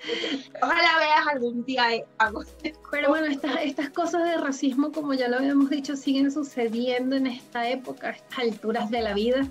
Ojalá 0.62 0.98
veas 0.98 1.26
algún 1.32 1.64
día 1.64 1.84
algo. 2.18 2.42
Pero 2.90 3.08
bueno, 3.08 3.26
estas, 3.28 3.62
estas 3.62 3.88
cosas 3.88 4.24
de 4.24 4.36
racismo, 4.36 4.92
como 4.92 5.14
ya 5.14 5.28
lo 5.28 5.38
habíamos 5.38 5.70
dicho, 5.70 5.96
siguen 5.96 6.30
sucediendo 6.30 7.16
en 7.16 7.26
esta 7.26 7.70
época, 7.70 8.08
a 8.08 8.10
estas 8.10 8.38
alturas 8.38 8.90
de 8.90 9.00
la 9.00 9.14
vida. 9.14 9.48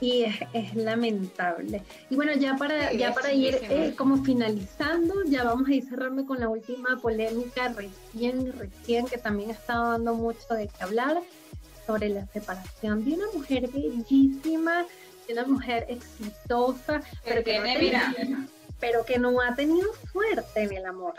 Y 0.00 0.22
es, 0.22 0.36
es 0.52 0.74
lamentable. 0.76 1.82
Y 2.08 2.14
bueno, 2.14 2.32
ya 2.34 2.56
para, 2.56 2.92
ya 2.92 3.12
para 3.12 3.32
ir 3.32 3.58
eh, 3.62 3.94
como 3.96 4.22
finalizando, 4.22 5.24
ya 5.26 5.42
vamos 5.42 5.68
a 5.68 5.74
ir 5.74 5.88
cerrando 5.88 6.24
con 6.24 6.38
la 6.38 6.48
última 6.48 6.96
polémica 7.00 7.68
recién, 7.68 8.52
recién, 8.56 9.06
que 9.06 9.18
también 9.18 9.50
ha 9.50 9.54
estado 9.54 9.90
dando 9.92 10.14
mucho 10.14 10.54
de 10.54 10.68
qué 10.68 10.84
hablar, 10.84 11.20
sobre 11.88 12.10
la 12.10 12.26
separación 12.26 13.02
de 13.02 13.14
una 13.14 13.24
mujer 13.32 13.66
bellísima, 13.68 14.84
de 15.26 15.32
una 15.32 15.46
mujer 15.46 15.86
exitosa, 15.88 17.00
pero 17.24 17.42
que 17.42 17.60
mira, 17.60 18.14
pero 18.78 19.06
que 19.06 19.18
no 19.18 19.40
ha 19.40 19.54
tenido 19.54 19.88
suerte 20.12 20.64
en 20.64 20.76
el 20.76 20.84
amor. 20.84 21.14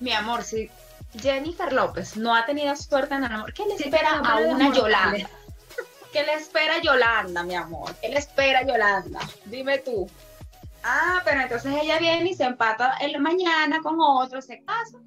Mi 0.00 0.12
amor, 0.12 0.42
si 0.42 0.68
Jennifer 1.16 1.72
López 1.72 2.16
no 2.16 2.34
ha 2.34 2.44
tenido 2.44 2.74
suerte 2.74 3.14
en 3.14 3.22
el 3.22 3.32
amor, 3.32 3.52
¿qué 3.54 3.64
le 3.66 3.76
espera 3.76 4.18
a 4.18 4.38
una 4.40 4.74
Yolanda? 4.74 5.30
¿Qué 6.12 6.22
le 6.22 6.34
espera 6.34 6.80
Yolanda, 6.82 7.42
mi 7.42 7.54
amor? 7.54 7.94
¿Qué 8.00 8.08
le 8.08 8.18
espera 8.18 8.66
Yolanda? 8.66 9.20
Dime 9.46 9.78
tú. 9.78 10.08
Ah, 10.84 11.22
pero 11.24 11.40
entonces 11.40 11.72
ella 11.80 11.98
viene 11.98 12.30
y 12.30 12.34
se 12.34 12.44
empata 12.44 12.96
en 13.00 13.12
la 13.12 13.18
mañana 13.18 13.80
con 13.80 13.96
otro, 13.98 14.42
se 14.42 14.62
casa 14.64 14.98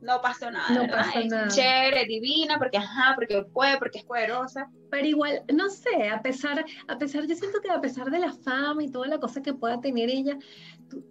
no 0.00 0.20
pasó 0.20 0.50
nada. 0.50 0.70
No 0.70 0.86
pasó 0.90 1.20
nada. 1.24 1.48
Chévere, 1.48 2.06
divina, 2.06 2.58
porque 2.58 2.78
ajá, 2.78 3.14
porque 3.14 3.42
puede, 3.42 3.78
porque 3.78 3.98
es 3.98 4.04
poderosa. 4.04 4.68
Pero 4.90 5.06
igual, 5.06 5.42
no 5.52 5.68
sé, 5.68 6.08
a 6.08 6.22
pesar, 6.22 6.64
a 6.86 6.98
pesar, 6.98 7.26
yo 7.26 7.34
siento 7.34 7.60
que 7.60 7.70
a 7.70 7.80
pesar 7.80 8.10
de 8.10 8.18
la 8.18 8.32
fama 8.32 8.82
y 8.82 8.90
toda 8.90 9.08
la 9.08 9.18
cosa 9.18 9.42
que 9.42 9.54
pueda 9.54 9.80
tener 9.80 10.08
ella, 10.08 10.38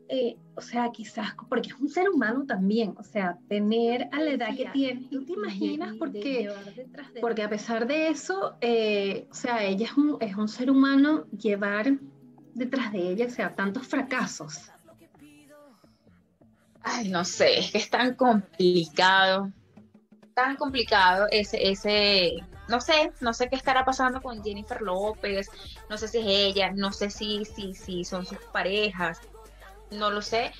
eh, 0.09 0.37
o 0.55 0.61
sea, 0.61 0.91
quizás, 0.91 1.35
porque 1.49 1.69
es 1.69 1.75
un 1.75 1.89
ser 1.89 2.09
humano 2.09 2.45
también, 2.45 2.95
o 2.97 3.03
sea, 3.03 3.37
tener 3.47 4.09
a 4.11 4.21
la 4.21 4.31
edad 4.31 4.55
que 4.55 4.65
tiene, 4.73 5.07
¿tú 5.09 5.25
te 5.25 5.33
imaginas? 5.33 5.95
Porque, 5.97 6.49
porque 7.21 7.43
a 7.43 7.49
pesar 7.49 7.87
de 7.87 8.09
eso, 8.09 8.55
eh, 8.61 9.27
o 9.29 9.33
sea, 9.33 9.63
ella 9.63 9.85
es 9.85 9.97
un, 9.97 10.17
es 10.19 10.35
un 10.35 10.47
ser 10.47 10.71
humano, 10.71 11.25
llevar 11.31 11.97
detrás 12.53 12.91
de 12.91 13.11
ella, 13.11 13.25
o 13.27 13.29
sea, 13.29 13.55
tantos 13.55 13.85
fracasos 13.87 14.71
ay, 16.87 17.09
no 17.09 17.25
sé, 17.25 17.59
es 17.59 17.71
que 17.71 17.77
es 17.79 17.89
tan 17.89 18.15
complicado, 18.15 19.51
tan 20.33 20.55
complicado 20.55 21.27
ese, 21.31 21.69
ese, 21.69 22.37
no 22.69 22.79
sé, 22.79 23.11
no 23.21 23.33
sé 23.33 23.49
qué 23.49 23.55
estará 23.55 23.83
pasando 23.83 24.21
con 24.21 24.43
Jennifer 24.43 24.81
López, 24.81 25.49
no 25.89 25.97
sé 25.97 26.07
si 26.07 26.19
es 26.19 26.25
ella, 26.27 26.71
no 26.73 26.91
sé 26.91 27.09
si, 27.09 27.43
si, 27.45 27.73
si 27.73 28.03
son 28.03 28.25
sus 28.25 28.39
parejas, 28.53 29.19
no 29.91 30.11
lo 30.11 30.21
sé, 30.21 30.51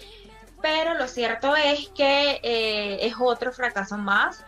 pero 0.61 0.93
lo 0.95 1.07
cierto 1.07 1.55
es 1.55 1.89
que 1.89 2.39
eh, 2.43 3.05
es 3.05 3.15
otro 3.19 3.51
fracaso 3.51 3.97
más. 3.97 4.43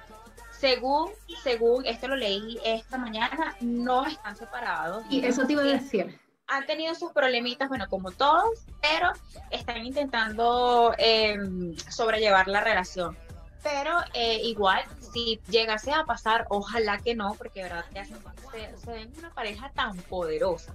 Según, 0.52 1.10
según, 1.42 1.86
esto 1.86 2.10
lo 2.10 2.18
leí 2.18 2.60
esta 2.66 2.98
mañana, 2.98 3.56
no 3.62 4.06
están 4.06 4.36
separados. 4.36 5.06
Y 5.10 5.26
eso 5.26 5.46
te 5.46 5.54
iba 5.54 5.62
a 5.62 5.66
decir 5.66 6.20
han 6.50 6.66
tenido 6.66 6.96
sus 6.96 7.12
problemitas, 7.12 7.70
bueno, 7.70 7.88
como 7.90 8.12
todos, 8.12 8.66
pero 8.82 9.12
están 9.52 9.86
intentando 9.86 10.94
em, 10.98 11.76
sobrellevar 11.90 12.48
la 12.48 12.62
relación. 12.62 13.18
Pero 13.62 13.98
eh, 14.14 14.42
igual, 14.44 14.84
si 15.14 15.40
llegase 15.50 15.92
a 15.92 16.06
pasar, 16.06 16.48
ojalá 16.50 16.98
que 17.00 17.14
no, 17.14 17.36
porque 17.36 17.64
verdad 17.64 17.86
que 17.94 18.04
se, 18.06 18.78
se 18.78 18.92
ven 18.92 19.14
una 19.18 19.30
pareja 19.32 19.70
tan 19.76 19.96
poderosa. 19.98 20.74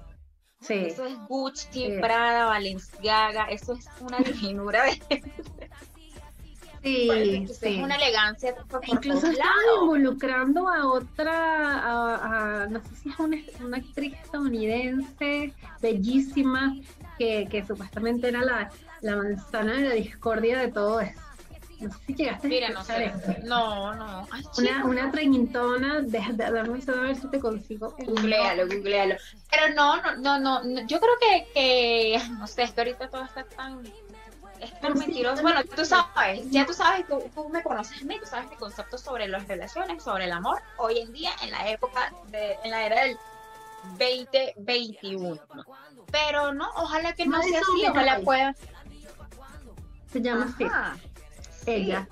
Sí. 0.60 0.74
Eso 0.74 1.04
es 1.04 1.18
Gucci, 1.28 1.98
Prada, 2.00 2.46
Valenciaga, 2.46 3.46
eso 3.50 3.74
es 3.74 3.86
una 4.00 4.18
divinura 4.18 4.84
de 4.84 5.22
Sí, 6.84 7.46
sí. 7.48 7.76
Es 7.78 7.82
una 7.82 7.96
elegancia. 7.96 8.54
Incluso 8.86 9.28
están 9.28 9.48
involucrando 9.80 10.68
a 10.68 10.86
otra, 10.86 12.62
a, 12.62 12.66
no 12.66 12.78
sé 12.82 12.96
si 12.96 13.08
es 13.08 13.18
una, 13.18 13.38
una 13.64 13.78
actriz 13.78 14.12
estadounidense 14.22 15.54
bellísima, 15.80 16.76
que, 17.18 17.48
que 17.50 17.64
supuestamente 17.64 18.28
era 18.28 18.44
la, 18.44 18.70
la, 19.00 19.16
manzana 19.16 19.72
de 19.74 19.88
la 19.88 19.94
discordia 19.94 20.58
de 20.58 20.68
todo 20.68 21.00
eso. 21.00 21.20
No 21.84 21.92
sé 21.92 21.98
si 22.06 22.14
llegaste 22.14 22.48
Mira, 22.48 22.68
no 22.70 22.84
sé. 22.84 23.12
No, 23.44 23.94
no. 23.94 24.26
una, 24.58 24.84
una 24.84 25.10
treintona, 25.10 26.00
deja 26.00 26.32
de 26.32 26.50
darme 26.50 26.82
a 26.86 27.00
ver 27.00 27.16
si 27.16 27.28
te 27.28 27.40
consigo. 27.40 27.94
Googlealo, 27.98 28.66
googlealo. 28.66 29.16
Pero 29.50 29.74
no, 29.74 29.96
no, 30.16 30.38
no, 30.38 30.62
no, 30.62 30.86
yo 30.86 31.00
creo 31.00 31.14
que, 31.20 31.48
que, 31.54 32.20
no 32.38 32.46
sé, 32.46 32.62
es 32.64 32.72
que 32.72 32.80
ahorita 32.80 33.08
todo 33.08 33.24
está 33.24 33.44
tan 33.44 33.82
es 34.60 34.94
mentiroso. 34.94 35.42
Bueno, 35.42 35.62
tú 35.64 35.84
sabes, 35.84 36.50
ya 36.50 36.66
tú 36.66 36.72
sabes, 36.72 37.06
tú, 37.06 37.22
tú 37.34 37.48
me 37.48 37.62
conoces 37.62 38.02
a 38.02 38.04
mí, 38.04 38.18
tú 38.18 38.26
sabes 38.26 38.48
mi 38.50 38.56
concepto 38.56 38.98
sobre 38.98 39.28
las 39.28 39.46
relaciones, 39.46 40.02
sobre 40.02 40.24
el 40.24 40.32
amor, 40.32 40.62
hoy 40.78 40.98
en 40.98 41.12
día, 41.12 41.30
en 41.42 41.50
la 41.50 41.68
época, 41.70 42.12
de, 42.28 42.56
en 42.64 42.70
la 42.70 42.86
era 42.86 43.04
del 43.04 43.16
2021. 43.98 45.40
Pero 46.10 46.52
no, 46.52 46.68
ojalá 46.76 47.12
que 47.14 47.26
no, 47.26 47.42
sea 47.42 47.60
así, 47.60 47.86
ojalá 47.88 48.20
pueda. 48.20 48.54
Se 50.12 50.20
llama 50.20 50.52
así. 50.54 50.64
Ella. 51.66 52.08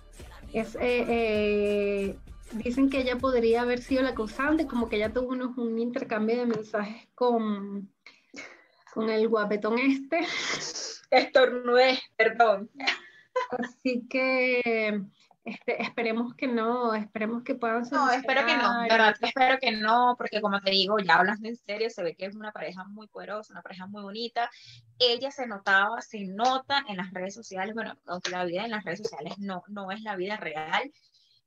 Es, 0.52 0.74
eh, 0.76 1.04
eh, 1.08 2.18
dicen 2.52 2.90
que 2.90 3.00
ella 3.00 3.16
podría 3.16 3.62
haber 3.62 3.80
sido 3.80 4.02
la 4.02 4.14
causante, 4.14 4.66
como 4.66 4.88
que 4.88 4.96
ella 4.96 5.12
tuvo 5.12 5.28
unos, 5.28 5.56
un 5.56 5.78
intercambio 5.78 6.36
de 6.36 6.46
mensajes 6.46 7.08
con, 7.14 7.90
con 8.92 9.08
el 9.10 9.28
guapetón 9.28 9.78
este 9.78 10.20
estornudé, 11.10 11.98
perdón. 12.16 12.70
Así 13.50 14.06
que 14.08 15.02
este, 15.44 15.82
esperemos 15.82 16.34
que 16.36 16.46
no, 16.46 16.94
esperemos 16.94 17.42
que 17.42 17.56
puedan 17.56 17.82
No, 17.90 18.10
espero 18.10 18.46
que 18.46 18.56
no, 18.56 18.82
verdad, 18.88 19.14
espero 19.20 19.58
que 19.60 19.72
no, 19.72 20.14
porque 20.16 20.40
como 20.40 20.60
te 20.60 20.70
digo, 20.70 20.98
ya 21.00 21.16
hablando 21.16 21.48
en 21.48 21.56
serio, 21.56 21.90
se 21.90 22.04
ve 22.04 22.14
que 22.14 22.26
es 22.26 22.36
una 22.36 22.52
pareja 22.52 22.84
muy 22.84 23.08
poderosa, 23.08 23.52
una 23.52 23.62
pareja 23.62 23.86
muy 23.88 24.02
bonita. 24.02 24.48
Ella 25.00 25.32
se 25.32 25.48
notaba, 25.48 26.00
se 26.00 26.26
nota 26.26 26.84
en 26.88 26.96
las 26.96 27.12
redes 27.12 27.34
sociales, 27.34 27.74
bueno, 27.74 27.94
aunque 28.06 28.30
la 28.30 28.44
vida 28.44 28.64
en 28.64 28.70
las 28.70 28.84
redes 28.84 29.00
sociales 29.00 29.34
no, 29.38 29.64
no 29.66 29.90
es 29.90 30.02
la 30.02 30.14
vida 30.14 30.36
real, 30.36 30.92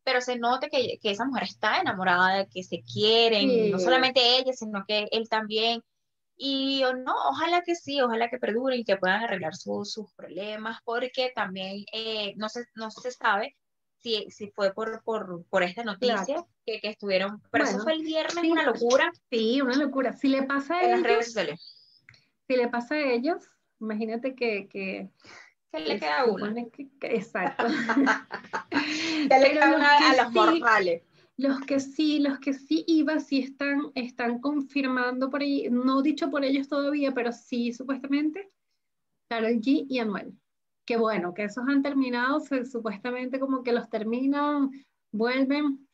pero 0.04 0.20
se 0.20 0.38
nota 0.38 0.68
que, 0.68 1.00
que 1.02 1.12
esa 1.12 1.26
mujer 1.26 1.44
está 1.44 1.80
enamorada, 1.80 2.48
que 2.48 2.64
se 2.64 2.82
quieren, 2.82 3.72
no 3.72 3.80
solamente 3.80 4.38
ella, 4.38 4.52
sino 4.52 4.84
que 4.86 5.08
él 5.12 5.30
también. 5.30 5.82
Y 6.38 6.84
no, 7.06 7.14
ojalá 7.30 7.62
que 7.62 7.76
sí, 7.76 8.02
ojalá 8.02 8.30
que 8.30 8.40
perduren 8.40 8.82
y 8.82 8.84
que 8.84 8.98
puedan 8.98 9.24
arreglar 9.24 9.56
sus 9.56 9.96
problemas, 10.18 10.80
porque 10.84 11.32
también 11.34 11.86
eh, 11.94 12.34
no, 12.36 12.50
se, 12.50 12.66
no 12.76 12.92
se 12.92 13.12
sabe 13.12 13.56
si, 14.06 14.30
si 14.30 14.52
fue 14.52 14.72
por, 14.72 15.02
por, 15.04 15.44
por 15.50 15.64
esta 15.64 15.84
noticia 15.84 16.46
que, 16.64 16.80
que, 16.80 16.90
estuvieron, 16.90 17.42
pero 17.52 17.64
eso 17.64 17.80
fue 17.80 17.94
el 17.94 18.04
viernes, 18.04 18.44
una 18.44 18.64
locura. 18.64 19.12
Sí, 19.32 19.62
una 19.62 19.76
locura. 19.76 20.14
Si 20.14 20.28
le 20.28 20.44
pasa 20.44 20.76
a 20.76 20.84
en 20.84 20.90
ellos, 20.90 21.02
las 21.02 21.10
redes 21.10 21.26
sociales. 21.26 22.06
si 22.48 22.56
le 22.56 22.68
pasa 22.68 22.96
a 22.96 23.00
ellos, 23.00 23.44
imagínate 23.80 24.36
que, 24.36 24.68
que 24.68 25.10
que 25.72 25.80
le 25.80 26.00
queda 26.00 26.26
uno. 26.26 26.54
Que, 26.72 26.90
exacto. 27.02 27.66
ya 29.30 29.40
le 29.40 29.52
queda 29.52 29.76
una 29.76 29.98
a 29.98 30.24
los 30.24 30.32
mortales. 30.32 31.02
Los 31.38 31.60
que 31.62 31.80
sí, 31.80 32.20
los 32.20 32.40
que 32.40 32.54
sí 32.54 32.86
iba, 32.88 33.20
sí 33.20 33.40
están, 33.40 33.92
están 33.96 34.40
confirmando 34.40 35.32
por 35.32 35.42
ahí, 35.42 35.68
no 35.70 36.04
dicho 36.04 36.30
por 36.30 36.46
ellos 36.46 36.70
todavía, 36.70 37.14
pero 37.14 37.32
sí 37.32 37.74
supuestamente, 37.74 38.50
Carol 39.28 39.56
G 39.56 39.86
y 39.90 40.00
Anuel. 40.00 40.34
Que 40.86 40.98
bueno, 40.98 41.34
que 41.34 41.46
esos 41.46 41.66
han 41.68 41.82
terminado, 41.82 42.40
se, 42.40 42.66
supuestamente 42.66 43.40
como 43.40 43.64
que 43.64 43.72
los 43.72 43.90
terminan, 43.90 44.70
vuelven. 45.12 45.88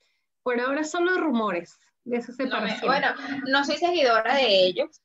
Por 0.44 0.60
ahora 0.60 0.84
son 0.84 1.06
los 1.06 1.18
rumores 1.18 1.80
de 2.04 2.18
esa 2.18 2.34
separación. 2.34 2.82
No 2.82 2.88
bueno, 2.88 3.08
no 3.48 3.64
soy 3.64 3.78
seguidora 3.78 4.36
de 4.36 4.66
ellos. 4.66 5.02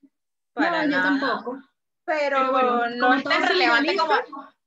Para 0.54 0.86
no, 0.86 0.96
yo 0.96 1.02
tampoco. 1.02 1.58
Pero, 2.04 2.38
pero 2.38 2.52
bueno, 2.52 2.88
no 2.96 3.14
es 3.14 3.24
tan 3.24 3.46
relevante 3.46 3.96
como, 3.96 4.14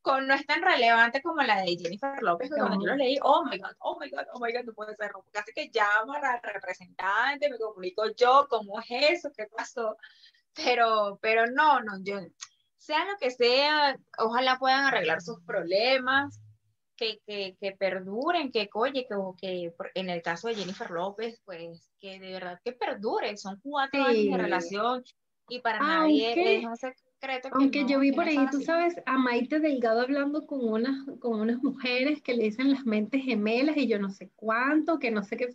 con, 0.01 0.27
no 0.27 0.33
es 0.33 0.45
tan 0.45 0.61
relevante 0.61 1.21
como 1.21 1.41
la 1.41 1.61
de 1.61 1.77
Jennifer 1.77 2.21
López, 2.21 2.49
que 2.49 2.57
cuando 2.57 2.79
yo 2.79 2.91
lo 2.91 2.95
leí, 2.95 3.17
oh 3.21 3.43
my 3.45 3.57
god, 3.57 3.71
oh 3.79 3.97
my 3.99 4.09
god, 4.09 4.25
oh 4.33 4.39
my 4.39 4.51
god, 4.51 4.63
no 4.65 4.73
puede 4.73 4.95
ser, 4.95 5.11
casi 5.31 5.53
que 5.53 5.71
llamo 5.73 6.13
a 6.13 6.19
la 6.19 6.39
representante, 6.41 7.49
me 7.49 7.57
comunico 7.57 8.03
yo, 8.15 8.45
¿cómo 8.49 8.79
es 8.81 8.87
eso? 8.89 9.31
¿Qué 9.35 9.47
pasó? 9.47 9.97
Pero, 10.53 11.17
pero 11.21 11.47
no, 11.47 11.79
no, 11.81 11.93
yo, 12.03 12.19
sea 12.79 13.05
lo 13.05 13.17
que 13.19 13.29
sea, 13.29 13.97
ojalá 14.17 14.57
puedan 14.57 14.85
arreglar 14.85 15.21
sus 15.21 15.41
problemas, 15.43 16.39
que, 16.99 17.21
que, 17.25 17.55
que 17.61 17.71
perduren, 17.71 18.51
que 18.51 18.69
oye, 18.73 19.07
que, 19.07 19.15
que 19.39 19.73
en 19.95 20.09
el 20.09 20.21
caso 20.21 20.49
de 20.49 20.55
Jennifer 20.55 20.91
López, 20.91 21.41
pues 21.45 21.89
que 21.99 22.19
de 22.19 22.33
verdad 22.33 22.59
que 22.63 22.73
perdure, 22.73 23.37
son 23.37 23.59
cuatro 23.61 24.03
sí. 24.03 24.09
años 24.09 24.37
de 24.37 24.43
relación 24.43 25.03
y 25.47 25.59
para 25.59 25.77
Aunque, 25.79 26.35
nadie 26.35 26.57
es 26.57 26.65
un 26.65 26.75
secreto. 26.75 27.49
Aunque 27.53 27.83
no, 27.83 27.89
yo 27.89 27.99
vi 27.99 28.11
por 28.11 28.25
ahí, 28.25 28.37
tú 28.51 28.61
sabes, 28.61 28.95
a 29.05 29.17
Maite 29.17 29.59
Delgado 29.59 30.01
hablando 30.01 30.45
con 30.45 30.67
unas, 30.67 31.05
con 31.19 31.39
unas 31.39 31.63
mujeres 31.63 32.21
que 32.21 32.33
le 32.33 32.43
dicen 32.43 32.71
las 32.71 32.85
mentes 32.85 33.23
gemelas 33.23 33.77
y 33.77 33.87
yo 33.87 33.97
no 33.97 34.09
sé 34.09 34.29
cuánto, 34.35 34.99
que 34.99 35.09
no 35.09 35.23
sé 35.23 35.37
qué, 35.37 35.49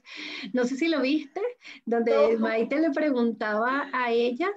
no 0.52 0.64
sé 0.64 0.76
si 0.76 0.88
lo 0.88 1.00
viste, 1.00 1.40
donde 1.84 2.34
No. 2.34 2.40
Maite 2.40 2.80
le 2.80 2.90
preguntaba 2.90 3.88
a 3.92 4.10
ellas 4.10 4.50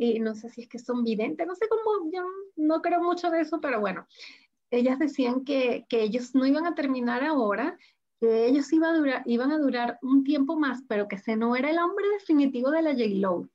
y 0.00 0.18
no 0.18 0.34
sé 0.34 0.48
si 0.48 0.62
es 0.62 0.68
que 0.68 0.78
son 0.78 1.04
videntes, 1.04 1.46
no 1.46 1.54
sé 1.54 1.68
cómo, 1.68 2.10
yo 2.10 2.22
no 2.56 2.80
creo 2.80 3.02
mucho 3.02 3.30
de 3.30 3.42
eso, 3.42 3.60
pero 3.60 3.80
bueno, 3.80 4.06
ellas 4.70 4.98
decían 4.98 5.44
que, 5.44 5.84
que 5.88 6.02
ellos 6.02 6.34
no 6.34 6.46
iban 6.46 6.66
a 6.66 6.74
terminar 6.74 7.22
ahora, 7.22 7.76
que 8.18 8.46
ellos 8.46 8.72
iba 8.72 8.88
a 8.88 8.94
durar, 8.94 9.22
iban 9.26 9.52
a 9.52 9.58
durar 9.58 9.98
un 10.00 10.24
tiempo 10.24 10.56
más, 10.58 10.82
pero 10.88 11.06
que 11.06 11.16
ese 11.16 11.36
no 11.36 11.54
era 11.54 11.70
el 11.70 11.78
hombre 11.78 12.08
definitivo 12.18 12.70
de 12.70 12.82
la 12.82 12.92
J-Lo, 12.92 13.48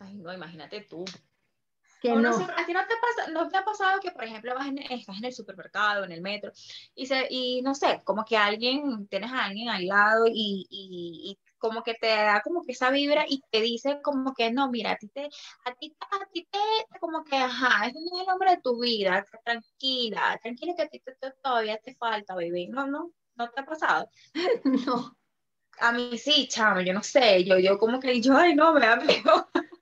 Ay, 0.00 0.16
no, 0.16 0.32
imagínate 0.32 0.80
tú. 0.82 1.04
que 2.00 2.10
no 2.10 2.20
no. 2.20 2.30
¿A 2.30 2.66
ti 2.66 2.72
no 2.72 2.80
te, 2.86 2.94
pasa, 3.00 3.30
no 3.30 3.48
te 3.48 3.56
ha 3.56 3.64
pasado 3.64 4.00
que, 4.00 4.10
por 4.10 4.24
ejemplo, 4.24 4.54
vas 4.54 4.68
en- 4.68 4.78
estás 4.78 5.18
en 5.18 5.24
el 5.24 5.32
supermercado, 5.32 6.04
en 6.04 6.12
el 6.12 6.20
metro, 6.22 6.52
y, 6.94 7.06
se, 7.06 7.26
y 7.30 7.62
no 7.62 7.74
sé, 7.74 8.00
como 8.04 8.24
que 8.24 8.36
alguien, 8.36 9.06
tienes 9.08 9.30
a 9.32 9.44
alguien 9.44 9.68
al 9.68 9.86
lado 9.86 10.26
y, 10.26 10.66
y, 10.68 11.30
y 11.30 11.38
como 11.68 11.82
que 11.82 11.94
te 11.94 12.08
da 12.08 12.40
como 12.42 12.62
que 12.64 12.72
esa 12.72 12.90
vibra 12.90 13.24
y 13.28 13.40
te 13.50 13.60
dice 13.62 14.00
como 14.02 14.34
que 14.34 14.50
no, 14.52 14.70
mira, 14.70 14.92
a 14.92 14.96
ti 14.96 15.08
te, 15.08 15.24
a 15.64 15.74
ti, 15.74 15.96
a 16.00 16.26
ti 16.32 16.46
te, 16.50 16.58
como 17.00 17.24
que, 17.24 17.36
ajá, 17.36 17.86
ese 17.86 17.98
no 18.00 18.16
es 18.20 18.26
el 18.26 18.32
hombre 18.34 18.50
de 18.52 18.60
tu 18.62 18.80
vida, 18.80 19.24
tranquila, 19.44 20.38
tranquila 20.42 20.74
que 20.76 20.82
a 20.82 20.88
ti 20.88 21.00
te- 21.00 21.14
te- 21.20 21.32
todavía 21.42 21.78
te 21.78 21.94
falta, 21.96 22.34
bebé. 22.36 22.68
No, 22.68 22.86
no, 22.86 23.12
no 23.36 23.50
te 23.50 23.60
ha 23.60 23.64
pasado. 23.66 24.08
No, 24.86 25.16
A 25.80 25.92
mí 25.92 26.18
sí, 26.18 26.48
chamo, 26.48 26.80
yo 26.82 26.92
no 26.94 27.02
sé, 27.02 27.44
yo, 27.44 27.58
yo 27.58 27.78
como 27.78 28.00
que, 28.00 28.20
yo, 28.20 28.36
ay, 28.36 28.54
no, 28.56 28.72
me 28.74 28.80
da 28.86 28.96
miedo. 28.96 29.48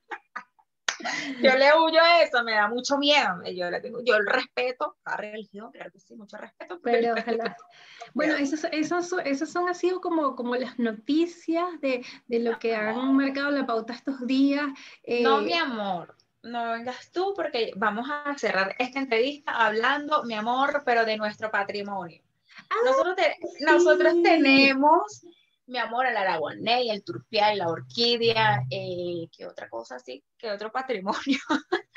Yo 1.40 1.54
le 1.56 1.70
huyo 1.78 2.00
a 2.00 2.22
eso, 2.22 2.42
me 2.44 2.52
da 2.52 2.68
mucho 2.68 2.98
miedo. 2.98 3.42
Yo 3.54 3.70
le 3.70 3.80
tengo, 3.80 4.00
yo 4.02 4.16
el 4.16 4.26
respeto, 4.26 4.96
la 5.04 5.16
religión, 5.16 5.70
claro 5.72 5.90
que 5.90 5.98
sí, 6.00 6.14
mucho 6.14 6.36
respeto. 6.36 6.80
pero 6.82 7.14
ojalá. 7.14 7.56
Bueno, 8.14 8.34
esos, 8.34 8.64
esos, 8.72 9.14
esos 9.24 9.48
son 9.50 9.72
sido 9.74 10.00
como, 10.00 10.36
como 10.36 10.54
las 10.56 10.78
noticias 10.78 11.80
de, 11.80 12.04
de 12.26 12.38
lo 12.40 12.58
que 12.58 12.74
han 12.74 13.16
marcado 13.16 13.50
la 13.50 13.64
pauta 13.64 13.94
estos 13.94 14.26
días. 14.26 14.66
eh, 15.04 15.22
No, 15.22 15.40
mi 15.40 15.54
amor, 15.54 16.16
no 16.42 16.72
vengas 16.72 17.10
tú 17.12 17.32
porque 17.34 17.72
vamos 17.76 18.08
a 18.10 18.36
cerrar 18.36 18.74
esta 18.78 18.98
entrevista 18.98 19.52
hablando, 19.52 20.24
mi 20.24 20.34
amor, 20.34 20.82
pero 20.84 21.04
de 21.04 21.16
nuestro 21.16 21.50
patrimonio. 21.50 22.20
Ah, 22.68 22.74
Nosotros, 22.84 23.16
te- 23.16 23.36
sí. 23.56 23.64
nosotros 23.64 24.14
tenemos, 24.22 25.24
mi 25.72 25.78
amor, 25.78 26.06
el 26.06 26.16
aragonés, 26.16 26.90
el 26.90 27.02
turpial, 27.02 27.56
la 27.58 27.68
orquídea, 27.68 28.62
eh, 28.70 29.26
¿qué 29.34 29.46
otra 29.46 29.70
cosa 29.70 29.96
así? 29.96 30.22
¿Qué 30.36 30.50
otro 30.50 30.70
patrimonio? 30.70 31.38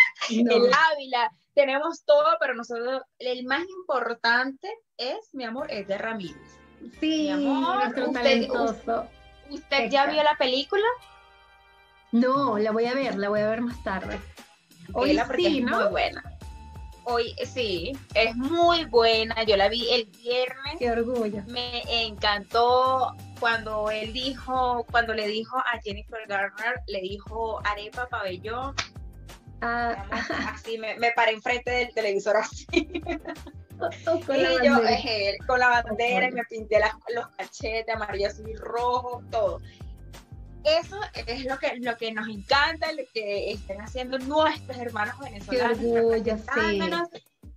no. 0.43 0.55
el 0.55 0.71
Ávila, 0.91 1.29
tenemos 1.53 2.05
todo, 2.05 2.25
pero 2.39 2.55
nosotros, 2.55 3.01
el 3.19 3.45
más 3.45 3.63
importante 3.81 4.69
es, 4.97 5.29
mi 5.33 5.43
amor, 5.43 5.67
es 5.69 5.87
de 5.87 5.97
Ramírez. 5.97 6.57
sí, 7.01 7.25
mi 7.25 7.29
amor, 7.31 7.75
nuestro 7.75 8.07
usted- 8.07 8.21
talentoso. 8.21 9.09
¿Usted 9.49 9.89
ya 9.91 10.07
vio 10.07 10.23
la 10.23 10.35
película? 10.37 10.85
No, 12.11 12.57
la 12.57 12.71
voy 12.71 12.85
a 12.85 12.93
ver, 12.93 13.15
la 13.17 13.29
voy 13.29 13.41
a 13.41 13.49
ver 13.49 13.61
más 13.61 13.83
tarde. 13.83 14.19
Hoy 14.93 15.11
sí, 15.35 15.57
es 15.57 15.63
¿no? 15.63 15.81
muy 15.81 15.89
buena. 15.89 16.34
Hoy 17.05 17.35
sí, 17.45 17.91
es 18.15 18.35
muy 18.35 18.85
buena. 18.85 19.43
Yo 19.43 19.55
la 19.57 19.69
vi 19.69 19.87
el 19.91 20.05
viernes. 20.05 20.75
Qué 20.79 20.89
orgullo. 20.91 21.43
Me 21.47 21.81
encantó 22.05 23.15
cuando 23.39 23.89
él 23.91 24.11
dijo, 24.11 24.85
cuando 24.91 25.13
le 25.13 25.27
dijo 25.27 25.57
a 25.57 25.79
Jennifer 25.83 26.19
Garner, 26.27 26.81
le 26.87 27.01
dijo 27.01 27.61
arepa 27.65 28.07
pabellón, 28.07 28.75
Ah, 29.61 30.05
así 30.53 30.77
me, 30.77 30.95
me 30.99 31.11
paré 31.11 31.31
enfrente 31.31 31.71
del 31.71 31.93
televisor 31.93 32.37
así. 32.37 32.65
con 34.27 34.41
la 34.41 34.53
y 34.53 34.65
yo 34.67 34.77
eh, 34.87 35.37
con 35.47 35.59
la 35.59 35.69
bandera 35.83 36.27
y 36.27 36.31
me 36.31 36.43
pinté 36.43 36.79
las- 36.79 36.93
los 37.13 37.27
cachetes, 37.37 37.93
amarillo, 37.95 38.27
azul 38.27 38.49
y 38.49 38.55
rojo, 38.55 39.21
todo. 39.31 39.59
Eso 40.65 40.99
es 41.27 41.45
lo 41.45 41.57
que, 41.59 41.77
lo 41.77 41.95
que 41.95 42.11
nos 42.11 42.27
encanta, 42.27 42.91
lo 42.91 43.03
que 43.13 43.51
estén 43.51 43.81
haciendo 43.81 44.17
nuestros 44.17 44.77
hermanos 44.77 45.19
venezolanos, 45.19 45.77
orgullo, 45.77 46.37
sí. 46.37 46.81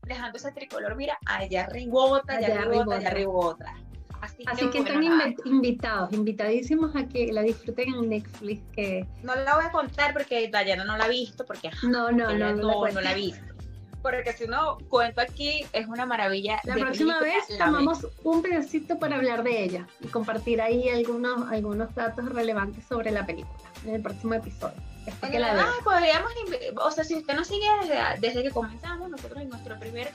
dejando 0.03 0.37
ese 0.37 0.53
tricolor, 0.53 0.95
mira, 0.95 1.19
allá 1.25 1.65
arribota, 1.65 2.35
allá, 2.35 2.47
Allá 2.49 2.61
arribota, 2.61 2.97
allá 2.97 3.09
arribota. 3.09 3.75
Así, 4.21 4.43
Así 4.47 4.69
que 4.71 4.81
bueno, 4.81 5.01
están 5.01 5.19
nada, 5.19 5.35
invitados, 5.45 6.13
invitadísimos 6.13 6.95
a 6.97 7.07
que 7.07 7.33
la 7.33 7.43
disfruten 7.43 7.95
en 7.95 8.09
Netflix, 8.11 8.61
que 8.73 9.07
no 9.23 9.35
la 9.37 9.55
voy 9.55 9.65
a 9.65 9.71
contar 9.71 10.13
porque 10.13 10.49
Dayana 10.49 10.85
no 10.85 10.97
la 10.97 11.05
ha 11.05 11.09
visto, 11.09 11.47
porque 11.47 11.69
ajá, 11.69 11.87
no, 11.89 12.11
no, 12.11 12.35
no, 12.35 12.55
no, 12.55 12.85
la 12.85 12.93
no 12.93 13.01
la 13.01 13.11
ha 13.11 13.15
visto. 13.15 13.58
Porque 14.03 14.33
si 14.33 14.47
no, 14.47 14.79
cuento 14.89 15.21
aquí, 15.21 15.65
es 15.73 15.87
una 15.89 16.07
maravilla. 16.07 16.61
La 16.65 16.75
próxima 16.75 17.19
película, 17.19 17.45
vez 17.49 17.59
la 17.59 17.65
tomamos 17.67 18.07
un 18.23 18.43
pedacito 18.43 18.99
para 18.99 19.17
hablar 19.17 19.43
de 19.43 19.65
ella 19.65 19.87
y 20.01 20.07
compartir 20.07 20.61
ahí 20.63 20.89
algunos, 20.89 21.51
algunos 21.51 21.95
datos 21.95 22.29
relevantes 22.29 22.85
sobre 22.87 23.11
la 23.11 23.27
película 23.27 23.59
en 23.85 23.97
el 23.97 24.03
próximo 24.03 24.35
episodio. 24.35 24.77
Espero 25.07 25.33
que 25.33 25.39
la. 25.41 25.61
Ah, 25.61 25.73
podríamos, 25.83 26.31
invi- 26.47 26.73
o 26.81 26.91
sea, 26.91 27.03
si 27.03 27.17
usted 27.17 27.35
nos 27.35 27.49
sigue 27.49 27.67
desde, 27.83 27.97
desde 28.21 28.43
que 28.45 28.51
comenzamos, 28.51 29.11
nosotros 29.11 29.41
en 29.43 29.49
nuestro 29.49 29.79
primer, 29.79 30.13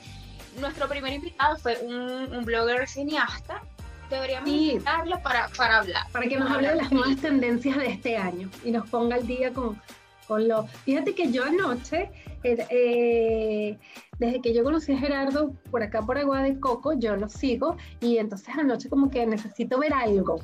nuestro 0.60 0.88
primer 0.88 1.12
invitado 1.12 1.56
fue 1.58 1.78
un, 1.82 1.92
un 2.34 2.44
blogger 2.44 2.88
cineasta, 2.88 3.60
deberíamos 4.08 4.48
Sí. 4.48 4.70
invitarlo 4.72 5.20
para, 5.22 5.48
para 5.56 5.78
hablar. 5.78 6.04
Para 6.12 6.26
que 6.26 6.38
nos 6.38 6.50
hable 6.50 6.68
de 6.68 6.76
las 6.76 6.90
nuevas 6.92 7.16
tendencias 7.20 7.76
de 7.76 7.88
este 7.88 8.16
año 8.16 8.48
y 8.64 8.70
nos 8.70 8.88
ponga 8.88 9.16
al 9.16 9.26
día 9.26 9.52
con, 9.52 9.80
con 10.28 10.46
lo... 10.48 10.66
Fíjate 10.84 11.14
que 11.14 11.30
yo 11.32 11.44
anoche, 11.44 12.10
eh, 12.44 12.66
eh, 12.70 13.78
desde 14.18 14.40
que 14.40 14.54
yo 14.54 14.62
conocí 14.62 14.92
a 14.92 14.98
Gerardo 14.98 15.52
por 15.70 15.82
acá 15.82 16.02
por 16.02 16.18
Agua 16.18 16.42
de 16.42 16.60
Coco, 16.60 16.92
yo 16.92 17.16
lo 17.16 17.28
sigo 17.28 17.76
y 18.00 18.18
entonces 18.18 18.48
anoche 18.56 18.88
como 18.88 19.10
que 19.10 19.26
necesito 19.26 19.78
ver 19.78 19.92
algo. 19.92 20.40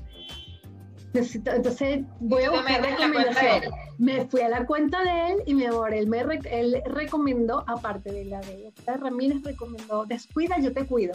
Necesito, 1.12 1.50
entonces 1.50 2.04
voy 2.20 2.44
a 2.44 2.50
buscar 2.50 2.82
recomendaciones. 2.82 3.70
Me 3.98 4.26
fui 4.26 4.40
a 4.42 4.48
la 4.48 4.64
cuenta 4.64 5.02
de 5.02 5.32
él 5.32 5.42
y 5.44 5.54
mi 5.54 5.64
amor, 5.66 5.92
él 5.92 6.06
me 6.06 6.22
re- 6.22 6.40
él 6.50 6.80
recomendó, 6.86 7.64
aparte 7.66 8.12
de 8.12 8.24
la 8.26 8.40
de 8.40 8.72
Ramírez, 8.86 9.42
recomendó 9.42 10.06
Descuida, 10.06 10.58
yo 10.60 10.72
te 10.72 10.86
cuido. 10.86 11.12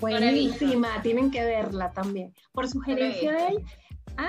Buenísima, 0.00 1.02
tienen 1.02 1.30
que 1.30 1.44
verla 1.44 1.90
también. 1.92 2.32
Por 2.52 2.68
sugerencia 2.68 3.32
de 3.32 3.46
él, 3.48 3.64
¿ah? 4.16 4.28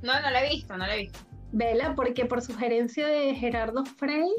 No, 0.00 0.20
no 0.20 0.30
la 0.30 0.44
he 0.44 0.48
visto, 0.48 0.76
no 0.76 0.86
la 0.86 0.94
he 0.94 0.98
visto. 1.00 1.18
Vela, 1.52 1.94
porque 1.94 2.24
por 2.24 2.40
sugerencia 2.40 3.06
de 3.06 3.34
Gerardo 3.34 3.84
Frey, 3.84 4.30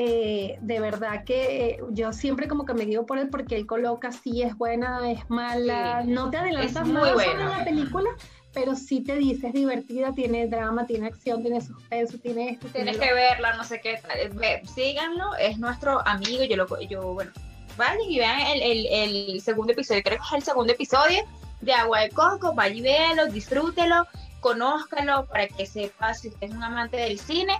eh, 0.00 0.58
de 0.60 0.78
verdad 0.78 1.24
que 1.24 1.70
eh, 1.70 1.80
yo 1.90 2.12
siempre 2.12 2.46
como 2.46 2.64
que 2.64 2.72
me 2.72 2.84
guío 2.84 3.04
por 3.04 3.18
él 3.18 3.30
porque 3.30 3.56
él 3.56 3.66
coloca 3.66 4.12
si 4.12 4.42
es 4.42 4.56
buena, 4.56 5.10
es 5.10 5.28
mala, 5.28 6.02
Sí, 6.04 6.10
no 6.12 6.30
te 6.30 6.36
adelantas 6.36 6.86
muy 6.86 6.94
nada 6.94 7.14
sobre 7.14 7.44
la 7.44 7.64
película, 7.64 8.08
pero 8.54 8.76
sí 8.76 9.00
te 9.00 9.16
dice 9.16 9.48
es 9.48 9.52
divertida, 9.54 10.12
tiene 10.14 10.46
drama, 10.46 10.86
tiene 10.86 11.08
acción, 11.08 11.42
tiene 11.42 11.60
suspenso, 11.60 12.16
tiene 12.18 12.50
esto, 12.50 12.68
tiene 12.68 12.92
Tienes 12.92 12.96
lo 12.96 13.02
que 13.02 13.12
verla, 13.12 13.56
no 13.56 13.64
sé 13.64 13.80
qué. 13.80 14.00
Ve, 14.34 14.62
Síganlo, 14.72 15.34
es 15.34 15.58
nuestro 15.58 16.06
amigo, 16.06 16.44
yo 16.44 16.56
lo, 16.56 16.80
yo, 16.82 17.14
bueno, 17.14 17.32
vayan 17.76 18.00
y 18.08 18.18
vean 18.20 18.40
el, 18.54 18.86
el, 18.86 19.40
segundo 19.40 19.72
episodio, 19.72 20.04
creo 20.04 20.18
que 20.18 20.24
es 20.24 20.32
el 20.32 20.42
segundo 20.44 20.74
episodio 20.74 21.24
de 21.60 21.72
Agua 21.72 22.02
de 22.02 22.10
Coco, 22.10 22.54
vayan 22.54 22.76
y 22.76 22.82
véanlo, 22.82 23.26
disfrútelo, 23.32 24.06
conózcalo 24.38 25.26
para 25.26 25.48
que 25.48 25.66
sepa 25.66 26.14
si 26.14 26.28
usted 26.28 26.46
es 26.46 26.54
un 26.54 26.62
amante 26.62 26.98
del 26.98 27.18
cine 27.18 27.58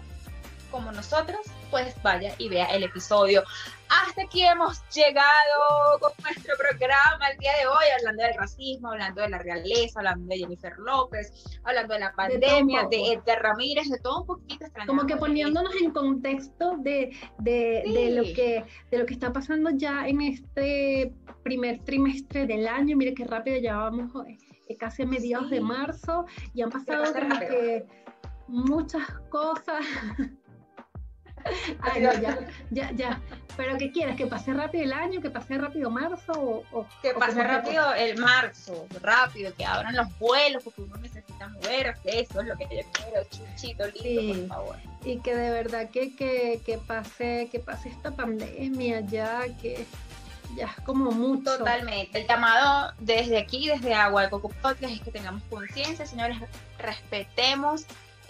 como 0.71 0.93
nosotros, 0.93 1.41
pues 1.71 1.95
vaya 2.03 2.35
y 2.39 2.49
vea 2.49 2.66
el 2.66 2.85
episodio. 2.85 3.43
Hasta 3.89 4.23
aquí 4.23 4.45
hemos 4.45 4.83
llegado 4.91 5.99
con 6.01 6.12
nuestro 6.23 6.55
programa 6.59 7.29
el 7.33 7.39
día 7.39 7.53
de 7.59 7.66
hoy, 7.66 7.85
hablando 7.99 8.23
del 8.23 8.35
racismo, 8.35 8.91
hablando 8.91 9.23
de 9.23 9.31
la 9.31 9.39
realeza, 9.39 10.01
hablando 10.01 10.27
de 10.27 10.39
Jennifer 10.39 10.77
López, 10.79 11.33
hablando 11.64 11.95
de 11.95 12.01
la 12.01 12.12
pandemia, 12.12 12.87
de, 12.91 13.12
Edgar 13.12 13.43
Ramírez, 13.43 13.89
de 13.89 13.99
todo 13.99 14.21
un 14.21 14.27
poquito. 14.27 14.66
Como 14.87 15.07
que 15.07 15.16
poniéndonos 15.16 15.75
en 15.81 15.91
contexto 15.91 16.77
de, 16.79 17.16
de, 17.39 17.83
de, 17.87 18.11
lo 18.11 18.23
que, 18.23 18.64
de 18.91 18.99
lo 18.99 19.07
que 19.07 19.14
está 19.14 19.33
pasando 19.33 19.71
ya 19.71 20.07
en 20.07 20.21
este 20.21 21.14
primer 21.43 21.83
trimestre 21.85 22.47
del 22.47 22.69
año. 22.69 22.97
Mire 22.97 23.14
qué 23.14 23.25
rápido, 23.25 23.59
ya 23.59 23.77
vamos 23.77 24.11
eh, 24.69 24.77
casi 24.77 25.03
a 25.03 25.07
mediados 25.07 25.49
de 25.49 25.61
marzo 25.61 26.27
y 26.53 26.61
han 26.61 26.71
pasado 26.71 27.12
como 27.12 27.39
que 27.41 27.87
muchas 28.49 29.07
cosas. 29.31 29.85
Ay, 31.80 32.03
ya, 32.03 32.38
ya, 32.70 32.90
ya. 32.92 33.20
Pero 33.57 33.76
¿qué 33.76 33.90
quieres? 33.90 34.14
¿Que 34.14 34.26
pase 34.26 34.55
rápido 34.55 34.84
el 34.84 34.92
año? 34.92 35.20
¿Que 35.20 35.30
pase 35.30 35.59
rápido 35.59 35.90
marzo? 35.90 36.64
O, 36.70 36.86
que 37.03 37.12
pase 37.14 37.42
rápido 37.42 37.92
el 37.94 38.16
marzo, 38.16 38.86
rápido, 39.03 39.53
que 39.57 39.64
abran 39.64 39.96
los 39.96 40.16
vuelos, 40.18 40.62
porque 40.62 40.82
uno 40.82 40.96
necesita 40.99 41.49
moverse, 41.49 42.20
eso 42.20 42.40
es 42.40 42.46
lo 42.46 42.57
que 42.57 42.64
yo 42.64 42.82
quiero, 42.92 43.24
chuchito, 43.30 43.84
lindo, 44.01 44.46
por 44.46 44.49
favor. 44.49 44.76
Y 45.05 45.18
que 45.18 45.34
de 45.34 45.51
verdad 45.51 45.90
que, 45.90 46.14
que, 46.14 46.61
que, 46.64 46.78
pase, 46.78 47.49
que 47.51 47.59
pase 47.59 47.88
esta 47.88 48.12
pandemia 48.12 49.01
ya, 49.01 49.40
que 49.61 49.84
ya 50.57 50.66
es 50.66 50.84
como 50.84 51.11
mucho. 51.11 51.59
Totalmente. 51.59 52.20
El 52.20 52.28
llamado 52.28 52.92
desde 53.01 53.38
aquí, 53.38 53.68
desde 53.68 53.94
Agua 53.94 54.22
de 54.22 54.30
Coco 54.30 54.51
Podcast, 54.51 54.92
es 54.94 55.01
que 55.01 55.11
tengamos 55.11 55.42
conciencia, 55.51 56.07
señores, 56.07 56.38
respetemos 56.78 57.86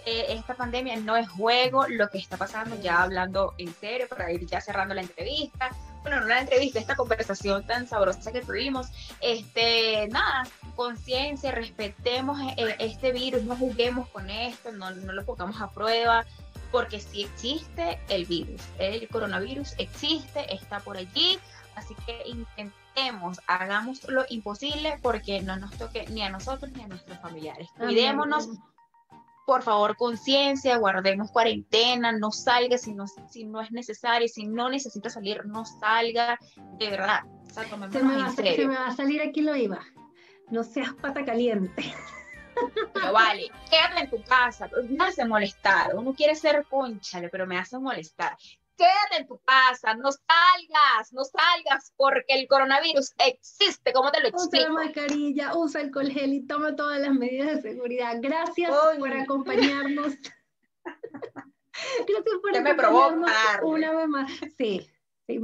eh, 0.09 0.33
esta 0.33 0.55
pandemia 0.55 0.95
no 0.97 1.15
es 1.15 1.29
juego, 1.29 1.87
lo 1.87 2.09
que 2.09 2.17
está 2.17 2.37
pasando, 2.37 2.79
ya 2.81 3.03
hablando 3.03 3.53
en 3.57 3.73
serio, 3.75 4.07
para 4.09 4.31
ir 4.31 4.45
ya 4.45 4.59
cerrando 4.59 4.95
la 4.95 5.01
entrevista, 5.01 5.69
bueno, 6.01 6.21
no 6.21 6.27
la 6.27 6.39
entrevista, 6.39 6.79
esta 6.79 6.95
conversación 6.95 7.65
tan 7.67 7.87
sabrosa 7.87 8.31
que 8.31 8.41
tuvimos, 8.41 8.87
este, 9.21 10.07
nada, 10.09 10.47
conciencia, 10.75 11.51
respetemos 11.51 12.39
eh, 12.57 12.75
este 12.79 13.11
virus, 13.11 13.43
no 13.43 13.55
juguemos 13.55 14.07
con 14.09 14.29
esto, 14.29 14.71
no, 14.71 14.91
no 14.91 15.13
lo 15.13 15.25
pongamos 15.25 15.61
a 15.61 15.69
prueba, 15.69 16.25
porque 16.71 16.99
si 16.99 17.23
existe 17.23 17.99
el 18.09 18.25
virus, 18.25 18.61
el 18.77 19.07
coronavirus 19.09 19.73
existe, 19.77 20.53
está 20.53 20.79
por 20.79 20.97
allí, 20.97 21.39
así 21.75 21.95
que 22.05 22.23
intentemos, 22.25 23.39
hagamos 23.47 24.07
lo 24.07 24.25
imposible 24.29 24.99
porque 25.01 25.41
no 25.41 25.55
nos 25.57 25.71
toque 25.77 26.05
ni 26.09 26.23
a 26.23 26.29
nosotros 26.29 26.71
ni 26.71 26.83
a 26.83 26.87
nuestros 26.87 27.17
familiares. 27.19 27.69
Cuidémonos, 27.77 28.49
por 29.49 29.63
favor, 29.63 29.97
conciencia, 29.97 30.77
guardemos 30.77 31.31
cuarentena, 31.31 32.11
no 32.11 32.29
salga 32.31 32.77
si 32.77 32.93
no, 32.93 33.05
si 33.07 33.45
no 33.45 33.61
es 33.61 33.71
necesario, 33.71 34.27
si 34.27 34.45
no 34.45 34.69
necesita 34.69 35.09
salir, 35.09 35.43
no 35.47 35.65
salga, 35.65 36.37
de 36.77 36.91
verdad. 36.91 37.21
se, 37.91 38.03
me 38.03 38.15
va, 38.15 38.29
se 38.29 38.67
me 38.67 38.75
va 38.75 38.85
a 38.85 38.95
salir 38.95 39.23
aquí 39.23 39.41
lo 39.41 39.55
iba. 39.55 39.83
No 40.51 40.63
seas 40.63 40.93
pata 40.93 41.25
caliente. 41.25 41.95
Pero 42.93 43.11
vale, 43.11 43.49
quédate 43.71 44.01
en 44.01 44.09
tu 44.11 44.21
casa, 44.21 44.69
me 44.87 45.03
hace 45.03 45.25
molestar. 45.25 45.95
Uno 45.95 46.13
quiere 46.13 46.35
ser 46.35 46.63
conchale, 46.69 47.29
pero 47.29 47.47
me 47.47 47.57
hace 47.57 47.79
molestar 47.79 48.37
quédate 48.79 49.21
en 49.21 49.27
tu 49.27 49.39
casa, 49.39 49.93
no 49.93 50.09
salgas, 50.11 51.11
no 51.11 51.23
salgas 51.25 51.93
porque 51.97 52.35
el 52.35 52.47
coronavirus 52.47 53.13
existe, 53.17 53.91
¿cómo 53.91 54.11
te 54.11 54.21
lo 54.21 54.29
explico? 54.29 54.65
Usa 54.65 54.73
la 54.73 54.85
mascarilla, 54.85 55.55
usa 55.55 55.81
el 55.81 56.11
gel 56.11 56.33
y 56.33 56.47
toma 56.47 56.75
todas 56.75 56.99
las 57.01 57.13
medidas 57.13 57.47
de 57.47 57.61
seguridad. 57.61 58.17
Gracias 58.21 58.71
por 58.97 59.11
acompañarnos. 59.11 60.15
Gracias 62.07 62.35
por 62.41 62.57
acompañarnos 62.57 63.31
una 63.63 63.91
vez 63.93 64.07
más. 64.07 64.31
Sí, 64.57 64.89
sí, 65.27 65.39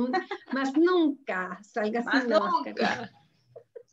más 0.53 0.73
nunca 0.77 1.59
salgas 1.61 2.05
más 2.05 2.23
sin 2.23 2.31
nunca. 2.31 3.11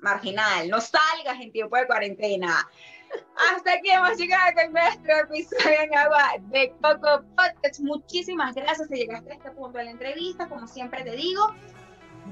Marginal, 0.03 0.68
no 0.68 0.80
salgas 0.80 1.40
en 1.40 1.53
tiempo 1.53 1.76
de 1.76 1.86
cuarentena. 1.86 2.68
Hasta 3.55 3.74
aquí 3.74 3.90
hemos 3.90 4.16
llegado 4.18 4.53
con 4.55 4.72
nuestro 4.72 5.16
episodio 5.20 5.80
en 5.80 5.94
Agua 5.96 6.32
de 6.40 6.72
Coco 6.80 7.24
Podcast. 7.36 7.80
Muchísimas 7.80 8.55
gracias 8.55 8.88
si 8.88 8.96
llegaste 8.96 9.30
a 9.30 9.34
este 9.34 9.50
punto 9.53 9.78
de 9.78 9.84
la 9.84 9.90
entrevista. 9.90 10.48
Como 10.48 10.66
siempre 10.66 11.05
te 11.05 11.12
digo, 11.12 11.55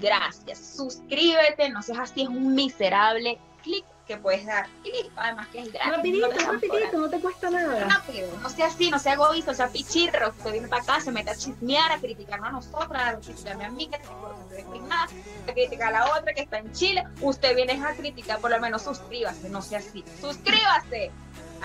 gracias. 0.01 0.59
Suscríbete, 0.77 1.71
no 1.71 1.83
seas 1.83 2.01
así, 2.01 2.23
es 2.23 2.29
un 2.29 2.55
miserable. 2.55 3.39
Clic 3.63 3.85
que 4.11 4.17
puedes 4.17 4.45
dar 4.45 4.67
clic, 4.83 5.09
además 5.15 5.47
que 5.53 5.61
es 5.61 5.73
gratis. 5.73 5.93
Rapidito, 5.93 6.27
no 6.27 6.53
rapidito, 6.53 6.99
no 6.99 7.09
te 7.09 7.21
cuesta 7.21 7.49
nada. 7.49 7.85
Rápido, 7.85 8.29
no 8.43 8.51
sea 8.51 8.67
así, 8.67 8.91
no 8.91 8.99
sea 8.99 9.13
egoísta, 9.13 9.53
o 9.53 9.55
sea 9.55 9.69
pichirro, 9.69 10.35
que 10.43 10.51
viene 10.51 10.67
para 10.67 10.83
acá, 10.83 11.01
se 11.01 11.13
mete 11.13 11.31
a 11.31 11.37
chismear, 11.37 11.93
a 11.93 11.99
criticarnos 11.99 12.49
a 12.49 12.53
nosotros, 12.53 13.01
a 13.01 13.21
criticarme 13.21 13.67
a 13.67 13.71
mí, 13.71 13.89
que 13.89 13.99
te 13.99 14.79
nada, 14.81 15.07
a 15.49 15.53
criticar 15.53 15.95
a 15.95 16.01
la 16.01 16.19
otra 16.19 16.35
que 16.35 16.41
está 16.43 16.59
en 16.59 16.73
Chile. 16.73 17.05
Usted 17.21 17.55
viene 17.55 17.81
a 17.81 17.95
criticar, 17.95 18.41
por 18.41 18.51
lo 18.51 18.59
menos 18.59 18.83
suscríbase, 18.83 19.49
no 19.49 19.63
sea 19.63 19.79
así. 19.79 20.05
Suscríbase. 20.21 21.13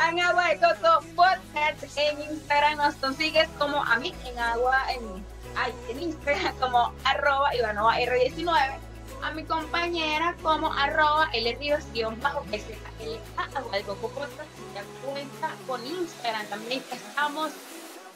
En 0.07 0.19
Agua 0.19 0.49
de 0.49 0.59
Coco 0.59 1.03
Podcast 1.15 1.97
en 1.97 2.21
Instagram 2.31 2.77
nos 2.77 2.93
consigues 2.95 3.47
como 3.57 3.81
a 3.81 3.97
mí 3.97 4.13
en 4.25 4.37
agua 4.37 4.83
en, 4.91 5.25
ay, 5.55 5.73
en 5.89 5.99
Instagram 5.99 6.55
como 6.59 6.93
arroba 7.05 7.55
Ivanova 7.55 7.97
R19 7.97 8.84
a 9.25 9.31
mi 9.31 9.43
compañera 9.43 10.35
como 10.43 10.71
arroba 10.71 11.27
bajo 12.21 12.45
a. 12.51 12.77
Agua 13.55 13.77
de 13.77 13.83
coco 13.83 14.09
podcast 14.09 14.49
ya 14.75 14.83
cuenta 15.03 15.49
con 15.65 15.85
Instagram. 15.85 16.45
También 16.47 16.83
estamos 16.91 17.51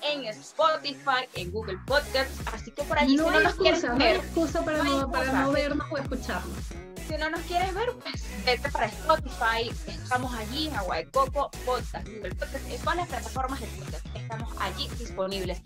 en 0.04 0.26
Spotify, 0.26 1.28
en 1.34 1.52
Google 1.52 1.80
Podcasts, 1.88 2.40
así 2.54 2.72
que 2.72 2.84
por 2.84 3.00
allí 3.00 3.16
no 3.16 3.26
si 3.26 3.30
no 3.32 3.40
nos 3.40 3.58
ver, 3.58 4.18
no 4.18 4.24
excusa 4.24 4.64
para, 4.64 4.84
no, 4.84 5.12
para 5.12 5.32
no 5.32 5.52
vernos 5.52 5.88
o 5.92 5.98
escucharnos. 5.98 6.89
Si 7.10 7.18
no 7.18 7.28
nos 7.32 7.42
quieres 7.42 7.74
ver, 7.74 7.90
pues 8.04 8.24
vete 8.46 8.70
para 8.70 8.86
Spotify, 8.86 9.72
estamos 9.88 10.32
allí 10.36 10.68
en 10.68 10.76
Agua 10.76 10.98
de 10.98 11.10
Coco, 11.10 11.50
Podcast, 11.66 12.08
en 12.08 12.80
todas 12.82 12.98
las 12.98 13.08
plataformas 13.08 13.60
de 13.60 13.66
podcast, 13.66 14.06
estamos 14.14 14.54
allí 14.60 14.88
disponibles. 15.00 15.60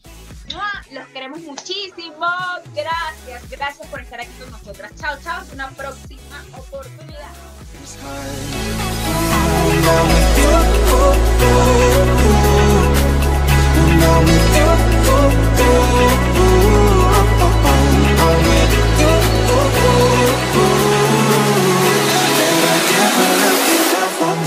Los 0.91 1.05
queremos 1.07 1.39
muchísimo. 1.41 2.25
Gracias, 2.73 3.49
gracias 3.49 3.87
por 3.89 3.99
estar 3.99 4.21
aquí 4.21 4.31
con 4.39 4.51
nosotras. 4.51 4.93
Chao, 4.95 5.17
chao. 5.21 5.41
Hasta 5.41 5.53
una 5.53 5.69
próxima 5.71 6.45
oportunidad. 6.57 7.33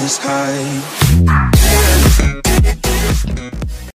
is 0.07 0.19
high. 0.19 0.87